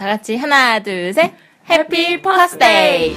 다 0.00 0.06
같이 0.06 0.34
하나, 0.34 0.78
둘, 0.80 1.12
셋. 1.12 1.30
해피 1.68 2.22
퍼스데이! 2.22 3.14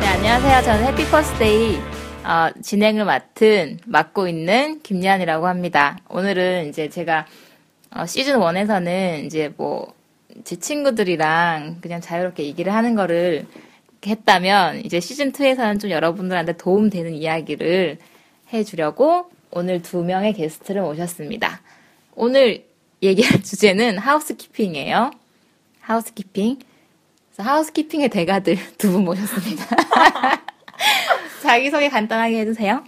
네, 0.00 0.06
안녕하세요. 0.08 0.62
저는 0.64 0.84
해피 0.84 1.04
퍼스데이 1.08 1.76
어, 2.24 2.50
진행을 2.60 3.04
맡은 3.04 3.78
맡고 3.86 4.26
있는 4.26 4.80
김예한이라고 4.82 5.46
합니다. 5.46 5.96
오늘은 6.08 6.70
이제 6.70 6.88
제가 6.88 7.26
어, 7.94 8.04
시즌 8.04 8.40
1에서는 8.40 9.26
이제 9.26 9.52
뭐 9.56 9.96
제 10.44 10.56
친구들이랑 10.56 11.78
그냥 11.80 12.00
자유롭게 12.00 12.44
얘기를 12.44 12.72
하는 12.72 12.94
거를 12.94 13.46
했다면 14.06 14.84
이제 14.84 15.00
시즌 15.00 15.32
2에서는 15.32 15.80
좀 15.80 15.90
여러분들한테 15.90 16.56
도움되는 16.56 17.12
이야기를 17.14 17.98
해주려고 18.52 19.30
오늘 19.50 19.82
두 19.82 20.02
명의 20.04 20.32
게스트를 20.32 20.82
모셨습니다. 20.82 21.60
오늘 22.14 22.64
얘기할 23.02 23.40
주제는 23.42 23.98
하우스키핑이에요. 23.98 25.10
하우스키핑. 25.80 26.58
하우스키핑의 27.38 28.08
대가들 28.08 28.56
두 28.78 28.90
분 28.92 29.04
모셨습니다. 29.04 29.64
자기소개 31.42 31.88
간단하게 31.88 32.40
해주세요. 32.40 32.82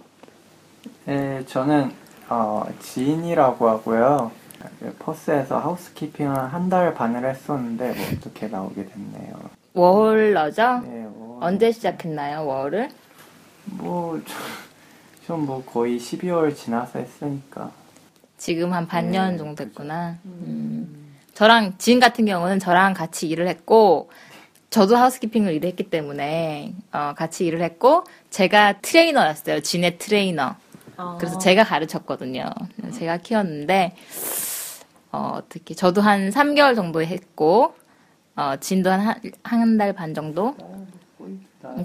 네, 1.05 1.43
저는 1.47 1.91
어, 2.29 2.65
지인이라고 2.81 3.67
하고요. 3.69 4.31
그 4.79 4.95
퍼스에서 4.99 5.57
하우스키핑을 5.59 6.53
한 6.53 6.69
달 6.69 6.93
반을 6.93 7.27
했었는데 7.29 7.93
뭐 7.93 8.05
어떻게 8.13 8.47
나오게 8.47 8.85
됐네요. 8.87 9.33
워홀러죠? 9.73 10.79
네, 10.83 10.89
뭐, 11.09 11.39
언제 11.41 11.71
시작했나요, 11.71 12.45
워홀을? 12.45 12.89
뭐 13.65 14.21
좀뭐 15.27 15.63
거의 15.65 15.97
12월 15.99 16.55
지나서 16.55 16.99
했으니까. 16.99 17.71
지금 18.37 18.73
한 18.73 18.87
반년 18.87 19.33
네, 19.33 19.37
정도 19.37 19.63
됐구나. 19.63 20.17
음. 20.25 21.15
저랑 21.33 21.77
지인 21.77 21.99
같은 21.99 22.25
경우는 22.25 22.59
저랑 22.59 22.93
같이 22.93 23.27
일을 23.29 23.47
했고 23.47 24.09
저도 24.69 24.95
housekeeping을 24.95 25.53
일을 25.53 25.69
했기 25.69 25.83
때문에 25.89 26.73
어, 26.91 27.13
같이 27.15 27.45
일을 27.45 27.61
했고 27.61 28.03
제가 28.29 28.79
트레이너였어요. 28.81 29.61
진의 29.61 29.97
트레이너. 29.97 30.55
그래서 31.19 31.37
제가 31.39 31.63
가르쳤거든요. 31.63 32.45
제가 32.93 33.17
키웠는데 33.17 33.95
어, 35.11 35.33
어떻게 35.37 35.73
저도 35.75 36.01
한 36.01 36.29
3개월 36.29 36.75
정도 36.75 37.01
했고 37.03 37.75
어, 38.35 38.55
진도 38.59 38.89
한 38.91 39.15
한 39.43 39.77
달 39.77 39.93
반 39.93 40.13
정도 40.13 40.55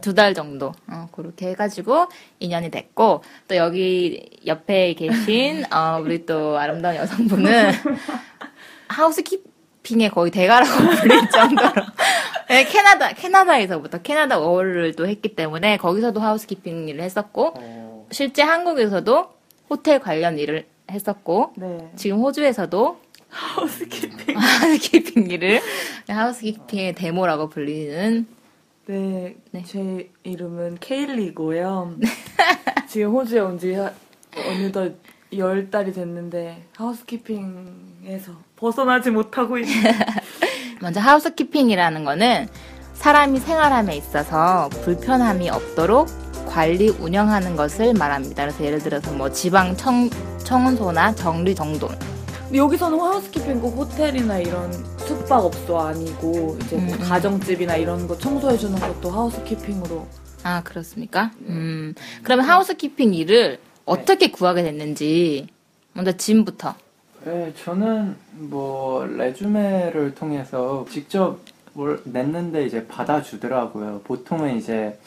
두 0.01 0.15
달 0.15 0.35
정도 0.35 0.73
어, 0.89 1.09
그렇게 1.13 1.49
해가지고 1.49 2.07
인연이 2.41 2.71
됐고 2.71 3.23
또 3.49 3.57
여기 3.57 4.29
옆에 4.47 4.95
계신 4.95 5.65
어, 5.73 6.01
우리 6.03 6.25
또 6.27 6.59
아름다운 6.59 6.97
여성분은 6.97 7.71
하우스키핑의 8.89 10.11
거의 10.11 10.31
대가라고 10.31 10.71
불릴 11.01 11.31
정도로 11.31 11.73
네, 12.49 12.65
캐나다 12.65 13.13
캐나다에서부터 13.13 13.99
캐나다 14.03 14.39
워홀을 14.39 14.95
또 14.95 15.07
했기 15.09 15.35
때문에 15.35 15.77
거기서도 15.79 16.21
하우스키핑 16.21 16.89
일을 16.89 17.03
했었고 17.03 17.53
어, 17.57 18.07
실제 18.11 18.43
한국에서도 18.43 19.31
호텔 19.69 19.99
관련 19.99 20.39
일을 20.39 20.67
했었고 20.91 21.55
네. 21.57 21.91
지금 21.97 22.19
호주에서도 22.19 23.01
하우스키핑. 23.29 24.37
하우스키핑 24.39 25.31
일을 25.31 25.61
하우스키핑의 26.09 26.95
데모라고 26.95 27.49
불리는 27.49 28.27
네, 28.87 29.37
네. 29.51 29.63
제 29.67 30.11
이름은 30.23 30.79
케일리고요. 30.81 31.97
지금 32.89 33.13
호주에 33.13 33.41
온 33.41 33.59
지 33.59 33.75
어느덧 34.37 34.95
열 35.37 35.71
달이 35.71 35.93
됐는데 35.93 36.67
하우스키핑에서 36.77 38.33
벗어나지 38.55 39.11
못하고 39.11 39.59
있어요. 39.59 39.93
먼저 40.81 41.01
하우스키핑이라는 41.01 42.05
거는 42.05 42.49
사람이 42.95 43.41
생활함에 43.41 43.97
있어서 43.97 44.69
불편함이 44.85 45.51
없도록 45.51 46.07
관리 46.47 46.89
운영하는 46.91 47.57
것을 47.57 47.93
말합니다. 47.95 48.45
그래서 48.45 48.65
예를 48.65 48.79
들어서 48.79 49.11
뭐 49.13 49.31
지방 49.33 49.77
청, 49.77 50.09
청소나 50.45 51.15
정리 51.15 51.55
정돈 51.55 51.91
여기서는 52.57 52.99
하우스키핑 52.99 53.61
꼭 53.61 53.77
호텔이나 53.77 54.39
이런 54.39 54.73
숙박업소 54.99 55.79
아니고 55.79 56.57
이제 56.63 56.77
뭐 56.77 56.95
음, 56.95 57.01
음. 57.01 57.09
가정집이나 57.09 57.77
이런 57.77 58.07
거 58.07 58.17
청소해주는 58.17 58.79
것도 58.79 59.11
하우스키핑으로 59.11 60.07
아 60.43 60.63
그렇습니까? 60.63 61.31
음 61.49 61.95
그러면 62.23 62.47
하우스키핑 62.47 63.15
일을 63.15 63.59
어떻게 63.85 64.31
구하게 64.31 64.63
됐는지 64.63 65.49
먼저 65.93 66.13
짐부터 66.13 66.75
네, 67.25 67.53
저는 67.65 68.15
뭐 68.33 69.05
레주메를 69.05 70.15
통해서 70.15 70.87
직접 70.91 71.41
뭘 71.73 72.01
냈는데 72.05 72.65
이제 72.65 72.87
받아주더라고요. 72.87 74.03
보통은 74.05 74.57
이제 74.57 74.99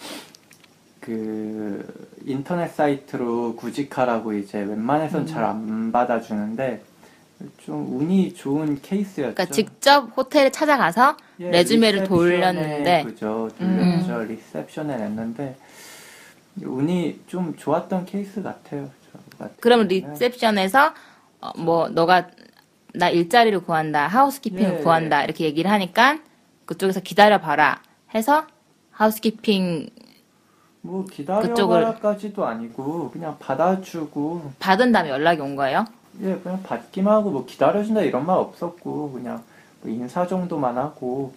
그 1.00 1.86
인터넷 2.26 2.68
사이트로 2.68 3.56
구직하라고 3.56 4.34
이제 4.34 4.60
웬만해선 4.60 5.26
잘 5.26 5.44
안 5.46 5.92
받아주는데 5.92 6.84
좀 7.58 8.00
운이 8.00 8.34
좋은 8.34 8.82
케이스였죠. 8.82 9.34
그러니까 9.34 9.46
직접 9.46 10.18
호텔에 10.18 10.50
찾아가서 10.50 11.16
예, 11.40 11.52
resume를 11.52 12.02
리셉션에, 12.02 12.18
돌렸는데 12.18 13.04
그죠 13.06 13.50
돌렸죠 13.58 14.24
리셉션에 14.24 14.98
냈는데 14.98 15.58
운이 16.62 17.22
좀 17.28 17.56
좋았던 17.56 18.06
케이스 18.06 18.42
같아요. 18.42 18.90
경우는. 19.98 20.14
리셉션에서 20.14 20.94
어, 21.42 21.52
뭐 21.58 21.88
너가 21.88 22.28
나 22.94 23.10
일자리를 23.10 23.62
구한다 23.62 24.08
housekeeping을 24.08 24.80
예, 24.80 24.84
구한다 24.84 25.24
이렇게 25.24 25.46
얘기를 25.46 25.72
하니까 25.72 26.20
그쪽에서 26.66 27.00
기다려 27.00 27.40
봐라 27.40 27.82
해서 28.14 28.46
하우스키핑 28.92 29.90
뭐 30.82 31.06
기다려봐라까지도 31.06 32.46
아니고 32.46 33.12
그냥 33.12 33.38
받아주고 33.40 34.54
받은 34.60 34.92
다음에 34.92 35.10
연락이 35.10 35.42
온 35.42 35.56
거예요. 35.56 35.86
예 36.22 36.36
그냥 36.38 36.62
받기만 36.64 37.14
하고 37.14 37.30
뭐 37.32 37.46
기다려준다 37.46 38.02
이런 38.02 38.26
말 38.26 38.38
없었고 38.38 39.12
그냥 39.14 39.44
뭐 39.82 39.92
인사 39.92 40.28
정도만 40.28 40.78
하고 40.78 41.34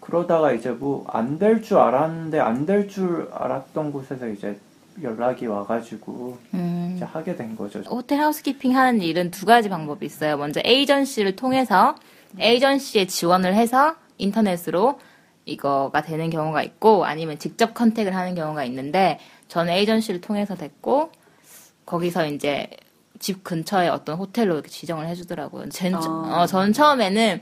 그러다가 0.00 0.52
이제 0.52 0.70
뭐 0.70 1.04
안 1.08 1.38
될 1.38 1.62
줄 1.62 1.78
알았는데 1.78 2.38
안 2.40 2.66
될 2.66 2.88
줄 2.88 3.28
알았던 3.32 3.92
곳에서 3.92 4.28
이제 4.28 4.58
연락이 5.02 5.46
와가지고 5.46 6.38
음. 6.54 6.92
이제 6.96 7.04
하게 7.04 7.34
된 7.36 7.56
거죠. 7.56 7.80
호텔 7.80 8.20
하우스키핑 8.20 8.76
하는 8.76 9.00
일은 9.00 9.30
두 9.30 9.46
가지 9.46 9.68
방법이 9.68 10.04
있어요. 10.04 10.36
먼저 10.36 10.60
에이전시를 10.64 11.36
통해서 11.36 11.94
에이전시에 12.38 13.06
지원을 13.06 13.54
해서 13.54 13.94
인터넷으로 14.18 15.00
이거가 15.46 16.02
되는 16.02 16.28
경우가 16.30 16.62
있고 16.62 17.04
아니면 17.06 17.38
직접 17.38 17.72
컨택을 17.74 18.14
하는 18.14 18.34
경우가 18.34 18.64
있는데 18.64 19.18
저는 19.48 19.72
에이전시를 19.72 20.20
통해서 20.20 20.54
됐고 20.54 21.10
거기서 21.86 22.26
이제 22.26 22.68
집 23.20 23.44
근처에 23.44 23.88
어떤 23.88 24.16
호텔로 24.16 24.54
이렇게 24.54 24.68
지정을 24.68 25.06
해주더라고요. 25.08 25.68
전, 25.68 25.94
아. 25.94 25.98
어, 26.42 26.46
저는 26.46 26.72
처음에는 26.72 27.40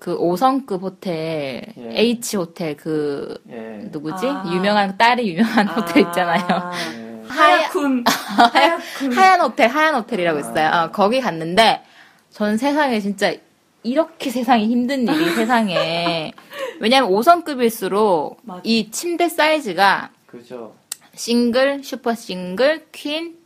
그 0.00 0.16
5성급 0.18 0.80
호텔, 0.82 1.62
예. 1.76 1.90
H 1.92 2.36
호텔 2.36 2.76
그 2.76 3.38
예. 3.50 3.86
누구지? 3.90 4.26
아. 4.26 4.44
유명한 4.52 4.96
딸이 4.96 5.28
유명한 5.28 5.68
호텔 5.68 6.02
있잖아요. 6.04 6.72
예. 6.96 7.28
하야쿤 7.28 8.04
하야쿤 8.06 9.12
하얀 9.14 9.40
호텔, 9.42 9.68
하얀 9.68 9.94
호텔이라고 9.96 10.40
있어요. 10.40 10.70
어, 10.70 10.90
거기 10.90 11.20
갔는데, 11.20 11.82
전 12.30 12.56
세상에 12.56 12.98
진짜 13.00 13.34
이렇게 13.82 14.30
세상이 14.30 14.66
힘든 14.66 15.06
일이 15.06 15.30
세상에. 15.34 16.32
왜냐면 16.80 17.10
5성급일수록 17.10 18.36
맞아. 18.42 18.60
이 18.64 18.90
침대 18.90 19.28
사이즈가 19.28 20.10
그죠. 20.26 20.74
싱글, 21.14 21.82
슈퍼 21.84 22.14
싱글, 22.14 22.86
퀸, 22.92 23.32
더- 23.32 23.37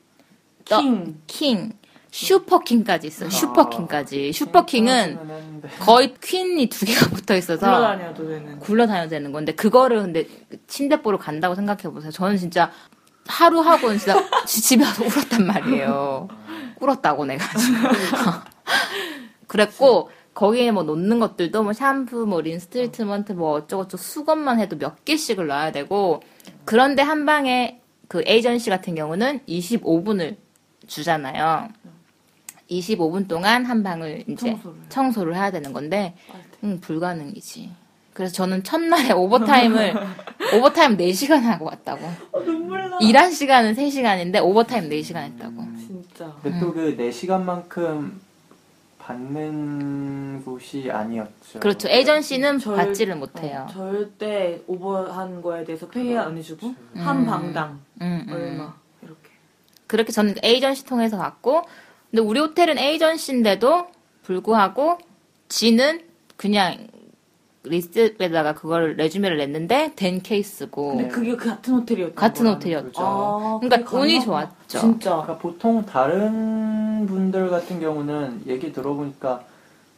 킹. 0.64 1.20
킹, 1.26 1.72
슈퍼킹까지 2.10 3.06
있어요. 3.06 3.30
슈퍼킹까지. 3.30 4.32
슈퍼킹은. 4.32 5.18
거의 5.80 6.14
퀸이 6.20 6.66
두 6.68 6.84
개가 6.84 7.06
붙어 7.10 7.36
있어서 7.36 7.66
굴러다녀도 7.66 8.28
되는. 8.28 8.58
굴러다녀야 8.58 9.08
되는 9.08 9.32
건데 9.32 9.54
그거를 9.54 10.02
근데 10.02 10.26
침대 10.66 11.00
보를 11.00 11.18
간다고 11.18 11.54
생각해 11.54 11.82
보세요. 11.84 12.10
저는 12.10 12.36
진짜 12.36 12.70
하루 13.26 13.60
하고는 13.60 13.98
진짜 13.98 14.16
지- 14.46 14.60
집에 14.62 14.84
와서 14.84 15.04
울었단 15.04 15.46
말이에요. 15.46 16.28
울었다고 16.80 17.24
내가 17.24 17.44
지금. 17.56 17.80
그랬고 19.46 20.10
거기에 20.34 20.70
뭐 20.70 20.82
놓는 20.82 21.20
것들도 21.20 21.62
뭐 21.62 21.72
샴푸, 21.72 22.26
뭐 22.26 22.40
린스 22.40 22.68
트리트먼트 22.68 23.32
뭐 23.32 23.52
어쩌고저쩌고 23.52 24.02
수건만 24.02 24.58
해도 24.60 24.76
몇 24.78 25.04
개씩을 25.04 25.46
넣어야 25.46 25.72
되고 25.72 26.22
그런데 26.64 27.02
한 27.02 27.26
방에 27.26 27.80
그 28.08 28.22
에이전시 28.26 28.70
같은 28.70 28.94
경우는 28.94 29.40
25분을 29.46 30.36
주잖아요. 30.86 31.68
25분 32.70 33.28
동안 33.28 33.64
한 33.64 33.82
방을 33.82 34.24
이제 34.28 34.50
청소를. 34.50 34.78
청소를 34.88 35.34
해야 35.36 35.50
되는 35.50 35.72
건데. 35.72 36.14
응, 36.64 36.80
불가능이지. 36.80 37.70
그래서 38.14 38.32
저는 38.34 38.62
첫날에 38.62 39.12
오버타임을 39.12 39.94
오버타임 40.56 40.96
4시간 40.96 41.40
하고 41.42 41.66
왔다고. 41.66 42.06
어, 42.32 42.40
눈물 42.44 42.88
나. 42.90 42.98
일한 43.00 43.30
시간은 43.32 43.74
3시간인데 43.74 44.42
오버타임 44.42 44.88
4시간 44.88 45.16
했다고. 45.24 45.54
진짜. 45.78 46.32
근데 46.42 46.56
음. 46.58 46.60
또그 46.60 46.96
4시간만큼 46.98 48.12
받는 48.98 50.42
곳이 50.44 50.88
아니었죠. 50.90 51.58
그렇죠. 51.60 51.88
에이전시는 51.88 52.58
절- 52.60 52.76
받지를 52.76 53.16
못해요. 53.16 53.66
어, 53.68 53.72
절대 53.72 54.60
오버한 54.66 55.42
거에 55.42 55.64
대해서 55.64 55.88
페이 55.88 56.16
안 56.16 56.36
해주고 56.36 56.66
음. 56.68 57.00
한 57.00 57.26
방당 57.26 57.80
음, 58.00 58.24
음. 58.28 58.32
얼마. 58.32 58.74
그렇게 59.92 60.10
저는 60.10 60.36
에이전시 60.42 60.86
통해서 60.86 61.18
갔고, 61.18 61.64
근데 62.10 62.22
우리 62.22 62.40
호텔은 62.40 62.78
에이전시인데도 62.78 63.88
불구하고 64.22 64.96
진은 65.50 66.00
그냥 66.38 66.88
리셉션에다가 67.64 68.54
그걸 68.54 68.96
resume를 68.96 69.36
냈는데 69.36 69.92
된 69.94 70.22
케이스고 70.22 70.96
근데 70.96 71.08
그게 71.08 71.36
그 71.36 71.48
같은 71.48 71.74
호텔이었던 71.74 72.14
같은? 72.14 72.46
호텔이었죠. 72.46 73.02
아, 73.02 73.58
그러니까 73.60 73.96
운이. 73.98 74.22
좋았죠. 74.22 74.78
진짜. 74.80 75.10
그러니까 75.10 75.38
보통 75.38 75.84
다른 75.84 77.06
분들 77.06 77.50
같은 77.50 77.78
경우는 77.78 78.44
얘기 78.46 78.72
들어보니까 78.72 79.44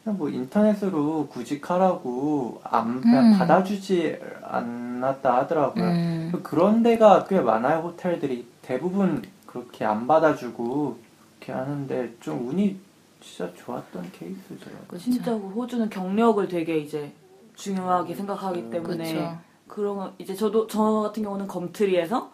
그냥 0.02 0.18
뭐 0.18 0.28
인터넷으로 0.28 1.28
구직하라고 1.28 2.60
안 2.64 3.00
그냥 3.00 3.32
음. 3.32 3.38
받아주지 3.38 4.18
않았다 4.42 5.36
하더라고요. 5.36 5.84
음, 5.84 6.32
그런 6.42 6.82
데가 6.82 7.24
꽤 7.24 7.40
많아요. 7.40 7.78
호텔들이 7.78 8.46
대부분 8.60 9.22
그렇게 9.54 9.84
안 9.84 10.04
받아주고 10.08 10.98
이렇게 11.38 11.52
하는데 11.52 12.12
좀 12.20 12.48
운이 12.48 12.76
진짜 13.20 13.50
좋았던 13.56 14.10
케이스죠. 14.18 14.68
그렇죠. 14.88 14.98
진짜 15.04 15.30
그 15.30 15.38
호주는 15.38 15.88
경력을 15.88 16.46
되게 16.48 16.78
이제 16.78 17.12
중요하게 17.54 18.16
생각하기 18.16 18.70
때문에 18.70 19.12
그렇죠. 19.14 19.38
그런 19.68 19.96
거 19.96 20.12
이제 20.18 20.34
저도 20.34 20.66
저 20.66 20.82
같은 20.82 21.22
경우는 21.22 21.46
검트리에서 21.46 22.32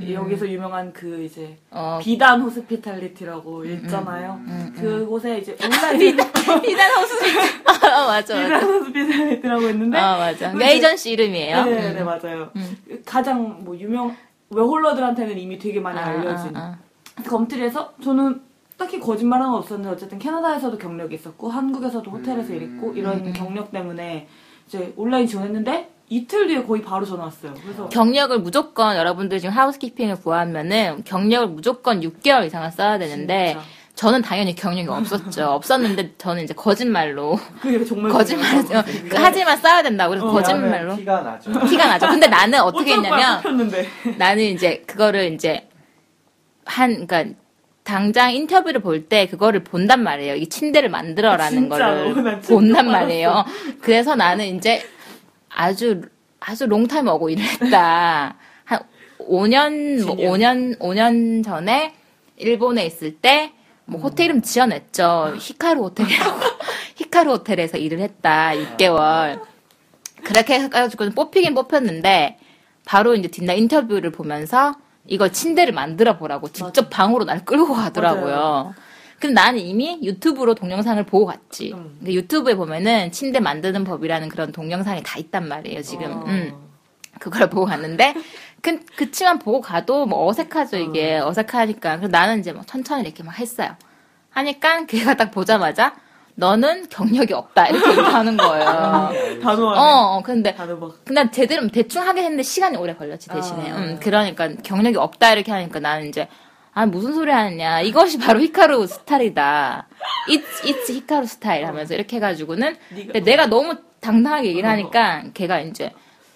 음. 0.00 0.12
여기서 0.12 0.48
유명한 0.48 0.92
그 0.92 1.22
이제 1.22 1.56
어, 1.70 2.00
비단 2.02 2.40
호스피탈리티라고 2.40 3.64
있잖아요. 3.64 4.40
음, 4.44 4.72
음. 4.74 4.80
그곳에 4.80 5.38
이제 5.38 5.56
온라인 5.62 5.98
비단 6.62 6.90
호스피탈. 6.98 7.48
아, 7.94 8.06
맞아, 8.08 8.34
비단 8.34 8.50
맞아. 8.50 8.66
호스피탈리티라고 8.66 9.62
있는데 9.68 9.96
아, 9.96 10.18
맞아. 10.18 10.50
근데- 10.50 10.72
에이전시 10.72 11.12
이름이에요. 11.12 11.64
네, 11.66 11.92
네, 11.92 12.00
음. 12.00 12.04
맞아요. 12.04 12.50
음. 12.56 12.76
가장 13.06 13.60
뭐 13.64 13.78
유명 13.78 14.14
워홀러들한테는 14.50 15.38
이미 15.38 15.58
되게 15.58 15.80
많이 15.80 15.98
아, 15.98 16.06
알려진 16.06 16.56
아, 16.56 16.78
검트리에서 17.26 17.94
저는 18.02 18.42
딱히 18.76 19.00
거짓말한 19.00 19.50
건 19.50 19.58
없었는데 19.58 19.90
어쨌든 19.90 20.18
캐나다에서도 20.18 20.78
경력이 20.78 21.14
있었고 21.16 21.50
한국에서도 21.50 22.10
호텔에서 22.10 22.52
음. 22.52 22.56
일했고 22.56 22.92
이런 22.94 23.26
음. 23.26 23.32
경력 23.32 23.72
때문에 23.72 24.28
이제 24.66 24.92
온라인 24.96 25.26
지원했는데 25.26 25.90
이틀 26.10 26.46
뒤에 26.46 26.62
거의 26.62 26.80
바로 26.80 27.04
전화 27.04 27.24
왔어요. 27.24 27.52
그래서 27.62 27.88
경력을 27.88 28.38
무조건 28.38 28.96
여러분들 28.96 29.40
지금 29.40 29.54
하우스키핑을 29.54 30.20
구하면은 30.20 31.02
경력을 31.04 31.48
무조건 31.48 32.00
6개월 32.00 32.46
이상을 32.46 32.70
써야 32.70 32.98
되는데 32.98 33.48
진짜. 33.48 33.66
저는 33.98 34.22
당연히 34.22 34.54
경력이 34.54 34.88
없었죠. 34.88 35.44
없었는데 35.50 36.14
저는 36.18 36.44
이제 36.44 36.54
거짓말로 36.54 37.36
그게 37.60 37.84
정말 37.84 38.12
거짓말 38.12 38.46
하지만 39.12 39.56
써야 39.58 39.82
된다고 39.82 40.10
그래서 40.10 40.28
어, 40.28 40.30
거짓말로 40.30 40.94
티가 40.94 41.20
나죠. 41.22 41.66
티가 41.66 41.86
나죠. 41.88 42.06
근데 42.06 42.28
나는 42.28 42.60
어떻게 42.62 42.92
했냐면. 42.92 43.42
나는 44.16 44.44
이제 44.44 44.84
그거를 44.86 45.32
이제 45.32 45.68
한 46.64 47.08
그러니까 47.08 47.34
당장 47.82 48.32
인터뷰를 48.32 48.80
볼 48.82 49.08
때 49.08 49.26
그거를 49.26 49.64
본단 49.64 50.04
말이에요. 50.04 50.36
이 50.36 50.46
침대를 50.48 50.90
만들어라는 50.90 51.62
진짜로? 51.68 52.14
거를 52.14 52.40
본단 52.42 52.88
알았어. 52.90 53.00
말이에요. 53.00 53.44
그래서 53.80 54.14
나는 54.14 54.46
이제 54.56 54.80
아주 55.48 56.02
아주 56.38 56.68
롱타임 56.68 57.08
어고 57.08 57.30
일을 57.30 57.42
했다. 57.42 58.36
한 58.64 58.78
5년 59.18 60.04
뭐 60.06 60.14
진년. 60.14 60.32
5년 60.38 60.78
5년 60.78 61.44
전에 61.44 61.94
일본에 62.36 62.86
있을 62.86 63.16
때 63.16 63.50
뭐 63.88 64.00
호텔 64.00 64.26
이름 64.26 64.42
지어냈죠. 64.42 65.34
히카루 65.38 65.82
호텔이라고. 65.82 66.40
히카루 66.96 67.30
호텔에서 67.32 67.78
일을 67.78 68.00
했다. 68.00 68.52
6개월. 68.52 69.40
그렇게 70.24 70.60
해가지고 70.60 71.10
뽑히긴 71.10 71.54
뽑혔는데 71.54 72.38
바로 72.84 73.14
이제 73.14 73.28
뒷날 73.28 73.56
인터뷰를 73.58 74.12
보면서 74.12 74.74
이걸 75.06 75.32
침대를 75.32 75.72
만들어 75.72 76.18
보라고 76.18 76.50
직접 76.50 76.90
방으로 76.90 77.24
날 77.24 77.44
끌고 77.46 77.72
가더라고요. 77.72 78.34
맞아요. 78.34 78.74
근데 79.18 79.32
나는 79.32 79.58
이미 79.58 79.98
유튜브로 80.02 80.54
동영상을 80.54 81.02
보고 81.04 81.26
갔지. 81.26 81.72
음. 81.72 81.96
근데 81.98 82.12
유튜브에 82.12 82.54
보면은 82.54 83.10
침대 83.10 83.40
만드는 83.40 83.84
법이라는 83.84 84.28
그런 84.28 84.52
동영상이 84.52 85.02
다 85.02 85.18
있단 85.18 85.48
말이에요, 85.48 85.82
지금. 85.82 86.12
어. 86.12 86.24
음. 86.26 86.67
그걸 87.18 87.48
보고 87.50 87.66
갔는데, 87.66 88.14
그, 88.60 88.80
그치만 88.96 89.38
보고 89.38 89.60
가도 89.60 90.06
뭐 90.06 90.26
어색하죠, 90.28 90.76
이게. 90.78 91.18
어 91.18 91.32
색하니까. 91.32 91.96
그래서 91.96 92.10
나는 92.10 92.40
이제 92.40 92.52
막 92.52 92.66
천천히 92.66 93.02
이렇게 93.02 93.22
막 93.22 93.38
했어요. 93.38 93.76
하니까 94.30 94.86
걔가 94.86 95.14
딱 95.14 95.30
보자마자, 95.30 95.94
너는 96.34 96.88
경력이 96.88 97.32
없다. 97.34 97.66
이렇게 97.66 97.90
얘기하는 97.90 98.36
거예요. 98.36 99.10
단호하네. 99.42 99.80
어, 99.80 99.82
어, 100.16 100.22
근데 100.22 100.54
단호박. 100.54 101.04
근데 101.04 101.28
제대로 101.32 101.66
대충 101.68 102.06
하긴 102.06 102.22
했는데 102.22 102.44
시간이 102.44 102.76
오래 102.76 102.94
걸렸지 102.94 103.28
대신에. 103.28 103.70
아. 103.72 103.76
음, 103.76 103.98
그러니까 104.00 104.48
경력이 104.62 104.96
없다 104.98 105.32
이렇게 105.32 105.50
하니까 105.50 105.80
나는 105.80 106.08
이제 106.08 106.28
아 106.72 106.86
무슨 106.86 107.12
소리 107.12 107.32
하느냐 107.32 107.80
이것이 107.80 108.18
바로 108.18 108.40
히카루 108.40 108.86
스타일이다. 108.86 109.88
It's 110.28 110.62
it's 110.64 110.88
히카루 110.94 111.26
스타일 111.26 111.66
하면서 111.66 111.92
이렇게 111.94 112.16
해가지고는 112.16 112.76
근데 112.88 113.18
내가 113.18 113.46
너무 113.46 113.74
당당하게 114.00 114.50
얘기를 114.50 114.68
하니까 114.70 115.24
걔가 115.34 115.58
이제 115.58 115.90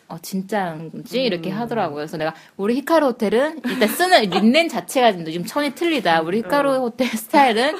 어 0.09 0.19
진짜인지 0.21 1.23
이렇게 1.23 1.51
하더라고요. 1.51 1.97
그래서 1.97 2.17
내가 2.17 2.35
우리 2.57 2.75
히카루 2.77 3.07
호텔은 3.07 3.61
일단 3.65 3.89
쓰는 3.89 4.23
린넨 4.31 4.69
자체가 4.69 5.13
좀 5.25 5.45
천이 5.45 5.75
틀리다. 5.75 6.21
우리 6.23 6.39
히카루 6.39 6.71
호텔 6.77 7.07
스타일은 7.17 7.77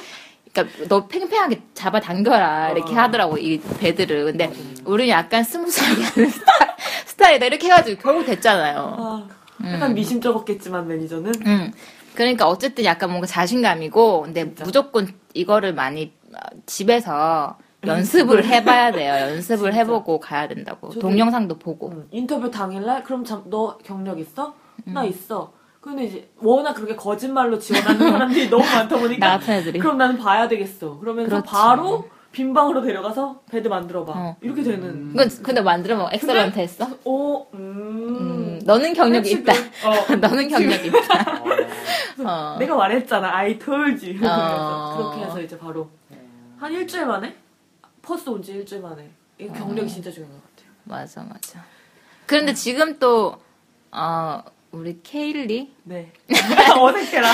그러니까 0.51 0.85
너 0.87 1.07
팽팽하게 1.07 1.61
잡아 1.73 1.99
당겨라 1.99 2.71
이렇게 2.71 2.93
어. 2.93 2.97
하더라고 2.97 3.37
이 3.37 3.59
bed를. 3.79 4.25
근데 4.25 4.51
우리는 4.85 5.09
약간 5.09 5.43
스무스하게 5.43 6.03
하는 6.03 6.29
스타- 6.31 6.75
스타일이다 7.05 7.45
이렇게 7.45 7.67
해가지고 7.67 8.01
결국 8.01 8.25
됐잖아요. 8.25 8.95
아, 8.97 9.27
약간 9.71 9.93
미심쩍었겠지만 9.93 10.87
매니저는 10.87 11.33
음. 11.45 11.73
그러니까 12.15 12.47
어쨌든 12.47 12.83
약간 12.85 13.09
뭔가 13.09 13.25
자신감이고 13.27 14.21
근데 14.23 14.43
무조건 14.63 15.11
이거를 15.33 15.73
많이 15.73 16.11
어, 16.33 16.37
집에서 16.65 17.57
연습을 17.85 18.45
해봐야 18.45 18.91
돼요. 18.91 19.13
연습을. 19.35 19.73
해보고 19.73 20.19
가야 20.19 20.47
된다고. 20.47 20.89
동영상도 20.89 21.57
보고. 21.59 21.89
음, 21.89 22.07
인터뷰 22.11 22.49
당일날 22.49 23.03
그럼 23.03 23.23
참, 23.23 23.43
너 23.49 23.77
경력 23.83 24.19
있어? 24.19 24.53
음. 24.87 24.93
나 24.93 25.03
있어. 25.03 25.51
근데 25.81 26.05
이제 26.05 26.29
워낙 26.41 26.73
그렇게 26.73 26.95
거짓말로 26.95 27.59
지원하는 27.59 28.11
사람들이 28.11 28.49
너무 28.49 28.63
많다 28.63 28.97
보니까 28.97 29.19
나 29.27 29.37
같은 29.37 29.53
애들이. 29.55 29.79
그럼 29.79 29.97
나는 29.97 30.17
봐야 30.17 30.47
되겠어. 30.47 30.97
그러면서 30.99 31.29
그렇지. 31.29 31.49
바로 31.51 32.07
빈 32.31 32.53
방으로 32.53 32.81
데려가서 32.81 33.41
bed 33.51 33.67
만들어 33.67 34.05
봐. 34.05 34.13
어. 34.15 34.37
이렇게 34.41 34.63
되는. 34.63 35.09
그건 35.09 35.29
근데 35.43 35.61
만들면 35.61 36.07
excellent 36.13 36.57
했어? 36.59 36.87
어, 37.05 37.47
음. 37.53 37.59
음, 38.19 38.61
너는 38.65 38.93
경력이 38.93 39.29
있다. 39.31 39.51
어, 39.53 40.15
너는 40.15 40.47
경력이 40.47 40.87
있다. 40.87 41.43
어. 42.25 42.57
내가 42.57 42.75
말했잖아. 42.75 43.35
I 43.35 43.59
told 43.59 44.05
you. 44.09 44.19
어. 44.25 44.95
그렇게 44.97 45.25
해서 45.25 45.41
이제 45.41 45.57
바로 45.59 45.89
한 46.57 46.71
일주일 46.71 47.05
만에 47.05 47.35
퍼스 48.03 48.29
온 48.29 48.41
지 48.43 48.51
일주일 48.51 48.81
만에 48.81 49.09
이 49.39 49.47
어. 49.47 49.53
경력이 49.53 49.89
진짜 49.89 50.11
중요한 50.11 50.35
것 50.35 50.41
같아요. 50.55 50.69
맞아, 50.83 51.23
맞아. 51.23 51.65
그런데 52.27 52.53
지금 52.53 52.99
또, 52.99 53.37
어, 53.91 54.43
우리 54.71 54.99
케일리? 55.01 55.73
네. 55.83 56.11
어색해라. 56.77 57.31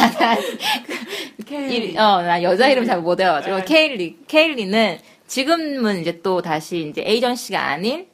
이- 1.71 1.97
어, 1.97 2.21
나 2.21 2.41
여자 2.43 2.67
이름 2.69 2.85
잘 2.85 3.01
못 3.01 3.19
외워가지고. 3.19 3.55
네. 3.57 3.65
케일리. 3.65 4.19
케일리는 4.27 4.99
지금은 5.27 6.01
이제 6.01 6.21
또 6.21 6.41
다시 6.41 6.87
이제 6.89 7.01
에이전시가 7.05 7.59
아닌 7.59 8.07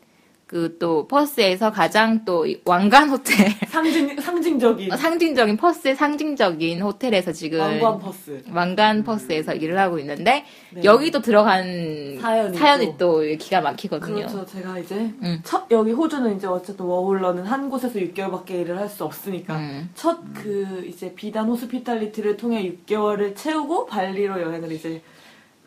그 0.47 0.75
또 0.77 1.07
퍼스에서 1.07 1.71
가장 1.71 2.23
또이 2.25 2.61
왕관 2.65 3.09
호텔. 3.09 3.49
상징 3.67 4.19
상징적인 4.19 4.91
어, 4.93 4.97
상징적인 4.97 5.57
퍼스의 5.57 5.95
상징적인 5.95 6.81
호텔에서 6.81 7.31
지금 7.31 7.59
왕관 7.59 7.99
퍼스. 7.99 8.43
왕관 8.51 9.03
퍼스에서 9.03 9.53
일을 9.53 9.77
하고 9.79 9.97
있는데 9.99 10.45
네. 10.71 10.83
여기도 10.83 11.21
들어간 11.21 12.19
사연이 12.19 12.57
사연이 12.57 12.97
또 12.97 13.21
기가 13.39 13.61
막히거든요. 13.61 14.15
그렇죠. 14.27 14.45
제가 14.45 14.79
이제 14.79 14.95
음. 14.95 15.39
첫 15.43 15.65
여기 15.71 15.91
호주는 15.91 16.35
이제 16.35 16.45
어쨌든 16.47 16.85
워홀러는 16.85 17.43
한 17.45 17.69
곳에서 17.69 17.99
6개월밖에 17.99 18.51
일을 18.51 18.77
할 18.77 18.85
수 18.85 19.03
없으니까 19.03 19.57
음. 19.57 19.89
첫그 19.95 20.85
이제 20.87 21.13
비단 21.15 21.47
호스피탈리티를 21.47 22.37
통해 22.37 22.63
6개월을 22.85 23.35
채우고 23.35 23.87
발리로 23.87 24.39
여행을 24.39 24.71
이제 24.71 25.01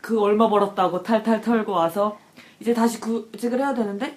그 0.01 0.21
얼마 0.21 0.49
벌었다고 0.49 1.03
탈탈 1.03 1.41
털고 1.41 1.73
와서 1.73 2.17
이제 2.61 2.73
다시 2.73 3.01
구직을 3.01 3.59
해야 3.59 3.75
되는데 3.75 4.17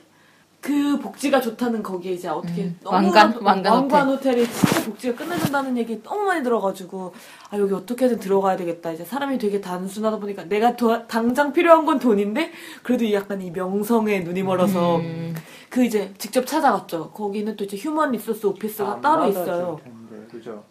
그 0.62 1.00
복지가 1.00 1.42
좋다는 1.42 1.82
거기에 1.82 2.12
이제 2.14 2.28
어떻게 2.28 2.66
음. 2.66 2.78
너무나도 2.84 3.44
왕관? 3.44 3.44
왕관 3.44 3.74
왕관 3.74 4.08
호텔이 4.10 4.46
진짜 4.48 4.86
복지가 4.86 5.18
끝내준다는 5.18 5.76
얘기 5.76 6.02
너무 6.04 6.24
많이 6.26 6.44
들어가지고 6.44 7.14
아 7.50 7.58
여기 7.58 7.74
어떻게든 7.74 8.20
들어가야 8.20 8.58
되겠다 8.58 8.92
이제 8.92 9.04
사람이 9.04 9.40
되게 9.40 9.60
단순하다 9.60 10.20
보니까 10.20 10.44
내가 10.44 10.76
도- 10.76 11.08
당장 11.08 11.52
필요한 11.52 11.84
건 11.88 11.98
돈인데 11.98 12.52
그래도 12.84 13.04
이 13.06 13.14
약간 13.16 13.42
이 13.42 13.50
명성에 13.50 14.20
눈이 14.20 14.44
멀어서 14.44 14.98
음. 14.98 15.36
그 15.70 15.84
이제 15.84 16.14
직접 16.20 16.46
찾아갔죠. 16.46 17.10
거기는 17.10 17.56
또 17.56 17.64
이제 17.64 17.76
human 17.76 18.12
resource 18.12 18.46
office가 18.46 18.94
안 18.94 19.02
따로 19.02 19.28
있어요. 19.30 19.80
그죠? 20.30 20.64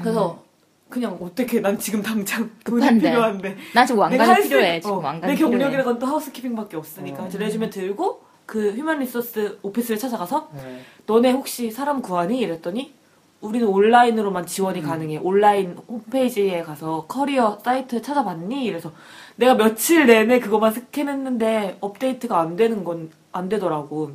그래서 0.00 0.42
그냥 0.88 1.16
어떻게 1.22 1.60
난 1.60 1.78
지금 1.78 2.02
당장 2.02 2.50
돈이 2.64 2.80
급한데. 2.80 3.10
필요한데 3.10 3.56
나 3.72 3.86
지금 3.86 4.08
내가 4.10 4.24
왕관이 4.24 4.48
필요해. 4.48 4.76
어, 4.78 4.80
지금 4.80 4.98
왕관이 5.04 5.32
내. 5.34 5.38
경력이라곤 5.38 5.98
또 6.00 6.06
housekeeping밖에 6.06 6.76
없으니까 6.76 7.22
어. 7.22 7.26
이제 7.28 7.38
resume 7.38 7.70
들고 7.70 8.26
그 8.48 8.72
human 8.72 9.00
resource 9.00 9.58
office를 9.62 9.98
찾아가서 9.98 10.48
네. 10.54 10.80
너네 11.06 11.32
혹시 11.32 11.70
사람 11.70 12.00
구하니? 12.00 12.38
이랬더니 12.38 12.94
우리는 13.42 13.68
온라인으로만 13.68 14.46
지원이 14.46 14.80
가능해. 14.82 15.18
온라인 15.18 15.76
홈페이지에 15.86 16.62
가서 16.62 17.04
커리어 17.06 17.58
사이트 17.62 18.00
찾아봤니? 18.00 18.64
이래서 18.64 18.90
내가 19.36 19.54
며칠 19.54 20.06
내내 20.06 20.40
그거만 20.40 20.72
스캔했는데 20.72 21.76
업데이트가 21.80 22.40
안 22.40 22.56
되는 22.56 22.84
건 22.84 23.10
안 23.32 23.48
되더라고. 23.48 24.12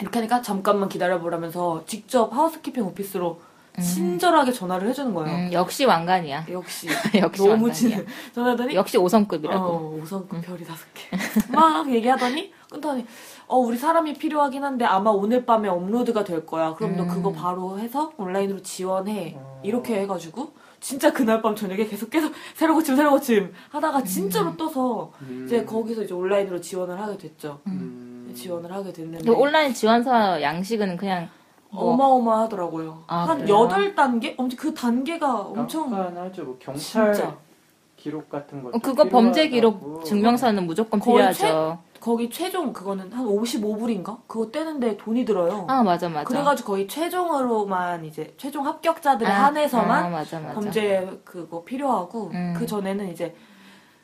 이렇게 0.00 0.18
하니까 0.18 0.42
잠깐만 0.42 0.88
기다려보라면서 0.88 1.84
직접 1.86 2.32
하우스키핑 2.32 2.84
오피스로 2.86 3.40
친절하게 3.80 4.52
전화를 4.52 4.88
해주는 4.88 5.12
거예요. 5.14 5.36
음, 5.36 5.52
역시 5.52 5.84
왕관이야. 5.84 6.46
역시 6.50 6.88
역시 7.16 7.42
너무 7.42 7.52
왕관이야. 7.66 7.72
친 7.72 8.06
전화하더니 8.34 8.74
역시 8.74 8.98
5성급이라고. 8.98 9.50
어, 9.52 10.00
5성급 10.04 10.42
별이 10.42 10.64
다섯 10.64 10.86
개. 10.94 11.16
막 11.52 11.90
얘기하더니 11.90 12.52
끊더니 12.70 13.04
어 13.46 13.56
우리 13.58 13.76
사람이 13.76 14.14
필요하긴 14.14 14.62
한데 14.62 14.84
아마 14.84 15.10
오늘 15.10 15.44
밤에 15.44 15.68
업로드가 15.68 16.22
될 16.24 16.46
거야. 16.46 16.74
그럼 16.74 16.96
너 16.96 17.02
음. 17.02 17.08
그거 17.08 17.32
바로 17.32 17.78
해서 17.78 18.12
온라인으로 18.16 18.62
지원해. 18.62 19.34
어. 19.36 19.60
이렇게 19.64 20.00
해가지고 20.02 20.52
진짜 20.80 21.12
그날 21.12 21.42
밤 21.42 21.54
저녁에 21.54 21.84
계속 21.84 22.08
계속 22.10 22.32
새로 22.54 22.74
고침 22.74 22.96
새로 22.96 23.10
고침 23.10 23.52
하다가 23.70 24.02
진짜로 24.04 24.56
떠서 24.56 25.12
음. 25.22 25.44
이제 25.46 25.64
거기서 25.64 26.04
이제 26.04 26.14
온라인으로 26.14 26.60
지원을 26.60 26.98
하게 27.00 27.18
됐죠. 27.18 27.60
음. 27.66 28.32
지원을 28.34 28.72
하게 28.72 28.92
됐는데 28.92 29.24
근데 29.24 29.30
온라인 29.32 29.74
지원서 29.74 30.40
양식은 30.40 30.96
그냥 30.96 31.22
뭐 31.22 31.39
어 31.72 31.96
마어마하더라고요. 31.96 33.04
아, 33.06 33.28
한 33.28 33.38
그래요? 33.42 33.54
여덟 33.64 33.94
단계? 33.94 34.34
엄청 34.36 34.58
그 34.58 34.74
단계가 34.74 35.40
엄청 35.40 35.92
하죠. 35.94 36.44
뭐 36.44 36.56
경찰 36.58 37.14
진짜 37.14 37.36
기록 37.96 38.28
같은 38.28 38.62
거. 38.62 38.70
어, 38.70 38.78
그거 38.82 39.04
범죄 39.04 39.48
기록 39.48 40.04
증명서는 40.04 40.66
무조건 40.66 40.98
거의 41.00 41.16
필요하죠. 41.32 41.78
거기 42.00 42.30
최종 42.30 42.72
그거는 42.72 43.12
한 43.12 43.26
55불인가? 43.26 44.20
그거 44.26 44.50
떼는데 44.50 44.96
돈이 44.96 45.24
들어요. 45.26 45.66
아 45.68 45.82
맞아 45.82 46.08
맞아. 46.08 46.24
그래가지고 46.24 46.72
거의 46.72 46.88
최종으로만 46.88 48.04
이제 48.06 48.32
최종 48.38 48.66
합격자들에 48.66 49.28
아, 49.28 49.44
한해서만 49.44 50.04
아, 50.06 50.08
맞아 50.08 50.40
맞아. 50.40 50.54
범죄 50.54 51.20
그거 51.24 51.62
필요하고 51.62 52.30
음. 52.32 52.54
그 52.56 52.64
전에는 52.66 53.12
이제 53.12 53.34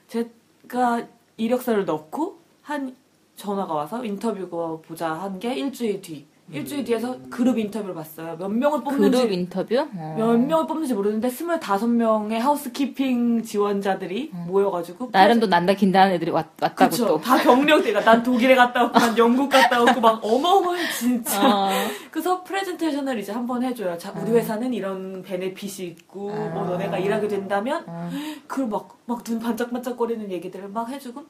제가 0.08 1.02
이력서를 1.38 1.85
넣고 1.87 2.38
한 2.62 2.94
전화가 3.37 3.73
와서 3.75 4.04
인터뷰가 4.04 4.78
보자 4.87 5.12
한 5.14 5.38
게 5.38 5.54
일주일 5.54 6.00
뒤 6.02 6.26
일주일 6.53 6.85
뒤에서 6.85 7.17
그룹 7.29 7.59
인터뷰를 7.59 7.93
봤어요. 7.95 8.37
몇 8.38 8.49
명을 8.49 8.85
뽑는지 8.85 9.19
그룹 9.19 9.33
인터뷰? 9.33 9.79
어. 9.81 10.15
몇 10.17 10.37
명을 10.38 10.67
뽑는지 10.69 10.95
모르는데 10.95 11.29
25명의 11.29 12.38
하우스키핑 12.38 13.43
지원자들이 13.43 14.31
모여가지고 14.47 15.11
나름 15.11 15.41
또 15.41 15.49
난다 15.49 15.75
긴다는 15.75 16.15
애들이 16.15 16.31
왔, 16.31 16.47
왔다고 16.62 16.91
그쵸. 16.91 17.07
또. 17.09 17.21
다 17.21 17.37
경력대가 17.37 18.00
난 18.00 18.23
독일에 18.23 18.55
갔다 18.55 18.85
왔고 18.85 18.97
난 18.99 19.19
영국 19.19 19.49
갔다 19.49 19.83
왔고 19.83 20.00
막 20.00 20.21
어마어마해 20.25 20.88
진짜. 20.93 21.41
어. 21.45 21.69
그래서 22.12 22.45
프레젠테이션을 22.45 23.19
이제 23.19 23.33
한 23.33 23.47
번 23.47 23.62
해줘요. 23.62 23.97
자, 23.99 24.12
우리 24.21 24.33
회사는 24.33 24.73
이런 24.75 25.23
베네핏이 25.23 25.87
있고 25.88 26.31
뭐 26.31 26.65
너네가 26.65 26.99
일하게 26.99 27.29
된다면 27.29 27.85
어. 27.87 28.09
그걸 28.47 28.67
막막 28.69 29.25
눈 29.25 29.38
반짝반짝거리는 29.41 30.31
얘기들을 30.33 30.69
막 30.69 30.88
해주고 30.91 31.23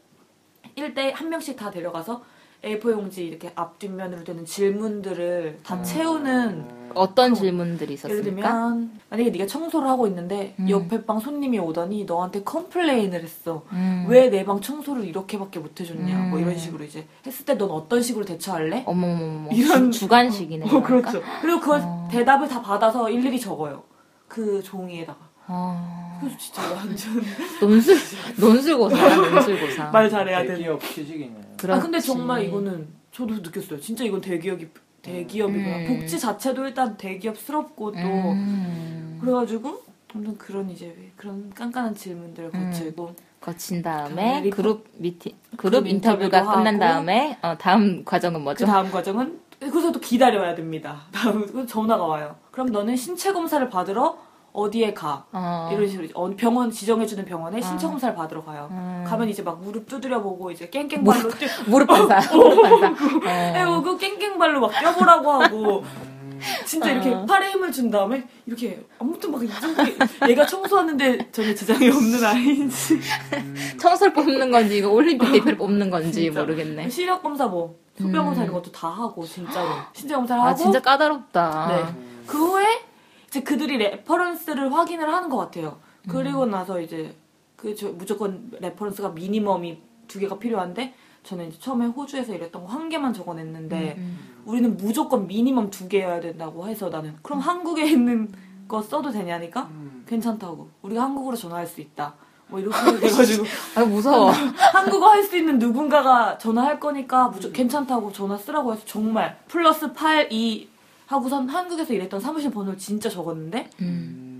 1대 0.77 1.13
한 1.15 1.29
명씩 1.31 1.57
다 1.57 1.71
데려가서 1.71 2.23
A4 2.65 2.91
용지 2.93 3.25
이렇게 3.27 3.53
앞 3.55 3.79
뒷면으로 3.79 4.25
되는 4.25 4.45
질문들을 4.45 5.61
다 5.63 5.83
채우는 5.83 6.87
어떤 6.95 7.35
질문들이 7.35 7.93
예를 7.93 7.95
있었습니까? 7.95 8.49
들면 8.49 9.01
만약에 9.11 9.31
네가 9.31 9.47
청소를 9.47 9.87
하고 9.89 10.07
있는데 10.07 10.55
음. 10.59 10.71
옆에 10.71 11.05
방 11.05 11.21
손님이 11.21 11.59
오더니 11.59 12.05
너한테 12.07 12.43
complain을 12.43 13.23
했어. 13.23 13.63
음. 13.73 14.07
왜 14.09 14.31
내 14.31 14.45
방 14.45 14.61
청소를 14.61 15.05
이렇게밖에 15.05 15.59
못 15.59 15.79
해줬냐. 15.79 16.29
뭐 16.31 16.39
음. 16.39 16.43
이런 16.45 16.57
식으로 16.59 16.85
이제 16.85 17.07
했을 17.27 17.45
때 17.45 17.55
넌 17.59 17.71
어떤 17.71 18.03
식으로 18.03 18.25
대처할래? 18.25 18.85
어머머머. 18.87 19.51
이런- 19.53 19.91
주, 19.93 20.01
주관식이네. 20.01 20.67
어, 20.71 20.83
그렇죠. 20.83 21.23
그리고 21.43 21.61
그걸 21.61 21.81
어. 21.85 22.09
대답을 22.11 22.49
다 22.49 22.63
받아서 22.63 23.11
일일이 23.11 23.39
적어요. 23.39 23.83
그 24.27 24.63
종이에다가. 24.63 25.19
어. 25.49 26.19
그래서 26.21 26.37
진짜 26.39 26.63
완전 26.73 27.23
논술 27.61 27.97
논술고사 28.39 29.17
논술고사. 29.31 29.91
말 29.91 30.09
잘해야 30.11 30.43
돼. 30.43 30.49
대기업 30.55 30.81
취직이네. 30.83 31.33
아 31.37 31.57
그렇지. 31.57 31.83
근데 31.83 32.01
정말 32.01 32.45
이거는 32.45 32.89
저도 33.13 33.35
느꼈어요. 33.35 33.81
진짜 33.81 34.05
이건 34.05 34.21
대기업이 34.21 34.67
대기업이구나. 35.03 35.77
음. 35.79 35.87
복지 36.01 36.19
자체도 36.19 36.67
일단 36.67 36.97
대기업스럽고 36.97 37.93
또 37.93 37.99
음. 37.99 39.19
그래가지고 39.21 39.83
아무튼 40.15 40.37
그런 40.39 40.71
이제 40.71 40.95
그런 41.17 41.51
깐깐한 41.55 41.95
질문들을 41.95 42.51
음. 42.55 42.71
거치고 42.71 43.15
거친 43.41 43.83
다음에 43.83 44.43
리포- 44.43 44.57
그룹 44.57 44.87
미팅 44.97 45.33
그룹 45.57 45.83
그룹 45.83 45.87
인터뷰가 45.87 46.25
인터뷰도 46.39 46.51
끝난 46.59 46.75
하고 46.75 46.79
다음에 46.85 47.39
어, 47.43 47.57
다음 47.59 48.05
과정은 48.05 48.41
그 48.41 48.45
뭐죠? 48.45 48.67
다음 48.67 48.91
과정은 48.91 49.39
그래서 49.61 49.93
또 49.93 50.01
기다려야 50.01 50.55
됩니다. 50.55 51.03
다음 51.13 51.67
전화가 51.67 52.05
와요. 52.05 52.35
그럼 52.51 52.69
너는 52.73 52.97
신체 52.97 53.33
검사를 53.33 53.67
받으러 53.71 54.19
어디에 54.57 54.95
가? 54.95 55.27
어. 55.33 55.69
이런 55.73 55.87
식으로 55.89 56.09
어, 56.15 56.31
병원 56.37 56.71
지정해주는 56.71 57.25
병원에 57.27 57.61
신체 57.61 57.87
검사를 57.87 58.15
받으러 58.15 58.43
가요. 58.43 58.69
음. 58.71 59.05
가면 59.07 59.29
이제 59.29 59.43
막 59.43 59.61
무릎 59.63 59.87
두드려 59.87 60.23
보고 60.23 60.51
이제 60.51 60.69
깽깽발로 60.69 61.31
뛰. 61.33 61.47
무릎 61.67 61.87
반사. 61.89 62.35
무릎 62.37 62.63
반사. 62.63 62.87
어. 62.89 63.57
에고 63.57 63.83
그 63.83 63.99
깽깽발로 63.99 64.61
막 64.61 64.71
뛰어보라고 64.79 65.31
하고 65.33 65.81
음. 65.81 66.17
진짜 66.65 66.91
이렇게 66.91 67.11
어. 67.11 67.25
팔에 67.27 67.51
힘을 67.51 67.71
준 67.73 67.91
다음에 67.91 68.27
이렇게 68.47 68.85
아무튼 68.99 69.31
막 69.31 69.43
이상하게 69.45 69.97
얘가 70.29 70.47
청소하는데 70.47 71.31
전혀 71.33 71.55
지장이 71.55 71.89
없는 71.89 72.25
아이인지 72.25 73.01
청소를 73.81 74.13
뽑는 74.13 74.51
건지 74.51 74.79
이거 74.79 74.91
올림픽 74.91 75.33
대표를 75.33 75.57
뽑는 75.59 75.91
건지 75.91 76.13
진짜. 76.25 76.41
모르겠네. 76.41 76.89
시력 76.89 77.23
검사 77.23 77.47
뭐 77.47 77.77
소변 77.99 78.25
검사 78.25 78.41
음. 78.41 78.45
이런 78.45 78.55
것도 78.55 78.71
다 78.73 78.89
하고 78.89 79.25
진짜로 79.25 79.69
신체 79.93 80.15
검사를 80.15 80.41
아 80.41 80.47
하고 80.49 80.57
진짜 80.57 80.81
까다롭다. 80.81 81.67
네. 81.69 82.03
그 82.27 82.37
후에 82.39 82.65
이 82.65 82.96
제 83.37 83.43
그들이 83.43 83.77
reference를 83.77 84.73
확인을 84.73 85.13
하는 85.13 85.29
것 85.29 85.37
같아요. 85.37 85.79
그리고 86.09 86.45
음. 86.45 86.51
나서 86.51 86.81
이제 86.81 87.15
그 87.57 87.75
저 87.75 87.89
무조건 87.91 88.51
레퍼런스가 88.61 89.11
minimum이 89.11 89.79
두 90.09 90.19
개가 90.21 90.39
필요한데 90.39 90.95
저는 91.23 91.49
이제 91.49 91.59
처음에 91.61 91.87
호주에서 91.87 92.35
일했던 92.35 92.63
거 92.65 92.69
한 92.69 92.89
개만 92.89 93.13
적어냈는데 93.13 93.97
음. 93.99 94.19
우리는 94.47 94.75
무조건 94.79 95.27
minimum 95.27 95.69
두 95.71 95.87
개여야 95.89 96.21
된다고 96.21 96.67
해서 96.67 96.89
나는 96.89 97.17
그럼 97.23 97.41
한국에 97.41 97.85
있는 97.85 98.33
거 98.69 98.81
써도 98.81 99.11
되냐니까 99.11 99.69
음. 99.73 100.05
괜찮다고 100.09 100.71
우리가 100.83 101.03
한국으로 101.03 101.37
전화할 101.37 101.67
수 101.67 101.81
있다 101.83 102.15
뭐 102.49 102.59
이렇게 102.61 102.77
돼가지고 103.01 103.45
아 103.75 103.85
무서워. 103.85 104.31
한국어 104.31 105.09
할 105.11 105.25
수 105.25 105.37
있는 105.37 105.59
누군가가 105.59 106.39
전화할 106.39 106.79
거니까 106.81 107.29
무조 107.29 107.51
괜찮다고 107.53 108.13
전화 108.13 108.37
쓰라고 108.39 108.73
해서 108.73 108.83
정말 108.87 109.39
플러스 109.49 109.93
8, 109.93 110.29
2 110.33 110.69
하고선 111.07 111.49
한국에서 111.49 111.93
일했던 111.95 112.21
사무실 112.21 112.51
번호를 112.51 112.79
진짜 112.79 113.09
적었는데 113.09 113.71
음. 113.81 113.85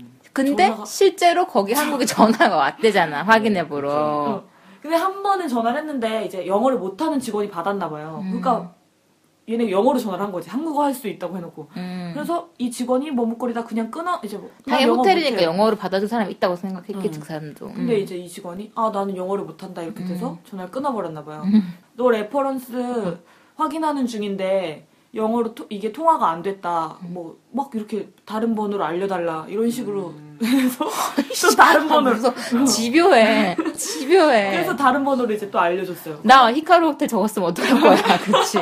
음. 0.01 0.17
근데 0.33 0.69
전화가- 0.69 0.85
실제로 0.85 1.47
거기 1.47 1.73
한국에 1.73 2.05
전화가 2.05 2.55
왔대잖아. 2.55 3.23
확인해 3.23 3.67
보러. 3.67 3.91
어. 3.93 4.43
근데 4.81 4.95
한 4.95 5.23
번은 5.23 5.47
전화를 5.47 5.79
했는데 5.79 6.25
이제 6.25 6.45
영어를 6.45 6.77
못하는 6.77 7.19
직원이 7.19 7.49
받았나 7.49 7.89
봐요. 7.89 8.19
음. 8.21 8.39
그러니까 8.39 8.73
얘네 9.49 9.71
영어로 9.71 9.97
전화를 9.97 10.23
한 10.25 10.31
거지. 10.31 10.49
한국어 10.49 10.83
할 10.83 10.93
수 10.93 11.07
있다고 11.07 11.37
해놓고. 11.37 11.69
음. 11.77 12.11
그래서 12.13 12.49
이 12.57 12.69
직원이 12.69 13.09
머뭇거리다 13.11 13.63
그냥 13.63 13.89
끊어 13.89 14.19
이제 14.23 14.37
뭐. 14.37 14.49
나 14.65 14.73
당연히 14.75 14.89
영어 14.91 14.97
호텔이니까. 15.01 15.41
영어로 15.43 15.75
받아줄 15.77 16.07
사람이 16.07 16.31
있다고 16.33 16.55
생각했겠지 16.57 17.19
음. 17.19 17.21
그 17.21 17.25
사람도. 17.27 17.67
근데 17.73 17.95
음. 17.95 17.99
이제 18.01 18.17
이 18.17 18.27
직원이 18.27 18.71
아 18.75 18.91
나는 18.93 19.15
영어를 19.15 19.45
못한다 19.45 19.81
이렇게 19.81 20.03
돼서 20.05 20.31
음. 20.33 20.37
전화를 20.43 20.69
끊어버렸나 20.71 21.23
봐요. 21.23 21.43
너 21.95 22.09
reference 22.11 23.17
확인하는 23.55 24.05
중인데 24.05 24.86
영어로 25.15 25.55
토- 25.55 25.65
이게 25.69 25.91
통화가 25.91 26.29
안 26.29 26.41
됐다. 26.41 26.97
음. 27.03 27.13
뭐막 27.53 27.71
이렇게 27.73 28.09
다른 28.25 28.55
번호로 28.55 28.83
알려달라 28.83 29.45
이런 29.49 29.69
식으로 29.69 30.13
해서 30.43 30.85
또 31.49 31.55
다른 31.55 31.85
아, 31.85 31.87
번호로 31.87 32.15
무서워. 32.15 32.65
집요해. 32.65 33.55
집요해. 33.75 34.51
그래서 34.51 34.75
다른 34.75 35.03
번호로 35.03 35.33
이제 35.33 35.49
또 35.49 35.59
알려줬어요. 35.59 36.19
나 36.23 36.51
히카루 36.53 36.87
호텔 36.89 37.07
적었으면 37.07 37.49
어떡할 37.49 37.81
거야, 37.81 37.95
그치? 38.23 38.59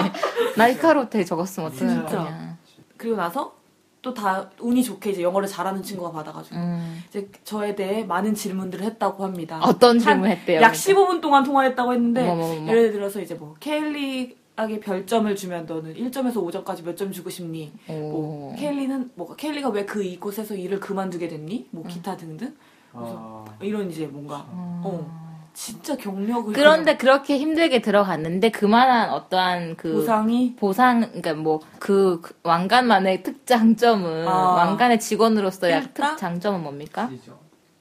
나 0.56 0.70
히카루 0.70 1.02
호텔 1.02 1.26
적었으면 1.26 1.72
어떡할. 1.74 2.06
거야. 2.06 2.58
그리고 2.98 3.16
나서 3.18 3.54
또 4.02 4.14
다 4.14 4.52
운이 4.60 4.84
좋게 4.84 5.10
이제 5.10 5.24
영어를 5.24 5.48
잘하는 5.48 5.82
친구가 5.82 6.12
받아가지고 6.12 6.56
음. 6.58 7.04
이제 7.10 7.28
저에 7.44 7.74
대해 7.76 8.04
많은 8.04 8.36
질문들을 8.36 8.86
했다고 8.86 9.24
합니다. 9.24 9.60
어떤 9.64 9.96
한 9.96 10.00
질문 10.00 10.30
했대요? 10.30 10.62
약 10.62 10.74
15분 10.74 11.22
동안 11.22 11.44
통화했다고 11.44 11.92
했는데 11.92 12.22
어머머머. 12.30 12.68
예를 12.70 12.92
들어서 12.92 13.20
이제 13.20 13.34
뭐 13.34 13.56
케일리 13.60 14.38
에게 14.58 14.80
별점을 14.80 15.36
주면 15.36 15.66
너는 15.66 15.96
1점에서 15.96 16.36
5점까지 16.36 16.84
몇 16.86 16.96
점 16.96 17.12
주고 17.12 17.30
싶니? 17.30 17.74
오. 17.90 17.94
뭐 17.94 18.56
케일리는 18.58 19.12
뭐 19.16 19.36
케일리가 19.36 19.70
왜 19.70 19.86
그 19.86 20.02
이곳에서 20.04 20.56
일을 20.56 20.80
그만두게 20.80 21.28
됐니? 21.28 21.68
뭐 21.72 21.86
기타 21.86 22.16
등등 22.16 22.56
아. 22.94 23.44
이런 23.62 23.92
이제 23.92 24.08
뭔가 24.08 24.46
음. 24.54 24.82
어 24.86 25.26
진짜 25.54 25.96
경력을 25.98 26.54
그런데 26.54 26.96
그렇게 26.98 27.38
힘들게 27.38 27.82
들어갔는데 27.82 28.52
그만한 28.52 29.10
어떠한 29.12 29.76
그 29.78 29.94
보상이 29.94 30.54
보상, 30.56 31.00
그러니까 31.02 31.34
뭐 31.34 31.60
그 31.80 32.22
왕관만의 32.44 33.24
특장점은 33.24 34.28
아. 34.28 34.32
왕관의 34.56 35.00
직원으로서의 35.02 35.74
일단? 35.82 36.12
특장점은 36.12 36.64
뭡니까? 36.64 37.10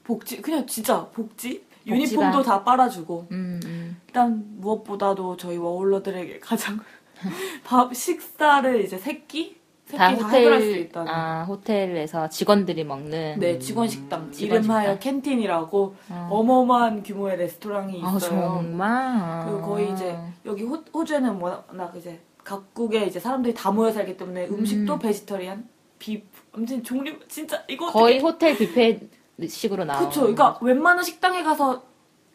복지 0.02 0.42
그냥 0.42 0.66
진짜 0.66 1.04
복지 1.06 1.62
복지가- 1.86 1.86
유니폼도 1.86 2.42
다 2.42 2.62
빨아주고 2.64 3.26
음, 3.32 3.60
음. 3.64 3.83
일단 4.14 4.44
무엇보다도 4.60 5.36
저희 5.36 5.56
워홀러들에게 5.56 6.38
가장 6.38 6.78
밥 7.64 7.92
식사를 7.92 8.80
이제 8.84 8.96
세끼 8.96 9.56
세끼 9.86 9.98
다 9.98 10.14
다, 10.16 10.28
해결할 10.28 10.60
수 10.60 10.66
호텔, 10.68 10.80
있다는 10.82 11.12
아, 11.12 11.44
호텔에서 11.44 12.28
직원들이 12.28 12.84
먹는. 12.84 13.40
네 13.40 13.58
직원 13.58 13.88
식당 13.88 14.30
직원 14.30 14.60
이름하여 14.60 14.92
식당. 14.92 14.98
캔틴이라고 15.00 15.96
어. 16.10 16.28
어마어마한 16.30 17.02
규모의 17.02 17.38
레스토랑이 17.38 18.00
아, 18.04 18.16
있어요. 18.16 18.20
정말. 18.62 19.46
그리고 19.46 19.62
거의 19.62 19.92
이제 19.92 20.16
여기 20.46 20.62
호, 20.62 20.76
호주에는 20.94 21.30
워낙 21.40 21.92
이제 21.96 22.20
각국의 22.44 23.08
이제 23.08 23.18
사람들이 23.18 23.52
다 23.52 23.72
모여 23.72 23.90
살기 23.90 24.16
때문에 24.16 24.46
음식도 24.46 24.96
베지터리안, 25.00 25.68
비, 25.98 26.22
아무튼 26.52 26.84
종류 26.84 27.18
진짜 27.26 27.60
이거 27.66 27.90
거의 27.90 28.20
호텔 28.20 28.56
뷔페식으로 28.56 29.84
나와. 29.84 29.98
그쵸. 30.06 30.20
그러니까 30.20 30.56
웬만한 30.60 31.02
식당에 31.02 31.42
가서 31.42 31.82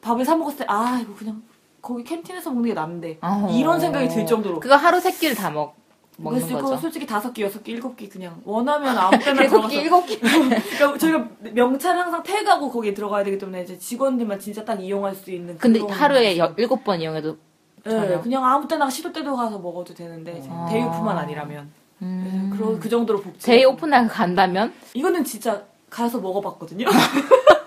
밥을 0.02 0.26
사 0.26 0.36
먹었을 0.36 0.60
때 0.60 0.66
아 0.68 1.00
이거 1.02 1.14
그냥 1.16 1.42
거기 1.82 2.04
캔틴에서 2.04 2.50
먹는 2.52 2.70
게 2.70 2.74
낫는데 2.74 3.18
어. 3.22 3.50
이런 3.52 3.80
생각이 3.80 4.10
들 4.10 4.26
정도로. 4.26 4.60
그거 4.60 4.76
하루 4.76 5.00
세 5.00 5.12
끼를 5.12 5.36
다 5.36 5.50
먹, 5.50 5.76
먹는 6.18 6.42
거죠. 6.42 6.58
그거 6.58 6.78
솔직히 6.78 7.06
다섯 7.08 7.32
끼, 7.34 7.42
여섯 7.44 7.64
끼, 7.64 7.72
일곱 7.72 7.96
끼 7.96 8.10
그냥 8.10 8.42
원하면 8.44 8.98
아무 8.98 9.18
때나 9.18 9.48
들어가서 9.48 9.68
끼, 9.70 9.76
일곱 9.78 10.06
끼. 10.06 10.20
그러니까 10.20 10.98
저희가 10.98 11.28
명찰 11.54 11.98
항상 11.98 12.22
태그하고 12.24 12.70
거기에 12.72 12.94
들어가야 12.94 13.24
되기 13.24 13.38
때문에 13.38 13.64
이제 13.64 13.78
직원들만 13.78 14.40
진짜 14.40 14.64
딱 14.66 14.82
이용할 14.84 15.16
수 15.16 15.32
있는 15.32 15.58
근데 15.58 15.80
그런 15.80 15.94
하루에. 15.94 16.38
여- 16.38 16.54
일곱 16.58 16.84
번 16.84 17.00
이용해도. 17.02 17.38
네. 17.86 18.20
그냥 18.22 18.46
아무 18.46 18.68
때나 18.68 18.90
시도 18.90 19.12
때도 19.12 19.36
가서 19.36 19.58
먹어도 19.58 19.94
되는데 19.94 20.44
아. 20.50 20.68
day 20.70 20.86
off만 20.86 21.18
아니라면 21.18 21.72
음. 22.02 22.50
네, 22.52 22.58
그러, 22.58 22.78
그 22.78 22.90
정도로 22.90 23.22
복지 23.22 23.46
day 23.46 23.64
off하고 23.64 24.10
간다면? 24.10 24.74
이거는 24.94 25.24
진짜 25.24 25.64
가서 25.90 26.20
먹어봤거든요 26.20 26.86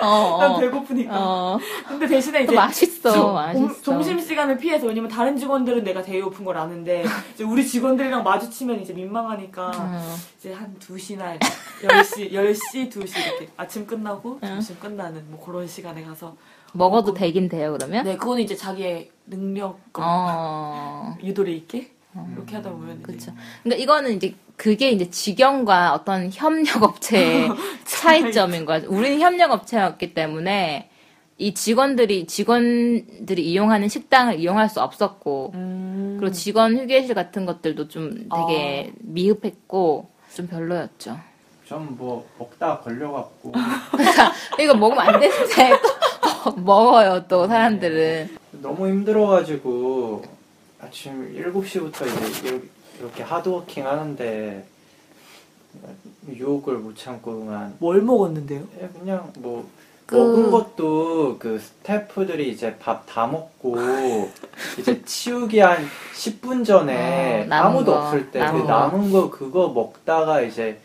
어, 0.00 0.38
난 0.38 0.50
어. 0.52 0.58
배고프니까 0.58 1.10
어. 1.12 1.58
근데 1.88 2.06
대신에 2.06 2.40
또 2.40 2.52
이제 2.52 2.54
맛있어, 2.56 3.10
저- 3.12 3.32
맛있어. 3.32 3.82
점심 3.82 4.20
시간을 4.20 4.56
피해서 4.58 4.86
왜냐면 4.86 5.10
다른 5.10 5.36
직원들은 5.36 5.84
내가 5.84 6.02
day 6.02 6.18
off인 6.18 6.44
걸 6.44 6.56
아는데 6.56 7.04
이제 7.34 7.44
우리 7.44 7.66
직원들이랑 7.66 8.22
마주치면 8.22 8.80
이제 8.80 8.92
민망하니까 8.92 9.72
어. 9.74 10.14
이제 10.38 10.52
한 10.52 10.76
2시나 10.78 11.38
10시, 11.82 12.32
10시, 12.32 12.90
2시 12.90 13.26
이렇게 13.26 13.48
아침 13.56 13.86
끝나고 13.86 14.38
점심 14.40 14.78
끝나는 14.78 15.24
뭐 15.30 15.44
그런 15.44 15.66
시간에 15.66 16.02
가서 16.04 16.36
먹어도 16.72 17.14
되긴 17.14 17.48
돼요, 17.48 17.72
그러면? 17.78 18.04
네, 18.04 18.16
그거는 18.16 18.42
이제 18.42 18.54
자기의 18.54 19.10
능력 19.26 19.78
어. 19.94 21.16
유도리 21.22 21.56
있게 21.56 21.92
이렇게 22.34 22.56
하다 22.56 22.70
보면 22.70 23.02
그렇죠. 23.02 23.32
그러니까 23.62 23.82
이거는 23.82 24.16
이제 24.16 24.34
그게 24.56 24.90
이제 24.90 25.08
직영과 25.10 25.94
어떤 25.94 26.30
협력 26.32 26.82
업체의 26.82 27.48
차이점인 27.84 28.64
거죠. 28.64 28.88
우리는 28.90 29.20
협력 29.20 29.52
업체였기 29.52 30.14
때문에 30.14 30.90
이 31.40 31.54
직원들이 31.54 32.26
직원들이 32.26 33.48
이용하는 33.48 33.88
식당을 33.88 34.40
이용할 34.40 34.68
수 34.68 34.80
없었고 34.80 35.52
음, 35.54 36.16
그리고 36.18 36.32
직원 36.34 36.76
휴게실 36.76 37.14
같은 37.14 37.46
것들도 37.46 37.86
좀 37.88 38.28
되게 38.28 38.92
미흡했고 39.00 40.10
좀 40.34 40.46
별로였죠. 40.48 41.18
좀 41.66 41.96
뭐 41.98 42.26
먹다 42.38 42.80
걸려갖고 42.80 43.52
그러니까 43.92 44.32
이거 44.58 44.74
먹으면 44.74 45.06
안 45.06 45.20
되는데 45.20 45.78
또 46.44 46.52
먹어요 46.56 47.26
또 47.28 47.46
사람들은. 47.46 48.36
너무 48.62 48.88
힘들어가지고 48.88 50.37
아침 50.80 51.34
7시부터 51.34 52.06
이제 52.06 52.60
이렇게, 53.00 53.22
하드워킹 53.22 53.86
하는데 53.86 54.64
유혹을 56.28 56.78
못 56.78 56.96
참고 56.96 57.38
그만 57.40 57.74
뭘 57.78 58.02
먹었는데요? 58.02 58.62
예, 58.80 58.88
그냥 58.98 59.32
뭐 59.38 59.68
그- 60.06 60.16
먹은 60.16 60.50
것도 60.50 61.36
그 61.38 61.58
스태프들이 61.58 62.50
이제 62.50 62.76
밥 62.78 63.04
다 63.06 63.26
먹고 63.26 63.76
이제 64.78 65.02
치우기 65.04 65.58
한 65.60 65.84
10분 66.14 66.64
전에 66.64 67.46
어, 67.50 67.54
아무도 67.54 67.92
거, 67.92 67.98
없을 68.06 68.30
때 68.30 68.38
남은 68.40 68.60
그 68.62 68.66
거. 68.66 68.72
남은 68.72 69.12
거 69.12 69.30
그거 69.30 69.68
먹다가 69.68 70.40
이제 70.42 70.78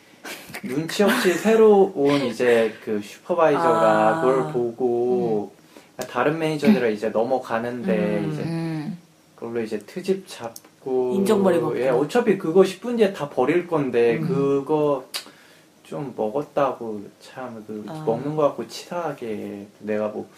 눈치 0.63 1.03
없이 1.03 1.33
새로 1.33 1.91
온 1.95 2.13
이제 2.25 2.73
그 2.83 3.01
슈퍼바이저가 3.01 4.17
아. 4.17 4.21
그걸 4.21 4.51
보고 4.53 5.53
다른 6.09 6.39
매니저들은 6.39 6.93
이제 6.93 7.09
넘어가는데 7.09 8.19
음. 8.19 8.31
이제 8.31 8.43
음. 8.43 8.72
그걸로 9.43 9.61
이제 9.61 9.77
트집 9.79 10.25
잡고 10.25 11.15
인정머리 11.15 11.59
먹고. 11.59 11.77
예, 11.77 11.89
어차피 11.89 12.37
그거 12.37 12.61
10분 12.61 12.95
뒤에 12.95 13.11
다 13.11 13.29
버릴 13.29 13.67
건데 13.67 14.15
음. 14.15 14.27
그거 14.27 15.03
좀 15.83 16.13
먹었다고 16.15 17.01
참 17.19 17.61
그 17.67 17.83
아. 17.89 18.03
먹는 18.05 18.37
거 18.37 18.43
갖고 18.43 18.65
치사하게 18.65 19.67
내가 19.79 20.07
뭐 20.07 20.29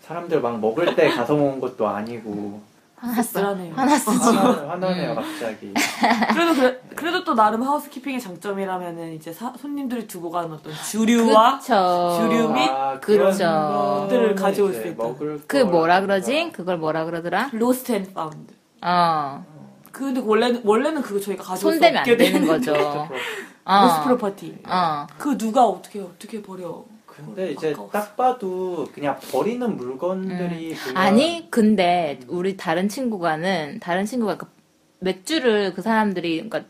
사람들 0.00 0.40
막 0.40 0.58
먹을 0.60 0.94
때 0.96 1.08
가서 1.10 1.36
먹은 1.36 1.60
것도 1.60 1.86
아니고 1.86 2.62
화났어. 2.96 3.22
씁쓸하네요. 3.22 3.74
화났어. 3.74 4.10
화나, 4.10 4.68
화나네요 4.70 5.10
음. 5.10 5.14
갑자기 5.16 5.74
그래도 6.32 6.54
그래, 6.54 6.80
그래도 6.94 7.24
또 7.24 7.34
나름 7.34 7.62
housekeeping의 7.62 8.20
장점이라면은 8.20 9.12
이제 9.14 9.32
사- 9.32 9.52
손님들이 9.58 10.06
두고 10.06 10.30
가는 10.30 10.50
어떤 10.52 10.72
주류와 10.72 11.58
그쵸. 11.58 12.16
주류 12.18 12.48
및 12.52 12.68
아, 12.70 12.98
그렇죠. 12.98 13.38
그런 13.38 13.68
것들을 14.00 14.20
거는 14.28 14.34
가져올 14.36 14.70
이제 14.70 14.80
수 14.82 14.88
있다. 14.88 15.04
그 15.46 15.56
뭐라. 15.58 16.00
그러지? 16.00 16.50
그걸 16.52 16.78
뭐라 16.78 17.04
그러더라? 17.04 17.50
lost 17.52 17.92
and 17.92 18.12
found. 18.14 18.54
어. 18.82 19.44
근데 19.92 20.20
원래는 20.20 20.60
원래는 20.64 21.02
그거 21.02 21.20
저희가 21.20 21.42
가져올 21.42 21.74
수 21.74 21.78
손대면 21.78 21.96
안 21.98 22.00
없게 22.02 22.16
되는 22.16 22.32
되는 22.40 22.46
거죠. 22.48 22.72
그렇죠. 22.72 23.08
어. 23.64 23.82
lost 23.84 24.02
property. 24.04 24.58
어. 24.68 25.06
그 25.18 25.36
누가 25.38 25.64
어떻게 25.66 26.00
어떻게 26.00 26.42
버려? 26.42 26.84
근데 27.16 27.52
이제 27.52 27.70
아까웠어. 27.72 27.90
딱 27.92 28.16
봐도 28.16 28.86
그냥 28.94 29.18
버리는 29.32 29.76
물건들이 29.76 30.72
음. 30.74 30.96
아니, 30.96 31.50
근데 31.50 32.18
우리 32.28 32.56
다른 32.56 32.88
친구가는 32.88 33.80
다른 33.80 34.04
친구가 34.04 34.36
그 34.36 34.46
맥주를 35.00 35.72
그 35.74 35.82
사람들이 35.82 36.48
그러니까 36.48 36.64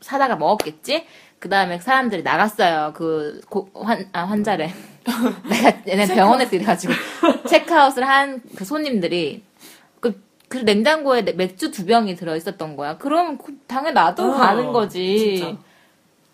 사다가 0.00 0.36
먹었겠지? 0.36 1.04
그 1.38 1.48
다음에 1.48 1.78
사람들이 1.78 2.22
나갔어요. 2.22 2.92
그 2.96 3.40
고- 3.48 3.68
환, 3.74 4.08
아, 4.12 4.24
환자래. 4.24 4.72
내가 5.48 5.72
얘네 5.86 6.06
병원에서 6.14 6.56
이래가지고 6.56 6.92
체크아웃을 7.48 8.06
한 8.08 8.42
그 8.56 8.64
손님들이 8.64 9.42
그, 10.00 10.20
그 10.48 10.58
냉장고에 10.58 11.24
내- 11.24 11.32
맥주 11.32 11.70
두 11.70 11.86
병이 11.86 12.16
들어 12.16 12.34
있었던 12.36 12.74
거야. 12.76 12.96
그럼 12.98 13.38
그 13.38 13.56
당연히 13.68 13.94
놔두고 13.94 14.28
어, 14.32 14.36
가는 14.36 14.72
거지. 14.72 15.36
진짜. 15.38 15.56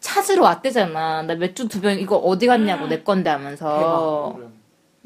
찾으러 0.03 0.43
왔대잖아. 0.43 1.23
나 1.23 1.35
맥주 1.35 1.69
두 1.69 1.81
병 1.81 1.99
이거 1.99 2.17
어디 2.17 2.47
갔냐고 2.47 2.87
내 2.87 3.03
건데 3.03 3.31
하면서. 3.31 4.35
그런- 4.37 4.53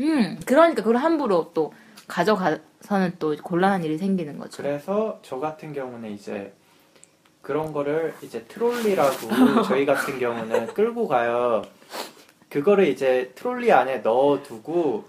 음, 0.01 0.41
그러니까 0.45 0.83
그걸 0.83 0.97
함부로 0.97 1.53
또 1.55 1.73
가져가서는 2.09 3.15
또 3.19 3.35
곤란한 3.43 3.85
일이 3.85 3.97
생기는 3.99 4.39
거죠. 4.39 4.63
그래서 4.63 5.19
저 5.23 5.39
같은 5.39 5.73
경우는 5.73 6.11
이제 6.13 6.53
그런 7.43 7.73
거를 7.73 8.15
이제 8.23 8.45
트롤리라고 8.49 9.11
저희 9.69 9.87
같은 9.87 10.19
경우는 10.19 10.67
끌고 10.75 11.07
가요. 11.09 11.63
그거를 12.51 12.89
이제 12.89 13.33
트롤리 13.35 13.73
안에 13.73 13.99
넣어두고 13.99 15.05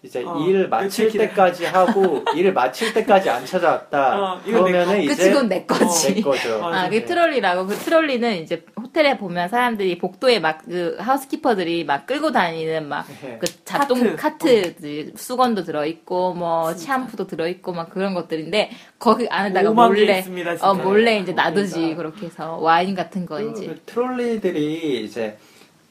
이제 0.00 0.22
어, 0.24 0.38
일 0.46 0.68
마칠 0.68 1.06
며칠 1.06 1.08
기다려. 1.08 1.28
때까지 1.30 1.64
하고 1.64 2.22
일 2.36 2.52
마칠 2.52 2.94
때까지 2.94 3.30
안 3.30 3.44
찾아왔다. 3.44 4.34
어, 4.34 4.40
그러면은 4.44 4.98
그 5.04 5.12
이제 5.12 5.24
지금 5.24 5.48
내 5.48 5.64
거지. 5.66 6.14
내 6.14 6.20
거죠. 6.20 6.64
아, 6.64 6.88
그 6.88 7.04
트롤리라고 7.04 7.66
그 7.66 7.74
트롤리는 7.74 8.36
이제 8.42 8.64
호텔에 8.80 9.18
보면 9.18 9.48
사람들이 9.48 9.98
복도에 9.98 10.38
막 10.38 10.58
그 10.68 10.96
하우스키퍼들이 11.00 11.84
막 11.84 12.06
끌고 12.06 12.30
다니는 12.30 12.88
막 12.88 13.06
네. 13.22 13.38
그 13.40 13.46
잡동 13.64 14.14
카트. 14.16 14.74
카트, 14.76 15.12
수건도 15.16 15.64
들어 15.64 15.84
있고 15.86 16.34
뭐 16.34 16.74
진짜. 16.74 16.94
샴푸도 16.98 17.26
들어 17.26 17.48
있고 17.48 17.72
막 17.72 17.90
그런 17.90 18.14
것들인데 18.14 18.70
거기 18.98 19.26
안에다가 19.28 19.70
몰래 19.70 20.18
있습니다. 20.18 20.56
어 20.60 20.74
몰래 20.74 21.18
이제. 21.18 21.32
놔두지 21.32 21.94
그렇게 21.96 22.26
해서 22.26 22.56
와인 22.58 22.94
같은 22.94 23.24
거 23.26 23.36
그, 23.38 23.50
이제 23.50 23.66
그 23.66 23.80
트롤리들이 23.86 25.04
이제 25.04 25.38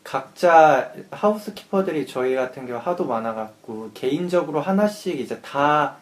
각자 0.08 0.90
하우스키퍼들이 1.12 2.08
저희 2.08 2.34
같은 2.34 2.66
경우 2.66 2.80
하도 2.82 3.04
많아갖고 3.04 3.92
개인적으로 3.94 4.62
하나씩 4.62 5.20
이제 5.20 5.38
다 5.42 5.98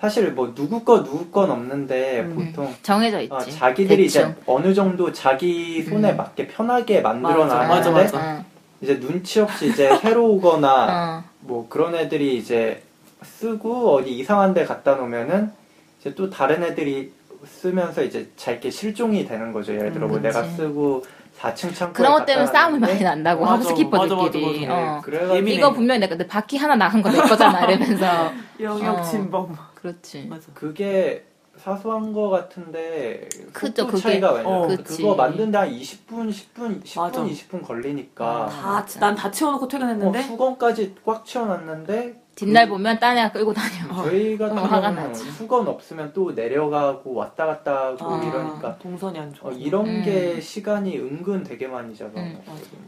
사실 0.00 0.32
뭐 0.32 0.54
누구 0.54 0.82
거 0.82 1.04
누구 1.04 1.30
건 1.30 1.50
없는데 1.50 2.20
음. 2.20 2.34
보통 2.34 2.74
정해져 2.82 3.20
있지. 3.20 3.34
어, 3.34 3.40
자기들이 3.40 4.04
대충. 4.04 4.30
이제 4.30 4.34
어느 4.46 4.72
정도 4.72 5.12
자기 5.12 5.82
손에 5.82 6.12
음. 6.12 6.16
맞게 6.16 6.48
편하게 6.48 7.02
만들어 7.02 7.44
맞아, 7.44 7.56
놨는데 7.66 7.90
맞아, 7.90 8.16
맞아. 8.16 8.44
이제 8.80 8.98
눈치 8.98 9.40
없이 9.40 9.68
이제 9.68 9.94
새로 9.98 10.30
오거나 10.30 11.20
어. 11.20 11.30
뭐 11.40 11.68
그런 11.68 11.94
애들이 11.94 12.38
이제 12.38 12.82
쓰고 13.22 13.96
어디 13.96 14.12
이상한 14.16 14.54
데 14.54 14.64
갖다 14.64 14.94
놓으면은 14.94 15.52
이제 16.00 16.14
또 16.14 16.30
다른 16.30 16.64
애들이 16.64 17.12
쓰면서 17.44 18.02
이제 18.02 18.30
잘게 18.36 18.70
실종이 18.70 19.26
되는 19.26 19.52
거죠. 19.52 19.74
예를 19.74 19.92
들어 19.92 20.08
뭐 20.08 20.16
음, 20.16 20.22
내가 20.22 20.40
그치. 20.40 20.56
쓰고 20.56 21.04
4층 21.42 21.74
창고 21.74 21.92
그런 21.94 22.12
것 22.12 22.24
때문에 22.26 22.46
싸움이 22.46 22.78
많이 22.78 23.02
난다고 23.02 23.44
맞아, 23.44 23.54
하우스키퍼들끼리. 23.54 24.66
맞아, 24.66 24.74
맞아. 24.74 24.98
어. 24.98 25.00
그래가지고 25.02 25.36
예민해. 25.36 25.58
이거 25.58 25.72
분명히 25.72 26.00
내가 26.00 26.16
내 26.16 26.26
바퀴 26.26 26.56
하나 26.56 26.76
나간 26.76 27.02
거 27.02 27.10
내 27.10 27.18
거잖아 27.18 27.64
이러면서 27.66 28.32
영역 28.60 28.98
어. 28.98 29.02
침범. 29.02 29.56
그렇지. 29.74 30.26
맞아. 30.30 30.46
그게 30.54 31.24
사소한 31.56 32.12
거 32.12 32.28
같은데 32.30 33.28
그죠. 33.52 33.86
차이가 33.98 34.32
많이 34.32 34.46
어. 34.46 34.66
그거 34.84 35.14
만드는데 35.14 35.58
한 35.58 35.68
20분, 35.70 36.30
10분, 36.30 36.82
10분, 36.84 36.98
맞아. 37.00 37.22
20분 37.24 37.62
걸리니까 37.62 38.24
아, 38.24 38.46
다, 38.48 38.70
맞아. 38.72 39.00
난다 39.00 39.30
채워놓고 39.30 39.64
어, 39.64 39.68
퇴근했는데 39.68 40.22
수건까지 40.22 40.94
꽉 41.04 41.26
채워놨는데 41.26 42.21
뒷날 42.34 42.68
보면 42.68 42.98
딴 42.98 43.16
애가 43.18 43.32
끌고 43.32 43.52
다녀. 43.52 44.02
저희 44.04 44.38
같은 44.38 44.56
어, 44.58 44.62
화가 44.62 44.80
경우는 44.80 45.08
나지. 45.08 45.30
수건 45.32 45.68
없으면 45.68 46.12
또 46.14 46.32
내려가고 46.32 47.14
왔다 47.14 47.46
갔다 47.46 47.88
하고 47.88 48.14
아, 48.14 48.22
이러니까 48.24 48.78
동선이 48.78 49.18
안 49.18 49.32
좋아. 49.34 49.50
어, 49.50 49.52
이런 49.52 49.86
음. 49.86 50.02
게 50.02 50.40
시간이 50.40 50.98
은근 50.98 51.42
되게 51.42 51.66
많이 51.66 51.94
잡아. 51.94 52.20
음. 52.20 52.40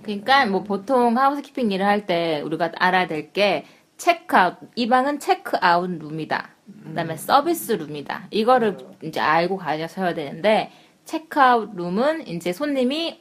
그러니까 0.02 0.46
뭐 0.46 0.62
보통 0.62 1.16
하우스키핑 1.18 1.70
일을 1.72 1.84
할 1.86 2.06
때 2.06 2.40
우리가 2.42 2.72
알아야 2.76 3.06
될 3.06 3.32
게 3.32 3.64
체크아웃 3.96 4.56
이 4.74 4.88
방은 4.88 5.20
체크아웃 5.20 5.90
룸이다. 5.90 6.50
그다음에 6.84 7.16
서비스 7.16 7.72
룸이다. 7.72 8.28
이거를 8.30 8.78
이제 9.02 9.20
알고 9.20 9.56
가셔야 9.58 10.14
되는데 10.14 10.72
체크아웃 11.04 11.74
룸은 11.76 12.26
이제 12.28 12.52
손님이 12.52 13.20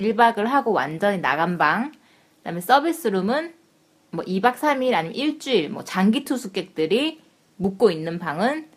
1박을 0.00 0.44
하고 0.44 0.72
완전히 0.72 1.18
나간 1.18 1.58
방. 1.58 1.92
그다음에 2.38 2.60
서비스 2.60 3.08
룸은 3.08 3.54
뭐 4.10 4.24
2박 4.24 4.54
3일 4.56 4.94
아니면 4.94 5.14
일주일 5.14 5.70
뭐 5.70 5.84
장기 5.84 6.24
투숙객들이 6.24 7.20
묵고 7.56 7.90
있는 7.90 8.18
방은 8.18 8.68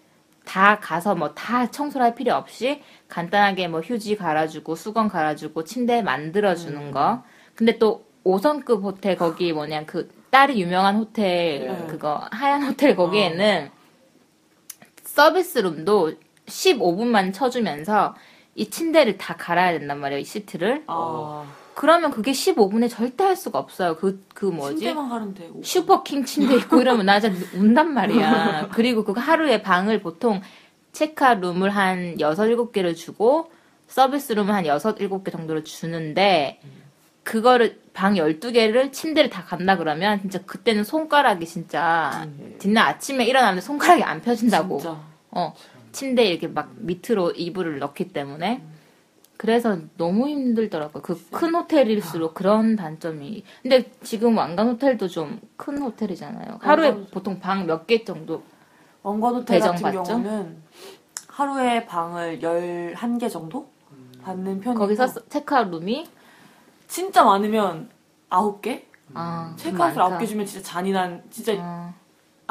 다 0.45 0.79
가서 0.79 1.15
뭐 1.15 1.33
다 1.35 1.69
청소를 1.69 2.05
할 2.05 2.15
필요 2.15 2.33
없이 2.33 2.81
간단하게 3.07 3.67
뭐 3.67 3.81
휴지 3.81 4.15
갈아주고 4.17 4.75
수건 4.75 5.07
갈아주고 5.07 5.63
침대 5.63 6.01
만들어주는 6.01 6.91
거. 6.91 7.23
근데 7.55 7.77
또 7.77 8.05
5성급 8.25 8.81
호텔 8.83 9.15
거기 9.17 9.53
뭐냐 9.53 9.85
그 9.85 10.09
딸이 10.31 10.59
유명한 10.61 10.95
호텔 10.97 11.67
네. 11.67 11.87
그거 11.87 12.27
하얀 12.31 12.63
호텔 12.63 12.95
거기에는 12.95 13.69
서비스 15.03 15.59
룸도 15.59 16.13
15분만 16.45 17.33
쳐주면서 17.33 18.15
이 18.55 18.69
침대를 18.69 19.17
다 19.17 19.35
갈아야 19.37 19.77
된단 19.77 19.99
말이에요 19.99 20.19
이 20.21 20.23
시트를. 20.23 20.83
아, 20.87 21.45
그러면 21.81 22.11
그게 22.11 22.31
15분에 22.31 22.87
절대 22.91 23.23
할 23.23 23.35
수가 23.35 23.57
없어요. 23.57 23.95
그 23.95 24.21
그 24.35 24.45
뭐지? 24.45 24.77
침대만 24.77 25.09
가면 25.09 25.33
돼. 25.33 25.49
슈퍼킹 25.63 26.25
침대 26.25 26.53
있고 26.57 26.79
이러면 26.79 27.07
나 27.07 27.19
진짜 27.19 27.43
운단 27.57 27.91
말이야. 27.91 28.69
그리고 28.73 29.03
그 29.03 29.13
하루에 29.19 29.63
방을 29.63 29.99
보통 29.99 30.41
체크아웃 30.91 31.39
룸을 31.39 31.71
한 31.71 32.19
6, 32.19 32.37
7개를 32.37 32.95
주고 32.95 33.51
서비스 33.87 34.33
룸을 34.33 34.53
한 34.53 34.67
6, 34.67 34.73
7개 34.73 35.31
정도를 35.31 35.63
주는데 35.63 36.59
그거를 37.23 37.79
방 37.93 38.13
12개를 38.13 38.93
침대를 38.93 39.31
다 39.31 39.43
간다 39.43 39.75
그러면 39.75 40.21
진짜 40.21 40.37
그때는 40.45 40.83
손가락이 40.83 41.47
진짜 41.47 42.27
뒷날 42.59 42.89
아침에 42.89 43.25
일어나는데 43.25 43.61
손가락이 43.61 44.03
안 44.03 44.21
펴진다고. 44.21 44.77
진짜. 44.77 45.01
어. 45.31 45.55
침대에 45.93 46.27
이렇게 46.27 46.47
막 46.47 46.69
밑으로 46.77 47.31
이불을 47.31 47.79
넣기 47.79 48.09
때문에 48.09 48.61
그래서 49.41 49.75
너무 49.97 50.27
힘들더라고요. 50.29 51.01
그 51.01 51.17
큰 51.31 51.55
호텔일수록 51.55 52.35
그런 52.35 52.75
단점이. 52.75 53.43
근데 53.63 53.91
지금 54.03 54.37
왕관 54.37 54.67
호텔도 54.67 55.07
좀 55.07 55.39
큰 55.57 55.79
호텔이잖아요. 55.81 56.59
하루에 56.61 56.89
왕관 56.89 57.07
보통 57.11 57.39
방 57.39 57.65
몇 57.65 57.87
개 57.87 58.03
정도. 58.05 58.43
원관 59.01 59.33
호텔 59.33 59.59
같은 59.59 59.81
받죠? 59.81 60.03
경우는 60.03 60.61
하루에 61.27 61.85
방을 61.87 62.39
11개 62.39 63.31
정도 63.31 63.67
받는 64.21 64.59
편이고 64.61 64.79
거기서 64.79 65.07
체크아웃 65.27 65.71
룸이 65.71 66.05
진짜 66.87 67.23
많으면 67.23 67.89
9개? 68.29 68.83
아, 69.15 69.53
체크아웃을 69.57 69.97
많다. 69.97 70.19
9개 70.19 70.27
주면 70.27 70.45
진짜 70.45 70.63
잔인한 70.63 71.23
진짜 71.31 71.53
어, 71.57 71.91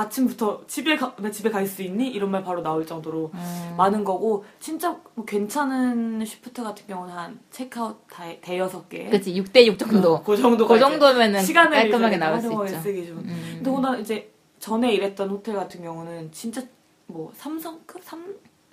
아침부터 0.01 0.63
집에 0.67 0.97
가, 0.97 1.15
나 1.19 1.31
집에 1.31 1.51
갈 1.51 1.67
수 1.67 1.83
있니? 1.83 2.09
이런 2.09 2.31
말 2.31 2.43
바로 2.43 2.63
나올 2.63 2.85
정도로 2.87 3.31
음. 3.35 3.75
많은 3.77 4.03
거고 4.05 4.45
진짜 4.59 4.97
뭐 5.15 5.25
괜찮은 5.25 6.25
쉬프트 6.25 6.63
같은 6.63 6.87
경우는 6.87 7.15
한 7.15 7.39
체크아웃 7.51 7.97
다, 8.11 8.25
대여섯 8.41 8.89
개. 8.89 9.09
그치 9.11 9.33
6대 9.35 9.67
6 9.67 9.79
정도. 9.79 10.23
그 10.23 10.37
정도가 10.37 10.75
그 10.75 10.81
정도면은 10.81 11.39
이제 11.39 11.47
시간을 11.47 11.71
깔끔하게 11.77 12.17
나올 12.17 12.41
수 12.41 12.53
있죠. 12.53 12.81
쓰기 12.81 13.07
좀. 13.07 13.19
음. 13.19 13.61
더구나 13.65 13.97
이제 13.99 14.33
전에 14.59 14.93
일했던 14.95 15.29
호텔 15.31 15.55
같은 15.57 15.83
경우는 15.83 16.31
진짜 16.33 16.63
뭐 17.07 17.31
삼성급 17.35 18.03
삼 18.03 18.25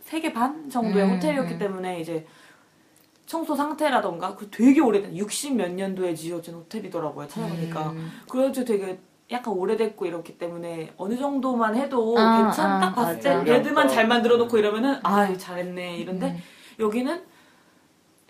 세 0.07 0.21
개 0.21 0.31
반 0.31 0.69
정도의 0.69 1.03
음, 1.03 1.15
호텔이었기 1.15 1.55
음. 1.55 1.59
때문에 1.59 1.99
이제 1.99 2.25
청소 3.25 3.53
상태라던가 3.57 4.35
그 4.35 4.49
되게 4.49 4.79
오래된 4.79 5.17
60 5.17 5.55
몇 5.55 5.69
년도에 5.69 6.15
지어진 6.15 6.53
호텔이더라고요 6.53 7.27
찾아보니까 7.27 7.89
음. 7.91 8.09
그래가지고 8.29 8.65
되게 8.65 8.97
약간 9.31 9.53
오래됐고 9.53 10.05
이렇기 10.05 10.37
때문에 10.37 10.93
어느 10.97 11.17
정도만 11.17 11.75
해도 11.75 12.15
아, 12.17 12.43
괜찮 12.43 12.71
아, 12.71 12.79
딱 12.79 12.95
봤을 12.95 13.19
때. 13.19 13.43
레드만 13.43 13.87
잘 13.89 14.07
만들어 14.07 14.37
놓고 14.37 14.57
이러면은 14.57 14.99
아 15.03 15.35
잘했네 15.35 15.97
이런데 15.97 16.27
음. 16.27 16.43
여기는 16.79 17.11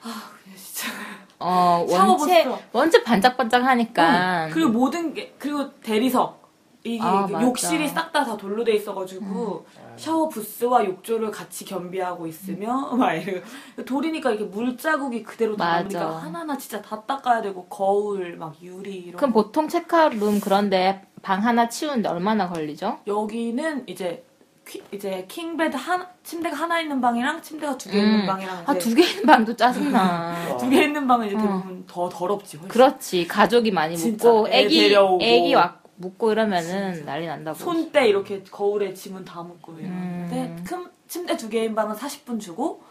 아 0.02 0.32
그냥 0.44 0.58
진짜 0.58 0.92
어, 1.40 1.86
샤워 1.90 2.12
원체, 2.18 2.44
부스. 2.46 2.62
원체 2.72 3.04
반짝반짝 3.04 3.64
하니까. 3.64 4.46
응. 4.48 4.50
그리고 4.54 4.70
모든 4.72 5.14
게 5.14 5.36
그리고 5.38 5.72
대리석 5.82 6.48
이게 6.84 7.04
아. 7.04 7.28
욕실이 7.42 7.88
싹 7.90 8.12
다 8.12 8.24
다 8.24 8.36
돌로 8.36 8.64
돼 8.64 8.74
있어가지고 8.74 9.66
샤워 9.98 10.30
부스와 10.30 10.86
욕조를 10.86 11.32
같이 11.32 11.66
겸비하고 11.66 12.28
있으며 12.28 12.92
막 12.96 13.14
이러고 13.14 13.42
돌이니까 13.86 14.32
이렇게 14.32 14.46
물자국이 14.46 15.24
그대로 15.24 15.56
맞아. 15.58 15.78
남으니까 16.00 16.18
하나하나 16.24 16.58
진짜 16.58 16.82
다 16.82 17.02
닦아야 17.02 17.42
되고 17.42 17.66
거울 17.66 18.38
막 18.38 18.56
유리 18.62 18.96
이런 18.96 19.18
그럼 19.18 19.34
거. 19.34 19.44
보통 19.44 19.68
체크아웃 19.68 20.14
룸 20.16 20.40
그런데 20.40 21.02
방 21.22 21.44
하나 21.44 21.68
치우는데 21.68 22.10
얼마나 22.10 22.48
걸리죠? 22.50 23.00
여기는 23.08 23.84
이제 23.88 24.24
퀴- 24.68 24.84
이제 24.92 25.26
king 25.30 25.57
bed 25.57 25.78
한 25.78 26.06
침대가 26.24 26.56
하나 26.58 26.80
있는 26.82 27.00
방이랑 27.00 27.42
침대가 27.42 27.78
두개 27.78 27.98
있는 27.98 28.22
음. 28.22 28.26
방이랑 28.26 28.64
아, 28.66 28.74
두개 28.78 29.02
있는 29.02 29.26
방도 29.26 29.56
짜증나. 29.56 30.36
두개 30.60 30.84
있는 30.84 31.08
방은 31.08 31.28
이제 31.28 31.36
어. 31.38 31.40
대부분 31.40 31.84
더 31.88 32.10
더럽지 32.10 32.58
훨씬. 32.58 32.68
그렇지. 32.70 33.28
가족이 33.28 33.72
많이 33.72 33.96
진짜 33.96 34.28
묵고, 34.30 34.50
애 34.50 34.64
애기, 34.66 34.82
데려오고. 34.90 35.24
애기 35.24 35.54
와, 35.98 36.08
묵고 36.08 36.32
이러면은 36.32 37.06
난리 37.06 37.28
난다고. 37.28 37.58
손때 37.58 38.08
이렇게 38.08 38.44
거울에 38.44 38.94
짐은 38.94 39.26
다 39.26 39.42
묶고 39.42 39.74
이러는데 39.80 40.56
음. 40.58 40.64
큰 40.66 40.88
침대 41.08 41.36
두 41.38 41.50
개인 41.50 41.76
방은 41.76 41.96
40분 41.96 42.40
주고 42.40 42.82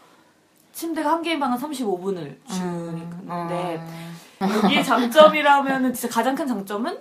침대가 0.73 1.13
한 1.13 1.21
개인 1.23 1.39
방은 1.39 1.57
35분을 1.57 2.35
주는데 2.47 3.81
음. 3.81 4.17
여기의 4.41 4.83
장점이라면은 4.83 5.93
진짜 5.93 6.13
가장 6.13 6.35
큰 6.35 6.45
장점은 6.47 6.97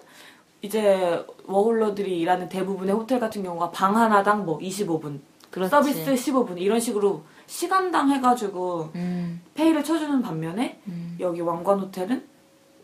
이제 0.63 1.25
워홀러들이 1.45 2.19
일하는 2.21 2.49
대부분의 2.49 2.95
호텔 2.95 3.21
같은 3.21 3.43
경우가 3.43 3.71
방 3.71 3.97
하나당 3.97 4.47
뭐 4.47 4.59
25분 4.59 5.21
그렇지. 5.51 5.71
서비스 5.71 6.15
15분 6.15 6.59
이런 6.61 6.81
식으로 6.81 7.23
시간당 7.47 8.11
해가지고 8.11 8.91
음, 8.95 9.43
페이를 9.55 9.85
쳐주는 9.85 10.21
반면에 10.23 10.81
음. 10.89 11.17
여기 11.21 11.41
왕관 11.41 11.79
호텔은 11.81 12.27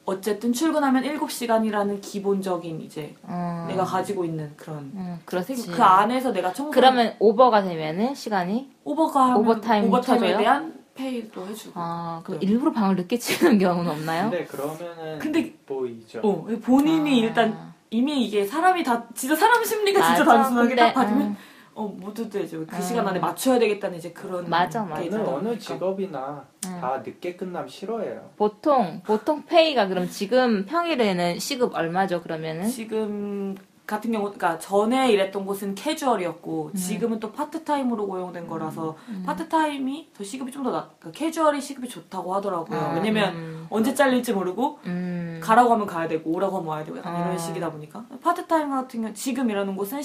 어쨌든 0.04 0.52
출근하면 0.52 1.04
7시간이라는 1.04 2.00
기본적인 2.00 2.80
이제 2.80 3.14
어. 3.22 3.66
내가 3.68 3.84
가지고 3.84 4.24
있는 4.24 4.52
그런 4.56 4.78
음, 4.94 5.20
그렇지. 5.24 5.54
그 5.70 5.82
안에서 5.82 6.32
내가 6.32 6.52
청소 6.52 6.72
그러면 6.72 7.14
오버가 7.20 7.62
되면은 7.62 8.14
시간이 8.14 8.70
오버가 8.84 9.26
하면 9.26 9.36
오버타임 9.38 9.84
오버타임에 9.84 10.20
쳐줘요? 10.26 10.38
대한 10.38 10.74
pay도 10.94 11.46
해주고 11.46 11.72
아, 11.76 12.20
그 12.24 12.32
네. 12.32 12.38
일부러 12.42 12.72
방을 12.72 12.96
늦게 12.96 13.16
치는 13.18 13.58
경우는 13.58 13.90
없나요? 13.92 14.28
근데 14.30 14.44
그러면은 14.44 15.18
근데- 15.18 15.54
보이죠. 15.66 16.20
어, 16.22 16.46
본인이 16.62 17.22
아. 17.22 17.26
일단 17.26 17.72
이미 17.90 18.24
이게 18.24 18.44
사람이 18.44 18.82
다 18.82 19.04
진짜 19.14 19.36
사람 19.36 19.62
심리가 19.64 20.00
진짜 20.04 20.24
맞아, 20.24 20.42
단순하게 20.42 20.68
근데, 20.68 20.82
딱 20.82 20.94
받으면 20.94 21.22
음. 21.28 21.36
어 21.74 21.84
모두들 21.84 22.42
이제 22.44 22.56
그 22.58 22.76
음. 22.76 22.82
시간 22.82 23.06
안에 23.08 23.18
맞춰야 23.18 23.58
되겠다는 23.58 23.96
이제 23.98 24.12
그런 24.12 24.48
맞아, 24.48 24.84
게 24.84 24.90
맞아. 24.90 25.00
어느 25.00 25.06
있다 25.06 25.30
어느 25.32 25.42
보니까. 25.44 25.58
직업이나 25.58 26.44
음. 26.66 26.78
다 26.80 27.02
늦게 27.04 27.36
끝나면 27.36 27.68
싫어해요. 27.68 28.30
보통 28.36 29.00
보통 29.04 29.44
pay가 29.46 29.88
그럼 29.88 30.08
지금 30.08 30.66
평일에는 30.66 31.38
시급 31.38 31.74
얼마죠? 31.74 32.20
그러면은 32.22 32.68
지금 32.68 33.56
같은 33.86 34.12
경우 34.12 34.24
그러니까 34.26 34.58
전에 34.58 35.10
일했던 35.12 35.44
곳은 35.44 35.74
캐주얼이었고 35.74 36.70
음. 36.72 36.74
지금은 36.74 37.20
또 37.20 37.32
파트타임으로 37.32 38.06
고용된 38.06 38.46
거라서 38.46 38.96
파트타임이 39.26 40.10
더 40.16 40.22
시급이 40.24 40.52
좀 40.52 40.62
더 40.62 40.70
낮. 40.70 40.98
그러니까 41.00 41.18
캐주얼이 41.18 41.60
시급이 41.60 41.88
좋다고 41.88 42.34
하더라고요. 42.34 42.78
아, 42.78 42.92
왜냐면 42.94 43.34
음. 43.34 43.66
언제 43.70 43.92
잘릴지 43.94 44.32
모르고 44.34 44.78
음. 44.86 45.40
가라고 45.42 45.72
하면 45.72 45.86
가야 45.86 46.06
되고 46.06 46.30
오라고 46.30 46.58
하면 46.58 46.68
와야 46.68 46.84
되고 46.84 46.96
약간 46.98 47.16
아. 47.16 47.20
이런 47.24 47.38
식이다 47.38 47.70
보니까 47.72 48.04
파트타임 48.22 48.70
같은 48.70 49.00
경우 49.02 49.14
지금 49.14 49.50
일하는 49.50 49.74
곳은 49.74 50.00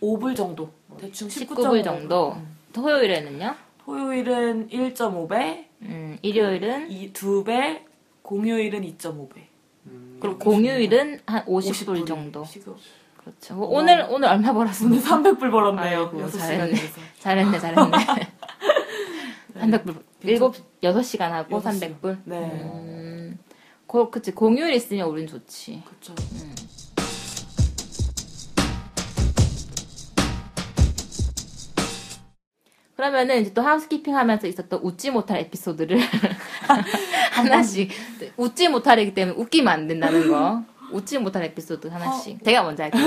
19.5불 0.00 0.36
정도 0.36 0.70
대충 0.98 1.28
19.5 1.28 1.56
19불 1.56 1.84
정도. 1.84 2.36
토요일에는요? 2.72 3.54
토요일은 3.84 4.68
1.5배 4.68 5.64
음, 5.82 6.18
일요일은 6.22 6.90
이 6.90 7.12
2배 7.12 7.80
공휴일은 8.22 8.82
2.5배 8.82 9.36
음, 9.86 10.18
그리고 10.20 10.38
공휴일은 10.38 11.20
한 11.26 11.44
50불 11.46 12.06
정도. 12.06 12.44
시급. 12.44 12.76
그렇죠. 13.16 13.58
오늘 13.60 14.06
오늘 14.10 14.28
얼마 14.28 14.48
오늘 14.48 14.54
벌었습니까? 14.54 15.08
300불 15.22 15.50
벌었네요 15.50 16.00
아이고, 16.06 16.18
6시간 16.26 16.38
잘했네. 16.38 16.72
에서 16.72 17.00
잘했네, 17.20 17.58
잘했네. 17.58 17.90
300불. 19.54 20.02
일곱, 20.22 20.54
여섯 20.82 21.02
시간 21.02 21.32
하고 21.32 21.56
여섯 21.56 21.72
시간. 21.72 21.98
300불? 22.00 22.18
네. 22.24 22.36
음, 22.38 23.38
고, 23.86 24.10
그치. 24.10 24.32
공휴일 24.32 24.72
있으면 24.74 25.08
우린 25.08 25.26
좋지. 25.26 25.82
그쵸. 25.86 26.14
그러면은 33.00 33.40
이제 33.40 33.54
또 33.54 33.62
하우스키핑 33.62 34.14
하면서 34.14 34.46
있었던 34.46 34.80
웃지 34.82 35.10
못할 35.10 35.38
에피소드를 35.38 35.98
하나씩 37.32 37.90
웃지 38.36 38.68
못하기 38.68 39.14
때문에 39.14 39.38
웃기면 39.38 39.72
안 39.72 39.86
된다는 39.86 40.28
거 40.28 40.62
웃지 40.92 41.16
못할 41.18 41.44
에피소드 41.44 41.88
하나씩 41.88 42.44
제가 42.44 42.62
먼저 42.62 42.82
할게요. 42.82 43.02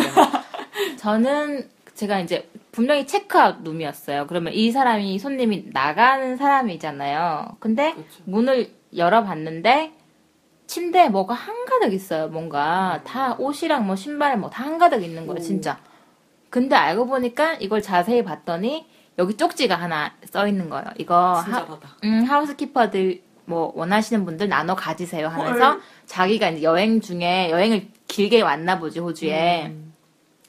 저는 0.97 1.69
제가 1.93 2.21
이제 2.21 2.49
분명히 2.71 3.05
체크아웃 3.05 3.57
룸이었어요. 3.63 4.25
그러면 4.25 4.53
이 4.53 4.71
사람이 4.71 5.19
손님이 5.19 5.65
나가는 5.73 6.37
사람이잖아요. 6.37 7.57
근데 7.59 7.93
그렇죠. 7.93 8.23
문을 8.25 8.71
열어봤는데 8.97 9.91
침대에 10.65 11.09
뭐가 11.09 11.35
한가득 11.35 11.93
있어요. 11.93 12.29
뭔가 12.29 13.01
다 13.03 13.35
옷이랑 13.37 13.85
뭐 13.85 13.95
신발 13.95 14.39
뭐 14.39 14.49
다 14.49 14.63
한가득 14.63 15.03
있는 15.03 15.27
거예요. 15.27 15.39
오. 15.39 15.43
진짜. 15.43 15.77
근데 16.49 16.75
알고 16.75 17.05
보니까 17.05 17.53
이걸 17.59 17.83
자세히 17.83 18.23
봤더니 18.23 18.87
여기 19.19 19.35
쪽지가 19.37 19.75
하나 19.75 20.11
써 20.25 20.47
있는 20.47 20.69
거예요. 20.69 20.85
이거 20.97 21.33
하. 21.33 21.67
음, 22.03 22.23
하우스키퍼들 22.23 23.21
뭐 23.45 23.71
원하시는 23.75 24.23
분들 24.25 24.47
나눠 24.49 24.73
가지세요 24.75 25.27
하면서 25.27 25.71
헐. 25.73 25.81
자기가 26.05 26.49
이제 26.49 26.63
여행 26.63 27.01
중에 27.01 27.49
여행을 27.51 27.89
길게 28.07 28.41
왔나 28.41 28.79
보지 28.79 28.99
호주에 28.99 29.67
음. 29.67 29.93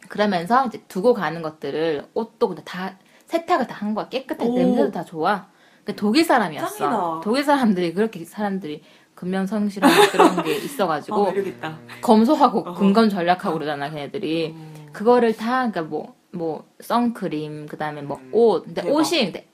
그러면서 0.09 0.67
이제 0.67 0.81
두고 0.89 1.13
가는 1.15 1.43
것들을 1.43 2.07
옷도 2.15 2.55
다 2.65 2.97
세탁을 3.27 3.67
다 3.67 3.75
한 3.75 3.95
거야 3.95 4.09
깨끗해 4.09 4.47
오. 4.47 4.55
냄새도 4.55 4.91
다 4.93 5.05
좋아 5.05 5.47
그 5.85 5.95
독일 5.97 6.25
사람이었어 6.25 6.77
짱이다. 6.77 7.21
독일 7.25 7.45
사람들이 7.45 7.93
그렇게 7.95 8.25
사람들이 8.25 8.83
근면성실한 9.15 9.91
그런 10.11 10.43
게 10.43 10.53
아, 10.53 10.55
있어가지고 10.57 11.25
매력있다. 11.33 11.79
검소하고 12.01 12.61
어허. 12.61 12.75
근검 12.75 13.09
전략하고 13.09 13.55
그러잖아 13.55 13.91
걔네들이 13.91 14.49
음. 14.57 14.89
그거를 14.93 15.37
다 15.37 15.69
그러니까 15.69 15.83
뭐 15.83 16.15
뭐 16.35 16.65
선크림 16.81 17.67
그다음에 17.67 18.03
뭐옷 18.03 18.65
근데 18.65 18.83
대박. 18.83 18.95
옷이 18.95 19.25
근데 19.25 19.47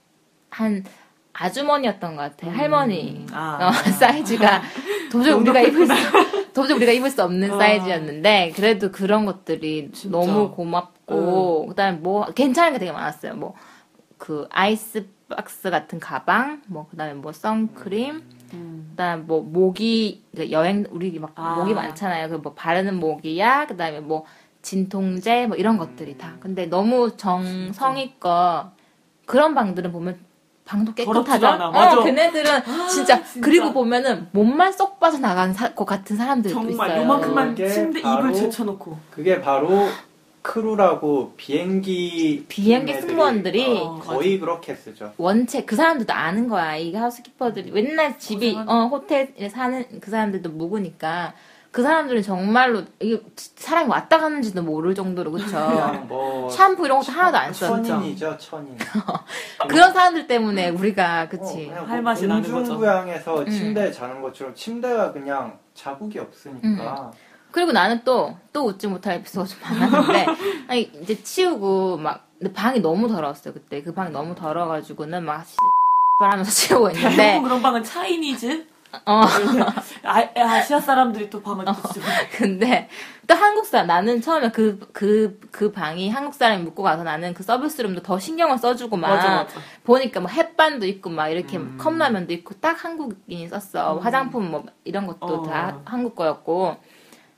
한 0.49 0.83
아주머니였던 1.33 2.15
것 2.15 2.21
같아 2.37 2.51
할머니 2.51 3.25
아. 3.31 3.69
어, 3.69 3.71
사이즈가 3.91 4.61
도저히 5.11 5.33
우리가 5.33 5.61
입을 5.61 5.87
수 5.87 5.93
도저히 6.53 6.75
우리가 6.77 6.91
입을 6.91 7.09
수 7.09 7.23
없는 7.23 7.53
아. 7.53 7.57
사이즈였는데 7.57 8.51
그래도 8.55 8.91
그런 8.91 9.25
것들이 9.25 9.89
진짜. 9.93 10.17
너무 10.17 10.51
고맙고 10.51 11.67
그다음에 11.67 11.97
뭐 11.99 12.25
괜찮은 12.25 12.73
게 12.73 12.79
되게 12.79 12.91
많았어요 12.91 13.35
뭐 13.35 13.55
그 14.21 14.47
아이스 14.51 15.07
박스 15.29 15.71
같은 15.71 15.99
가방 15.99 16.61
뭐 16.67 16.85
그다음에 16.91 17.15
뭐 17.15 17.31
선크림 17.31 18.21
음. 18.53 18.87
그다음 18.91 19.25
뭐 19.25 19.41
모기 19.41 20.23
그 20.35 20.51
여행 20.51 20.85
우리 20.91 21.17
막 21.17 21.31
아. 21.35 21.55
모기 21.55 21.73
많잖아요. 21.73 22.29
그 22.29 22.35
뭐 22.37 22.53
바르는 22.53 22.99
모기약 22.99 23.69
그다음에 23.69 23.99
뭐 23.99 24.25
진통제 24.61 25.47
뭐 25.47 25.57
이런 25.57 25.77
것들이 25.77 26.17
다. 26.17 26.33
근데 26.39 26.65
너무 26.67 27.15
정성의껏 27.17 28.67
그런 29.25 29.55
방들은 29.55 29.91
보면 29.91 30.19
방도 30.65 30.93
깨끗하다. 30.93 31.57
맞아. 31.69 31.99
어, 31.99 32.03
걔네들은 32.03 32.61
진짜, 32.89 33.23
진짜. 33.23 33.41
그리고 33.45 33.73
보면은 33.73 34.27
몸만 34.31 34.71
쏙 34.71 34.99
빠져 34.99 35.17
나간 35.17 35.53
사- 35.53 35.73
것 35.73 35.85
같은 35.85 36.15
사람들도 36.15 36.53
정말 36.53 36.89
있어요. 36.91 37.01
요만큼만 37.03 37.51
이게 37.53 37.67
침대 37.67 37.99
입을 37.99 38.33
제쳐놓고. 38.33 38.97
그게 39.09 39.41
바로 39.41 39.87
크루라고 40.43 41.33
비행기 41.37 42.45
비행기 42.47 42.93
승무원들이 43.01 43.77
어, 43.79 43.99
거의 43.99 44.39
그렇게 44.39 44.73
쓰죠. 44.73 45.13
원체 45.17 45.63
그 45.65 45.75
사람들도 45.75 46.11
아는 46.13 46.47
거야. 46.47 46.75
이 46.77 46.93
하우스키퍼들이 46.95 47.71
맨날 47.71 48.17
집이 48.17 48.55
고생하는- 48.55 48.69
어 48.69 48.87
호텔에 48.87 49.49
사는 49.49 49.85
그 49.99 50.09
사람들도 50.09 50.49
묵으니까 50.49 51.33
그 51.71 51.81
사람들은 51.83 52.21
정말로 52.21 52.83
이게 52.99 53.23
사람이 53.35 53.89
왔다 53.89 54.19
갔는지도 54.19 54.61
모를 54.61 54.93
정도로 54.93 55.31
그쵸. 55.31 55.45
그냥 55.45 56.05
뭐 56.07 56.49
샴푸 56.49 56.85
이런 56.85 56.99
것도 56.99 57.11
하나도 57.11 57.37
안 57.37 57.53
써. 57.53 57.81
천인이죠, 57.81 58.37
천인. 58.37 58.77
그런 59.69 59.93
사람들 59.93 60.27
때문에 60.27 60.69
우리가 60.69 61.29
그치. 61.29 61.67
어, 61.67 61.69
그냥 61.69 61.89
할뭐 61.89 62.01
맛이 62.01 62.27
나는 62.27 62.41
거죠. 62.41 62.53
공중부양에서 62.55 63.39
음. 63.39 63.49
침대에 63.49 63.91
자는 63.91 64.21
것처럼 64.21 64.53
침대가 64.53 65.13
그냥 65.13 65.59
자국이 65.73 66.19
없으니까 66.19 67.11
그리고 67.51 67.71
나는 67.71 68.01
또, 68.03 68.37
또 68.53 68.65
웃지 68.65 68.87
못할 68.87 69.15
에피소드가 69.15 69.45
좀 69.45 69.79
많았는데, 69.79 70.25
아니, 70.67 70.81
이제 71.01 71.21
치우고, 71.21 71.97
막, 71.97 72.29
근데 72.39 72.53
방이 72.53 72.79
너무 72.79 73.07
더러웠어요, 73.09 73.53
그때. 73.53 73.83
그 73.83 73.93
방이 73.93 74.09
너무 74.11 74.33
더러워가지고는 74.35 75.23
막, 75.25 75.45
씨, 75.45 75.55
하면서 76.19 76.49
치우고 76.49 76.91
있는데, 76.91 77.41
그런 77.41 77.61
방은 77.61 77.83
차이니즈? 77.83 78.70
어, 79.05 79.21
아, 80.03 80.29
아시아 80.35 80.79
사람들이 80.79 81.29
또 81.29 81.41
방을 81.41 81.65
또 81.65 81.73
쓰고. 81.73 82.05
근데, 82.37 82.89
또 83.25 83.33
한국 83.33 83.65
사람, 83.65 83.87
나는 83.87 84.21
처음에 84.21 84.51
그, 84.51 84.79
그, 84.91 85.39
그 85.51 85.71
방이 85.71 86.09
한국 86.09 86.33
사람이 86.33 86.63
묵고 86.63 86.83
가서 86.83 87.03
나는 87.03 87.33
그 87.33 87.43
서비스룸도 87.43 88.01
더 88.01 88.19
신경을 88.19 88.57
써주고 88.57 88.97
막, 88.97 89.09
맞아, 89.09 89.29
맞아. 89.29 89.59
보니까 89.83 90.19
뭐 90.19 90.29
햇반도 90.29 90.85
있고 90.85 91.09
막 91.09 91.29
이렇게 91.29 91.57
음. 91.57 91.77
컵라면도 91.79 92.33
있고 92.33 92.55
딱 92.55 92.83
한국인이 92.83 93.47
썼어. 93.47 93.97
음. 93.97 93.99
화장품 93.99 94.51
뭐 94.51 94.65
이런 94.83 95.07
것도 95.07 95.25
어. 95.25 95.43
다 95.43 95.79
한국 95.85 96.15
거였고. 96.15 96.77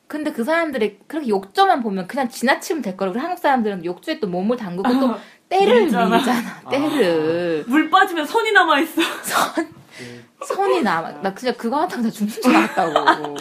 근데 0.08 0.32
그 0.32 0.44
사람들이 0.44 1.00
그렇게 1.08 1.28
욕조만 1.28 1.82
보면 1.82 2.08
그냥 2.08 2.30
지나치면 2.30 2.82
될 2.82 2.98
거라고. 2.98 3.20
한국 3.20 3.40
사람들은 3.40 3.86
욕조에 3.86 4.20
또 4.20 4.28
몸을 4.28 4.58
담그고 4.58 5.00
또 5.00 5.16
때를 5.50 5.82
밀잖아. 5.82 6.18
밀잖아. 6.18 6.70
때를. 6.70 7.66
물 7.68 7.90
빠지면 7.90 8.26
선이 8.26 8.52
남아 8.52 8.80
있어. 8.80 9.02
손이 10.48 10.82
남아. 10.82 11.12
나 11.22 11.34
그냥 11.34 11.56
그거 11.58 11.82
하다가 11.82 12.10
죽는 12.10 12.34
줄 12.34 12.56
알았다고. 12.56 13.36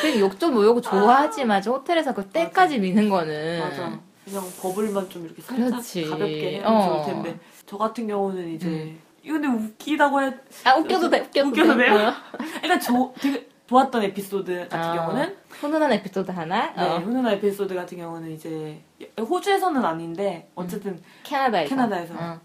그 0.00 0.20
욕조 0.20 0.50
모욕을 0.50 0.82
좋아하지만 0.82 1.62
저 1.62 1.72
호텔에서 1.72 2.14
그 2.14 2.24
때까지 2.26 2.78
미는 2.78 3.08
거는. 3.08 3.60
맞아. 3.60 3.98
그냥 4.24 4.42
버블만 4.60 5.08
좀 5.08 5.24
이렇게 5.24 5.40
살짝 5.42 5.70
그렇지. 5.70 6.04
가볍게 6.08 6.56
해면 6.56 6.66
어. 6.72 6.86
좋을 7.04 7.04
텐데. 7.06 7.38
저 7.64 7.76
같은 7.78 8.06
경우는 8.06 8.48
이제, 8.54 8.66
음. 8.66 8.98
근데 9.24 9.48
웃기다고 9.48 10.22
해. 10.22 10.34
아, 10.64 10.74
웃겨도 10.76 11.10
돼, 11.10 11.20
웃겨도, 11.20 11.48
웃겨도 11.48 11.76
돼. 11.76 11.88
어. 11.90 12.12
일단 12.62 12.80
저 12.80 13.12
되게 13.20 13.48
좋았던 13.68 14.02
에피소드 14.04 14.68
같은 14.68 14.90
어. 14.90 14.94
경우는 14.94 15.36
훈훈한 15.50 15.92
에피소드 15.92 16.30
하나. 16.30 16.72
네, 16.74 16.82
어. 16.82 16.98
훈훈한 16.98 17.34
에피소드 17.34 17.74
같은 17.74 17.98
경우는 17.98 18.32
이제 18.32 18.80
호주에서는 19.18 19.84
아닌데 19.84 20.48
어쨌든 20.54 21.00
캐나다에서. 21.24 21.68
캐나다에서. 21.68 22.14
어. 22.16 22.40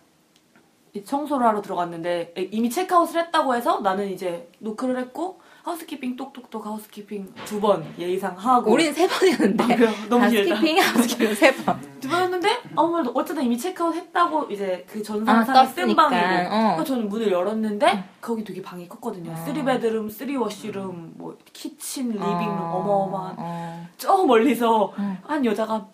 이 0.93 1.03
청소를 1.05 1.45
하러 1.45 1.61
들어갔는데 1.61 2.33
이미 2.51 2.69
체크아웃을 2.69 3.19
했다고 3.21 3.55
해서 3.55 3.79
나는 3.79 4.09
이제 4.11 4.49
노크를 4.59 4.97
했고 4.97 5.39
housekeeping 5.63 6.15
똑똑똑 6.17 6.65
housekeeping 6.65 7.33
두 7.45 7.61
번 7.61 7.85
예의상 7.99 8.35
하고 8.35 8.71
우린 8.71 8.91
세 8.93 9.07
번이었는데. 9.07 9.63
아, 9.63 9.67
그래요? 9.67 9.91
너무 10.09 10.27
길다. 10.27 10.55
housekeeping, 10.55 10.79
housekeeping 10.81 11.35
세 11.35 11.55
번. 11.55 11.79
두 11.99 12.09
번했는데 12.09 12.49
아무 12.75 12.91
말도 12.93 13.11
어쨌든 13.13 13.43
이미 13.43 13.55
체크아웃 13.57 13.95
했다고 13.95 14.45
이제 14.49 14.83
그 14.89 14.99
아, 14.99 15.03
전산상에 15.03 15.67
쓴. 15.67 15.95
방이고 15.95 16.55
어. 16.55 16.83
저는 16.83 17.07
문을 17.07 17.31
열었는데 17.31 18.03
거기 18.19 18.43
되게 18.43 18.61
방이 18.61 18.89
컸거든요. 18.89 19.31
어. 19.31 19.35
three 19.45 19.63
bedroom, 19.63 20.09
three 20.09 20.35
washroom, 20.35 21.13
뭐 21.15 21.37
kitchen, 21.53 22.09
living 22.09 22.20
room 22.20 22.27
어, 22.59 22.77
어마어마한 22.79 23.35
어. 23.37 23.87
저 23.97 24.25
멀리서 24.25 24.91
응. 24.97 25.17
한 25.23 25.45
여자가 25.45 25.73
아 25.75 25.85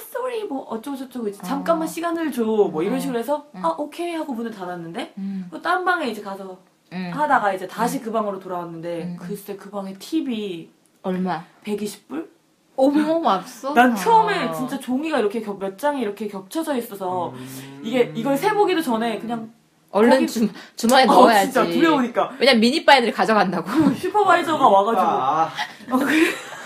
sorry 0.00 0.44
뭐 0.44 0.62
어쩌고 0.64 0.96
저쩌고 0.96 1.28
이제 1.28 1.38
어. 1.42 1.46
잠깐만 1.46 1.86
시간을 1.88 2.32
줘 2.32 2.44
뭐 2.44 2.82
이런 2.82 2.96
어. 2.96 3.00
식으로 3.00 3.18
해서 3.18 3.46
응. 3.54 3.64
아 3.64 3.74
오케이 3.78 4.14
하고 4.14 4.32
문을 4.32 4.50
닫았는데 4.50 5.14
음, 5.18 5.48
또딴 5.50 5.84
방에 5.84 6.06
이제 6.08 6.20
가서 6.22 6.58
음. 6.92 7.10
하다가 7.14 7.52
이제 7.52 7.66
다시 7.66 8.00
그 8.00 8.10
방으로 8.10 8.38
돌아왔는데 8.40 9.02
음. 9.04 9.16
글쎄 9.20 9.56
그 9.56 9.70
방에 9.70 9.92
팁이 9.94 10.70
얼마? 11.02 11.44
120불? 11.64 12.28
어머, 12.76 13.18
맙소. 13.20 13.74
난 13.74 13.94
처음에 13.94 14.52
진짜 14.54 14.78
종이가 14.78 15.18
이렇게 15.18 15.40
겹- 15.42 15.58
몇 15.58 15.76
장이 15.78 16.00
이렇게 16.00 16.26
겹쳐져 16.28 16.74
있어서 16.76 17.30
음. 17.30 17.80
이게 17.84 18.10
이걸 18.14 18.36
세 18.36 18.52
보기도 18.54 18.80
전에 18.80 19.18
그냥 19.18 19.52
얼른 19.90 20.10
거기- 20.10 20.26
주, 20.26 20.48
주머니에 20.76 21.04
어, 21.04 21.12
넣어야지. 21.12 21.52
진짜 21.52 21.66
두려우니까 21.70 22.30
왜냐면 22.38 22.60
미니바이들이 22.60 23.12
가져간다고. 23.12 23.68
슈퍼바이저가 23.94 24.66
와가지고 24.68 25.02
아, 25.02 25.44
어, 25.90 25.96
그- 25.98 26.06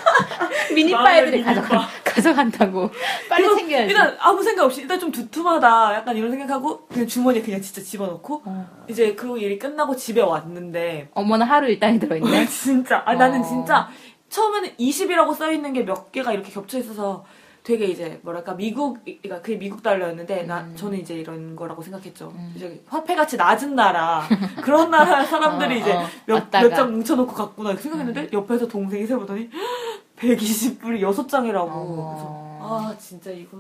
미니바이들이 0.75 1.43
마음의 1.43 1.45
가져가, 1.45 1.89
가져간다고. 2.05 2.91
빨리 3.29 3.43
그래서 3.43 3.57
챙겨야지. 3.57 3.89
일단 3.91 4.17
아무 4.21 4.43
생각 4.43 4.65
없이 4.65 4.83
일단 4.83 4.99
좀 4.99 5.11
두툼하다 5.13 5.95
약간 5.95 6.17
이런 6.17 6.31
생각하고 6.31 6.87
그냥 6.87 7.07
주머니에 7.07 7.43
그냥 7.43 7.61
진짜 7.61 7.81
집어넣고 7.83 8.43
어. 8.45 8.67
이제 8.89 9.15
그 9.15 9.39
일이 9.39 9.59
끝나고 9.59 9.97
집에 9.97 10.21
왔는데 10.21 11.11
어머나 11.15 11.45
하루 11.45 11.69
일당이 11.69 11.99
들어있네. 11.99 12.47
진짜 12.49 13.03
아 13.05 13.15
나는 13.15 13.41
어. 13.41 13.45
진짜 13.45 13.89
처음에는 14.29 14.71
20이라고 14.79 15.35
써 15.35 15.51
있는 15.53 15.73
게 15.73 15.85
몇 15.85 16.11
개가 16.13 16.33
이렇게 16.33 16.51
겹쳐 16.51 16.79
있어서 16.79 17.25
되게 17.65 17.87
이제 17.87 18.21
뭐랄까 18.23 18.53
미국 18.53 18.99
그러니까 19.05 19.41
그게 19.41 19.57
미국 19.57 19.83
달러였는데 19.83 20.43
나 20.43 20.61
음. 20.61 20.77
저는 20.77 21.01
이제 21.01 21.15
이런 21.15 21.57
거라고 21.57 21.81
생각했죠. 21.83 22.31
이제 22.55 22.83
화폐 22.87 23.15
가치 23.15 23.39
낮은 23.39 23.75
나라 23.75 24.23
그런 24.63 24.91
나라 24.91 25.25
사람들이 25.27 25.77
어, 25.77 25.79
이제 25.79 25.93
어. 25.95 26.05
몇 26.27 26.35
왔다가. 26.35 26.69
몇장 26.69 26.93
뭉쳐놓고 26.93 27.33
갔구나 27.33 27.75
생각했는데 27.75 28.29
옆에서 28.35 28.69
동생이 28.69 29.07
세보더니 29.07 29.49
120불이 30.21 31.01
여섯 31.01 31.27
장이라고 31.27 31.71
어. 31.71 32.13
그래서 32.13 32.95
아 32.95 32.99
진짜 32.99 33.31
이거 33.31 33.57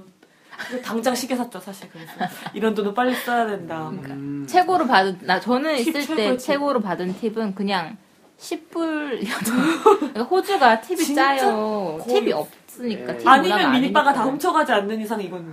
당장 0.85 1.14
시계 1.14 1.35
샀죠 1.35 1.59
사실 1.59 1.88
그래서 1.90 2.12
이런 2.53 2.75
돈은 2.75 2.93
빨리 2.93 3.14
써야 3.14 3.47
된다. 3.47 3.88
음. 3.88 4.45
최고로 4.47 4.87
받은 4.87 5.21
나 5.23 5.40
저는 5.40 5.77
팁 5.77 5.97
있을 5.97 6.14
때 6.14 6.31
팁. 6.33 6.38
최고로 6.40 6.81
받은 6.83 7.14
팁은 7.21 7.55
그냥 7.55 7.97
10불 8.38 9.25
호주가 10.31 10.83
팁이? 10.83 11.14
짜요. 11.14 11.99
팁이 12.07 12.33
없 12.35 12.49
으니까 12.81 13.13
예. 13.15 13.19
팁 13.19 13.29
아니면 13.29 13.73
미니바가 13.73 14.13
다. 14.13 14.25
훔쳐가지 14.25 14.73
않는 14.73 15.01
이상 15.01 15.21
이건 15.21 15.53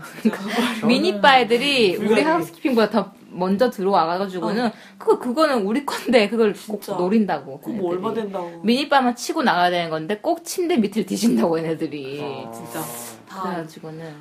미니바 0.88 1.40
애들이 1.40 1.96
우리. 1.98 2.22
하우스키핑보다 2.22 2.90
더 2.90 3.12
먼저 3.30 3.70
들어와가지고는 3.70 4.72
그거 4.98 5.20
그거는 5.20 5.66
우리 5.66 5.86
건데 5.86 6.28
그걸 6.30 6.54
꼭 6.54 6.82
진짜. 6.82 6.96
노린다고. 6.98 7.60
그거 7.62 7.72
뭐. 7.74 7.92
얼마 7.92 8.14
된다고. 8.14 8.60
미니바만 8.64 9.16
치고 9.16 9.44
나가야 9.44 9.70
되는 9.70 9.90
건데 9.90 10.18
꼭 10.18 10.44
침대 10.44 10.78
밑을 10.78 11.06
뒤진다고 11.06 11.58
얘네들이. 11.60 12.22
아. 12.48 12.52
진짜. 12.52 12.82
다. 13.28 13.44
그래가지고는 13.44 14.14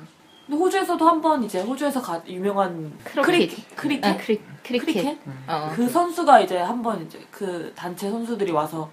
근데 0.47 0.57
호주에서도 0.59 1.07
한 1.07 1.21
번 1.21 1.43
이제 1.43 1.61
호주에서 1.61 2.01
가, 2.01 2.21
유명한. 2.27 2.91
크리켓 3.03 3.75
크리켓 3.75 4.05
아, 4.05 4.17
크리, 4.17 4.41
크리켓. 4.63 4.85
크리켓? 4.93 5.17
어. 5.47 5.71
그 5.73 5.87
선수가 5.87 6.39
이제 6.41 6.57
한 6.57 6.81
번 6.81 7.05
이제 7.05 7.19
그 7.31 7.71
단체 7.75 8.09
선수들이 8.09 8.51
와서 8.51 8.89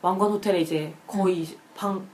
왕관 0.00 0.30
호텔에 0.30 0.60
이제 0.60 0.92
거의 1.06 1.40
이제 1.42 1.56
방 1.74 2.06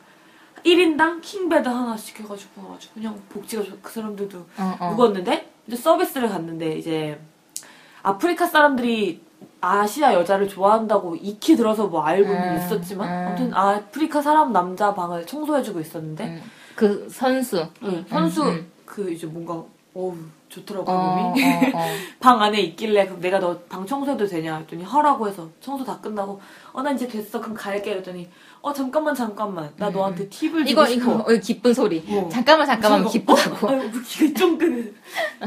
1인당 0.64 1.20
king 1.22 1.48
bed 1.48 1.68
하나씩 1.68 2.20
해가지고 2.20 2.74
아주 2.74 2.88
그냥 2.94 3.20
복지가 3.28 3.62
좋, 3.62 3.78
그 3.82 3.92
사람들도 3.92 4.38
어, 4.58 4.76
어. 4.80 4.90
묵었는데 4.92 5.50
이제 5.66 5.76
서비스를 5.76 6.28
갔는데 6.28 6.76
이제 6.78 7.18
아프리카 8.02 8.46
사람들이 8.46 9.20
아시아 9.60 10.14
여자를 10.14 10.48
좋아한다고 10.48 11.16
익히 11.16 11.56
들어서 11.56 11.86
뭐 11.86 12.02
알고는 12.04 12.56
음, 12.56 12.56
있었지만 12.58 13.08
음. 13.08 13.26
아무튼 13.28 13.54
아프리카 13.54 14.22
사람 14.22 14.52
남자 14.52 14.94
방을 14.94 15.26
청소해주고 15.26 15.80
있었는데 15.80 16.24
음. 16.26 16.42
그 16.76 17.08
선수. 17.10 17.66
응, 17.82 18.04
선수 18.08 18.42
음, 18.42 18.48
음. 18.48 18.72
그 18.86 19.10
이제 19.12 19.26
뭔가 19.26 19.62
어우 19.94 20.14
좋더라고 20.48 20.90
어, 20.90 21.16
몸이 21.16 21.42
어, 21.44 21.48
어. 21.74 21.86
방 22.20 22.40
안에 22.40 22.60
있길래 22.60 23.06
그럼 23.06 23.20
내가 23.20 23.38
너 23.40 23.58
방 23.68 23.84
청소해도 23.84 24.26
되냐 24.26 24.56
했더니 24.58 24.82
하라고 24.84 25.28
해서 25.28 25.48
청소 25.60 25.84
다 25.84 25.98
끝나고 26.00 26.40
어 26.72 26.82
나 26.82 26.92
이제 26.92 27.06
됐어 27.08 27.40
그럼 27.40 27.54
갈게 27.54 27.90
이랬더니 27.90 28.28
어 28.60 28.72
잠깐만 28.72 29.14
잠깐만 29.14 29.70
나 29.76 29.88
너한테 29.90 30.28
팁을 30.28 30.66
주고 30.66 30.70
이거 30.70 30.86
싶어 30.86 31.12
이거 31.12 31.12
어, 31.22 31.38
기쁜 31.40 31.72
소리. 31.74 32.04
어. 32.08 32.28
잠깐만 32.30 32.66
잠깐만 32.66 33.00
그래서, 33.00 33.12
기쁘다고. 33.12 33.66
어, 33.66 33.70
아유 33.70 33.90
귀가 34.04 34.38
쫑긋 34.40 34.94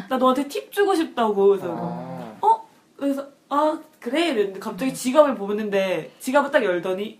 나 0.09 0.17
너한테 0.17 0.47
팁 0.47 0.71
주고 0.71 0.95
싶다고 0.95 1.47
그래서 1.49 1.75
아. 1.77 2.35
어 2.41 2.67
그래서 2.97 3.27
아 3.49 3.77
그래 3.99 4.29
이랬는데 4.29 4.59
갑자기 4.59 4.93
지갑을 4.93 5.35
보는데 5.35 6.11
지갑을 6.19 6.51
딱 6.51 6.63
열더니 6.63 7.19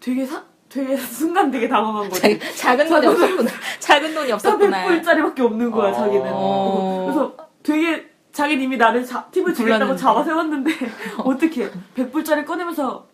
되게 0.00 0.24
사 0.24 0.42
되게 0.68 0.96
순간 0.96 1.50
되게 1.50 1.68
당황한 1.68 2.08
거지 2.08 2.38
자- 2.38 2.76
작은 2.76 2.88
돈이 2.88 3.06
없었구나. 3.06 3.50
작은 3.78 4.14
돈이 4.14 4.32
없었구나. 4.32 4.84
400불짜리밖에 4.86 5.40
없는 5.40 5.70
거야, 5.70 5.90
어. 5.90 5.94
자기는. 5.94 6.22
어, 6.26 7.04
그래서 7.06 7.36
되게 7.62 8.10
자기는 8.32 8.64
이미 8.64 8.76
나를 8.76 9.04
자, 9.04 9.24
팁을 9.30 9.54
주겠다고. 9.54 9.94
잡아 9.96 10.24
세웠는데 10.24 10.70
어떻게 11.24 11.70
100불짜리 11.96 12.44
꺼내면서 12.44 13.06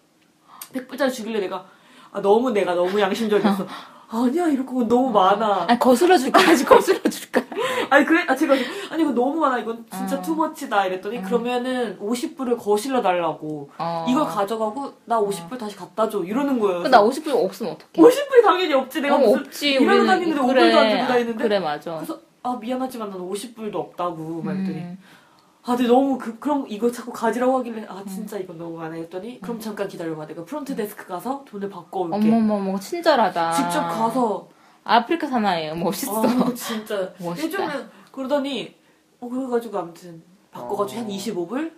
100불짜리 0.73 1.13
주길래 1.13 1.41
내가 1.41 1.65
아, 2.13 2.21
너무 2.21 2.51
내가 2.51 2.75
너무 2.75 3.01
양심적이었어. 3.01 3.67
아니야 4.15 4.47
이러고 4.49 4.87
너무 4.87 5.11
많아. 5.11 5.65
아니, 5.69 5.79
거슬러 5.79 6.19
줄까? 6.19 6.39
아직 6.47 6.67
거슬러 6.67 7.01
줄까? 7.09 7.41
아니 7.89 8.05
그래 8.05 8.25
아 8.29 8.37
제가 8.37 8.53
아니 8.91 9.03
이거 9.03 9.13
너무 9.13 9.41
많아 9.41 9.59
이건 9.59 9.87
진짜 9.91 10.19
어. 10.19 10.23
투머치다 10.23 10.87
이랬더니 10.87 11.23
그러면은 11.23 11.99
50불을 11.99 12.59
거실러 12.59 13.01
달라고 13.01 13.71
어. 13.79 14.07
이걸 14.09 14.27
가져가고 14.27 14.93
나 15.07 15.19
50불 15.19 15.59
다시 15.59 15.77
갖다 15.77 16.11
줘 16.11 16.23
이러는 16.23 16.59
거예요. 16.59 16.83
나 16.89 17.03
50불 17.03 17.35
없으면 17.35 17.73
어떡해? 17.73 17.93
50불이 18.07 18.43
당연히 18.45 18.75
없지 18.75 19.01
내가 19.01 19.15
어, 19.15 19.19
무슨 19.19 19.39
없지. 19.41 19.71
일하러 19.73 20.05
다니는데 20.05 20.47
그래. 20.47 20.63
5불도 20.73 20.77
안 20.77 20.89
들고 20.91 21.07
다니는데 21.07 21.45
그래, 21.45 21.59
맞아. 21.59 21.95
그래서 21.97 22.19
아 22.43 22.59
미안하지만 22.61 23.09
나는 23.09 23.25
50불도 23.31 23.77
없다고 23.77 24.43
음. 24.45 24.99
아 25.65 25.77
근데 25.77 25.87
너무 25.87 26.19
그, 26.19 26.39
그럼 26.41 26.65
이거 26.69 26.91
자꾸 26.91 27.13
가지라고 27.13 27.59
하길래 27.59 27.83
음. 27.83 27.87
아 27.89 28.05
진짜 28.05 28.37
이건 28.39 28.59
너무 28.59 28.77
많아 28.79 28.97
했더니 28.97 29.41
그럼 29.41 29.61
잠깐 29.61 29.87
기다려봐 29.87 30.27
내가 30.27 30.45
front 30.45 30.75
desk 30.75 31.07
가서 31.07 31.45
돈을 31.47 31.71
바꿔 31.71 32.01
올게 32.01 32.17
어머머머, 32.17 32.79
친절하다. 32.79 33.53
직접 33.53 33.81
가서 33.89 34.49
아프리카 34.85 35.27
사나이에요. 35.29 35.77
멋있어. 35.77 36.23
아 36.25 36.55
진짜 36.55 37.13
멋있다. 37.23 37.47
요즘은 37.47 37.91
그러더니 38.11 38.75
어 39.21 39.29
그래가지고 39.29 39.79
아무튼 39.79 40.23
바꿔가지고 40.51 41.01
어. 41.01 41.05
한 41.05 41.11
25불 41.11 41.73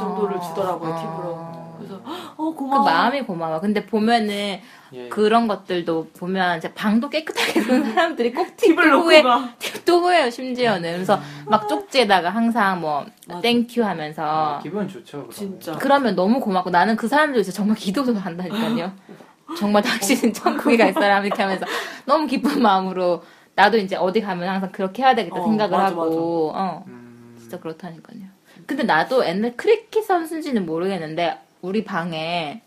정도를 0.00 0.36
어. 0.36 0.40
주더라고요 0.40 0.90
어. 0.92 0.94
팁으로 0.96 1.60
그래서 1.80 2.02
어그 2.36 2.54
고마워 2.56 2.84
마음이 2.84 3.22
고마워. 3.22 3.60
근데 3.60 3.86
보면은 3.86 4.60
예. 4.92 5.08
그런 5.08 5.48
것들도 5.48 6.10
보면 6.18 6.58
이제 6.58 6.72
방도 6.74 7.08
깨끗하게 7.08 7.60
두는 7.60 7.94
사람들이 7.94 8.32
꼭 8.32 8.56
팁을 8.56 9.22
가 9.22 9.54
팁도 9.58 10.00
후해요, 10.00 10.30
심지어는. 10.30 10.92
그래서 10.94 11.20
막 11.46 11.68
쪽지에다가 11.68 12.30
항상 12.30 12.80
뭐, 12.80 13.06
맞아. 13.26 13.40
thank 13.40 13.66
you 13.66 13.82
하면서. 13.82 14.22
아, 14.22 14.58
기분 14.62 14.86
좋죠. 14.88 15.28
그러면. 15.28 15.30
진짜 15.32 15.72
그러면 15.78 16.16
너무 16.16 16.40
고맙고 16.40 16.70
나는 16.70 16.96
그 16.96 17.08
사람들 17.08 17.42
진짜 17.42 17.56
정말 17.56 17.76
기도도 17.76 18.14
한다니까요. 18.14 18.92
정말 19.58 19.82
당신은 19.82 20.32
천국에 20.32 20.76
갈 20.76 20.92
사람 20.92 21.24
이렇게 21.24 21.42
하면서 21.42 21.66
너무 22.04 22.26
기쁜 22.26 22.62
마음으로 22.62 23.22
나도 23.54 23.78
이제 23.78 23.96
어디 23.96 24.20
가면 24.20 24.48
항상 24.48 24.70
그렇게 24.70 25.02
해야 25.02 25.14
되겠다 25.14 25.40
어, 25.40 25.42
생각을 25.44 25.76
맞아, 25.76 25.86
하고 25.86 26.52
어 26.54 26.84
음. 26.86 27.36
진짜 27.38 27.58
그렇다니까요. 27.58 28.39
근데 28.70 28.84
나도 28.84 29.26
옛날 29.26 29.56
크리켓 29.56 30.04
선수인지는 30.04 30.64
모르겠는데 30.64 31.40
우리 31.60 31.82
방에 31.82 32.62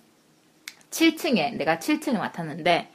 7층에 0.90 1.56
내가 1.56 1.78
7층을 1.78 2.18
맡았는데 2.18 2.90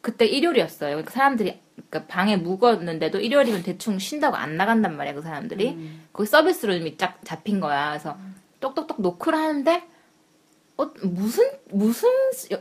그때 0.00 0.26
일요일이었어요. 0.26 0.90
그러니까 0.90 1.10
사람들이 1.10 1.58
그러니까 1.74 2.04
방에 2.06 2.36
묵었는데도 2.36 3.18
일요일이면 3.18 3.64
대충 3.64 3.98
쉰다고 3.98 4.36
안 4.36 4.56
나간단 4.56 4.96
말이야 4.96 5.14
그 5.14 5.22
사람들이. 5.22 5.70
음. 5.70 6.04
거기 6.12 6.28
서비스 6.28 6.66
룸이 6.66 6.96
쫙 6.98 7.18
잡힌 7.24 7.58
거야. 7.58 7.88
그래서 7.90 8.16
똑똑똑 8.60 9.00
노크를 9.02 9.36
하는데 9.36 9.82
어, 10.76 10.84
무슨 11.02 11.50
무슨 11.70 12.08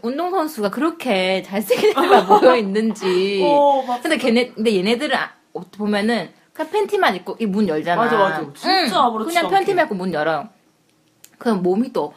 운동선수가 0.02 0.72
그렇게 0.72 1.44
잘생긴 1.44 1.92
애가 1.92 2.24
모여 2.42 2.56
있는지. 2.56 3.40
어, 3.46 3.84
막 3.84 4.02
근데 4.02 4.18
걔네 4.18 4.48
근데 4.54 4.76
얘네들은 4.78 5.16
아- 5.16 5.36
보면은 5.78 6.32
그냥 6.56 6.72
팬티만 6.72 7.16
입고 7.18 7.36
이 7.40 7.46
문 7.46 7.68
열잖아. 7.68 8.02
맞아, 8.02 8.18
맞아. 8.18 8.40
진짜 8.56 9.02
아무렇지도 9.04 9.26
그냥 9.30 9.46
않게. 9.46 9.56
팬티만 9.58 9.86
입고 9.86 9.96
문 9.96 10.14
열어요. 10.14 10.48
그럼 11.38 11.62
몸이 11.62 11.92
또 11.92 12.14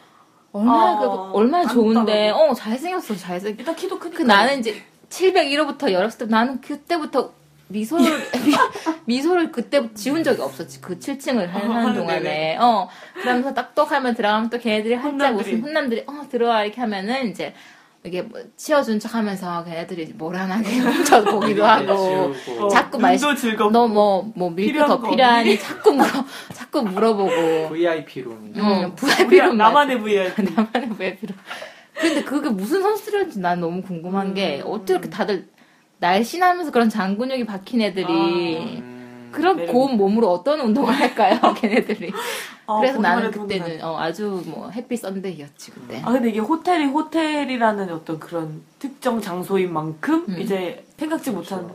얼마나 0.53 0.93
아, 0.93 0.99
그 1.01 1.07
얼마나 1.37 1.67
좋은데. 1.69 2.31
어 2.31 2.55
잘생겼어 2.55 3.17
잘생. 3.17 3.57
일단 3.59 3.75
키도 3.75 3.99
크니까 3.99 4.17
그 4.19 4.23
나는 4.23 4.61
이제 4.61 4.81
701호부터 5.11 5.91
열었을 5.93 6.19
때 6.19 6.25
나는 6.27 6.61
그때부터 6.61 7.33
미소를 7.71 8.05
미, 9.05 9.21
소를 9.21 9.53
그때 9.53 9.93
지운 9.93 10.23
적이 10.25 10.41
없었지 10.41 10.81
그 10.81 10.99
7층을 10.99 11.49
하는 11.49 11.71
아, 11.77 11.93
동안에 11.93 12.21
네네. 12.21 12.57
어 12.61 12.89
그러면서 13.21 13.53
딱똑하면 13.53 14.15
들어가면 14.15 14.49
또 14.51 14.59
걔네들이 14.59 14.95
활짝 14.95 15.13
훈남들이. 15.35 15.49
웃음 15.57 15.63
훈남들이 15.67 16.05
어 16.07 16.23
들어와 16.31 16.63
이렇게 16.65 16.81
하면은 16.81 17.29
이제 17.29 17.53
이게 18.05 18.23
뭐 18.23 18.41
치워준 18.57 19.01
척 19.01 19.15
하면서 19.15 19.65
걔네들이 19.65 20.13
모란하게 20.17 20.79
훔쳐 20.79 21.25
보기도 21.25 21.65
하고 21.67 22.35
치우고. 22.37 22.65
어, 22.67 22.69
자꾸 22.69 22.99
말 22.99 23.13
눈도 23.17 23.35
즐겁고 23.35 23.71
너뭐 23.73 24.33
뭐 24.37 24.51
밀크 24.51 24.79
더 24.87 25.01
거 25.01 25.11
필요하니 25.11 25.59
자꾸 25.59 25.93
물어 25.93 26.09
자꾸 26.55 26.83
물어보고 26.83 27.69
VIP 27.71 28.23
룸이. 28.23 28.53
음, 28.57 28.85
우리 28.85 28.95
VIP로 28.95 29.53
나만의 29.55 30.01
VIP 30.01 30.43
나만의 30.55 30.89
VIP로 30.97 31.35
근데 32.01 32.23
그게 32.23 32.49
무슨 32.49 32.81
선수들인지 32.83 33.41
난 33.41 33.61
너무 33.61 33.83
궁금한 33.83 34.33
게 34.33 34.63
음. 34.65 34.71
어떻게 34.71 34.93
이렇게 34.93 35.11
다들 35.11 35.49
날씬하면서 35.99 36.71
그런 36.71 36.89
장근육이 36.89 37.45
박힌 37.47 37.81
애들이 37.83 38.07
음. 38.07 38.98
그런 39.33 39.57
매력이. 39.57 39.73
고운 39.73 39.97
몸으로 39.97 40.31
어떤 40.31 40.61
운동을 40.61 40.93
할까요 40.93 41.39
걔네들이 41.61 42.13
아, 42.67 42.77
그래서 42.79 42.95
보기만 42.97 43.03
나는 43.17 43.31
그때는 43.31 43.83
어, 43.85 43.97
아주 43.99 44.43
뭐 44.47 44.69
happy 44.71 44.97
Sunday였지 44.97 45.71
그때 45.73 46.03
아 46.05 46.13
근데 46.13 46.29
이게 46.31 46.39
호텔이 46.39 46.85
호텔이라는 46.87 47.91
어떤 47.93 48.19
그런 48.19 48.63
특정 48.79 49.21
장소인 49.21 49.73
만큼 49.73 50.25
음. 50.29 50.41
이제 50.41 50.85
생각지 50.97 51.31
못한 51.31 51.69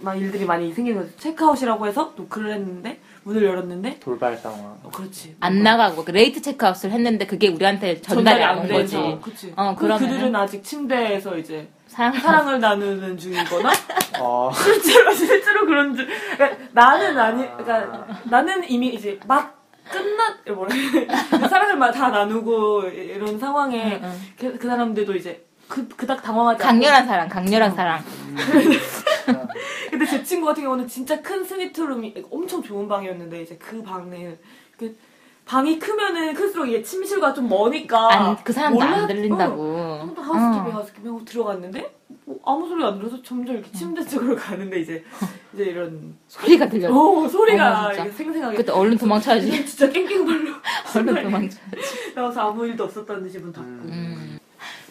막 0.00 0.16
일들이 0.16 0.44
많이 0.44 0.72
생기는 0.72 1.00
거죠. 1.00 1.16
체크아웃이라고 1.18 1.86
해서 1.86 2.12
노크를 2.16 2.54
했는데 2.54 2.98
문을 3.24 3.44
열었는데 3.44 4.00
돌발 4.00 4.36
상황. 4.36 4.60
어, 4.82 4.90
그렇지 4.92 5.36
안 5.38 5.62
나가고 5.62 6.04
그 6.04 6.10
late 6.10 6.42
체크아웃을 6.42 6.90
했는데 6.90 7.24
그게 7.26 7.48
우리한테 7.48 8.00
전달이 8.00 8.42
안 8.42 8.58
온 8.58 8.68
거지 8.68 8.96
그치. 9.22 9.52
어, 9.54 9.76
그 9.78 9.86
그러면은- 9.86 9.98
그들은 9.98 10.34
아직 10.36 10.64
침대에서 10.64 11.36
이제 11.38 11.68
사랑 11.86 12.14
사랑을 12.14 12.58
나누는 12.58 13.16
중이거나 13.18 13.70
어. 14.22 14.52
실제로 14.54 15.12
실제로 15.12 15.66
그런 15.66 15.96
줄 15.96 16.06
그러니까 16.36 16.58
나는 16.72 17.18
아니 17.18 17.42
그러니까 17.56 18.06
나는 18.24 18.68
이미 18.70 18.88
이제 18.88 19.18
막 19.26 19.60
끝났 19.90 20.56
뭐래 20.56 20.72
사랑을 21.50 21.76
막다 21.76 22.08
나누고 22.10 22.84
이런 22.84 23.38
상황에 23.38 24.00
응, 24.02 24.04
응. 24.04 24.20
그, 24.38 24.58
그 24.58 24.68
사람들도 24.68 25.14
이제 25.16 25.44
그 25.68 25.88
그닥 25.88 26.22
당황하지 26.22 26.62
않고 26.62 26.66
강렬한 26.66 27.06
사랑 27.06 27.28
강렬한 27.28 27.74
사랑 27.74 28.04
근데 29.90 30.06
제 30.06 30.22
친구 30.22 30.46
같은 30.46 30.62
경우는 30.62 30.86
진짜 30.86 31.20
큰 31.20 31.44
스위트룸이 31.44 32.24
엄청 32.30 32.62
좋은 32.62 32.88
방이었는데 32.88 33.42
이제 33.42 33.56
그 33.56 33.82
방에 33.82 34.36
그 34.78 34.96
방이 35.44 35.78
크면은 35.78 36.34
클수록 36.34 36.68
이게 36.68 36.82
침실과 36.82 37.34
좀 37.34 37.48
머니까 37.48 38.12
안, 38.12 38.36
그 38.44 38.52
사람도 38.52 38.78
몰라- 38.78 38.98
안 39.02 39.06
들린다고 39.08 39.54
어, 39.62 40.12
또 40.14 40.22
하우스키핑 40.22 40.60
어. 40.72 40.76
하우스키핑 40.76 41.08
하고 41.10 41.24
들어갔는데 41.24 41.94
뭐 42.24 42.38
아무 42.44 42.68
소리 42.68 42.84
안 42.84 42.98
들어서 42.98 43.20
점점 43.22 43.56
이렇게 43.56 43.70
침대 43.72 44.04
쪽으로 44.04 44.36
가는데 44.36 44.80
이제 44.80 45.04
이제 45.52 45.64
이런 45.64 46.14
소리가 46.28 46.68
들려. 46.68 46.88
어 46.94 47.28
소리가 47.28 47.80
어머, 47.80 47.88
진짜. 47.90 48.04
이게 48.04 48.12
생생하게 48.16 48.56
그때 48.56 48.72
얼른 48.72 48.96
도망쳐야지. 48.96 49.50
진짜 49.66 49.88
깽깽발로 49.90 50.54
얼른 50.96 51.22
도망쳐야지. 51.24 52.14
나와서 52.14 52.48
아무 52.48 52.66
일도 52.66 52.84
없었다는 52.84 53.22
듯이 53.24 53.38
문 53.38 53.52
닫고 53.52 53.68
음. 53.68 54.38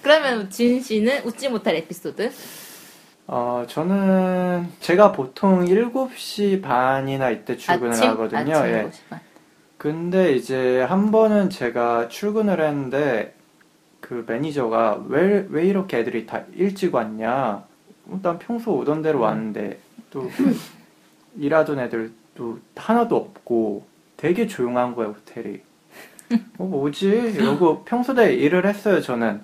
그러면 0.02 0.50
진 0.50 0.82
씨는 0.82 1.24
웃지 1.26 1.48
못할 1.50 1.76
에피소드? 1.76 2.32
어, 3.28 3.64
저는 3.68 4.68
제가 4.82 5.12
보통 5.14 5.64
7시 5.66 6.62
반이나 6.62 7.30
이때 7.30 7.56
출근을 7.56 7.92
아침? 7.94 8.10
하거든요. 8.10 8.58
아침 8.58 8.74
예. 8.74 8.84
7시 8.90 8.92
반. 9.10 9.20
근데 9.82 10.34
이제 10.36 10.80
한 10.84 11.10
번은 11.10 11.50
제가 11.50 12.08
출근을 12.08 12.62
했는데 12.62 13.34
그 14.00 14.24
매니저가 14.28 15.06
왜, 15.08 15.48
왜 15.50 15.66
이렇게 15.66 15.98
애들이 15.98 16.28
다 16.28 16.44
일찍 16.54 16.94
왔냐. 16.94 17.64
일단 18.14 18.38
평소 18.38 18.74
오던 18.74 19.02
대로 19.02 19.22
왔는데 19.22 19.80
또 20.12 20.30
일하던 21.36 21.80
애들도 21.80 22.60
하나도 22.76 23.16
없고 23.16 23.88
되게 24.18 24.46
조용한 24.46 24.94
거예요, 24.94 25.16
호텔이. 25.18 25.62
어, 26.60 26.64
뭐지? 26.64 27.08
이러고 27.08 27.84
평소대로 27.84 28.32
일을 28.34 28.68
했어요, 28.68 29.02
저는. 29.02 29.44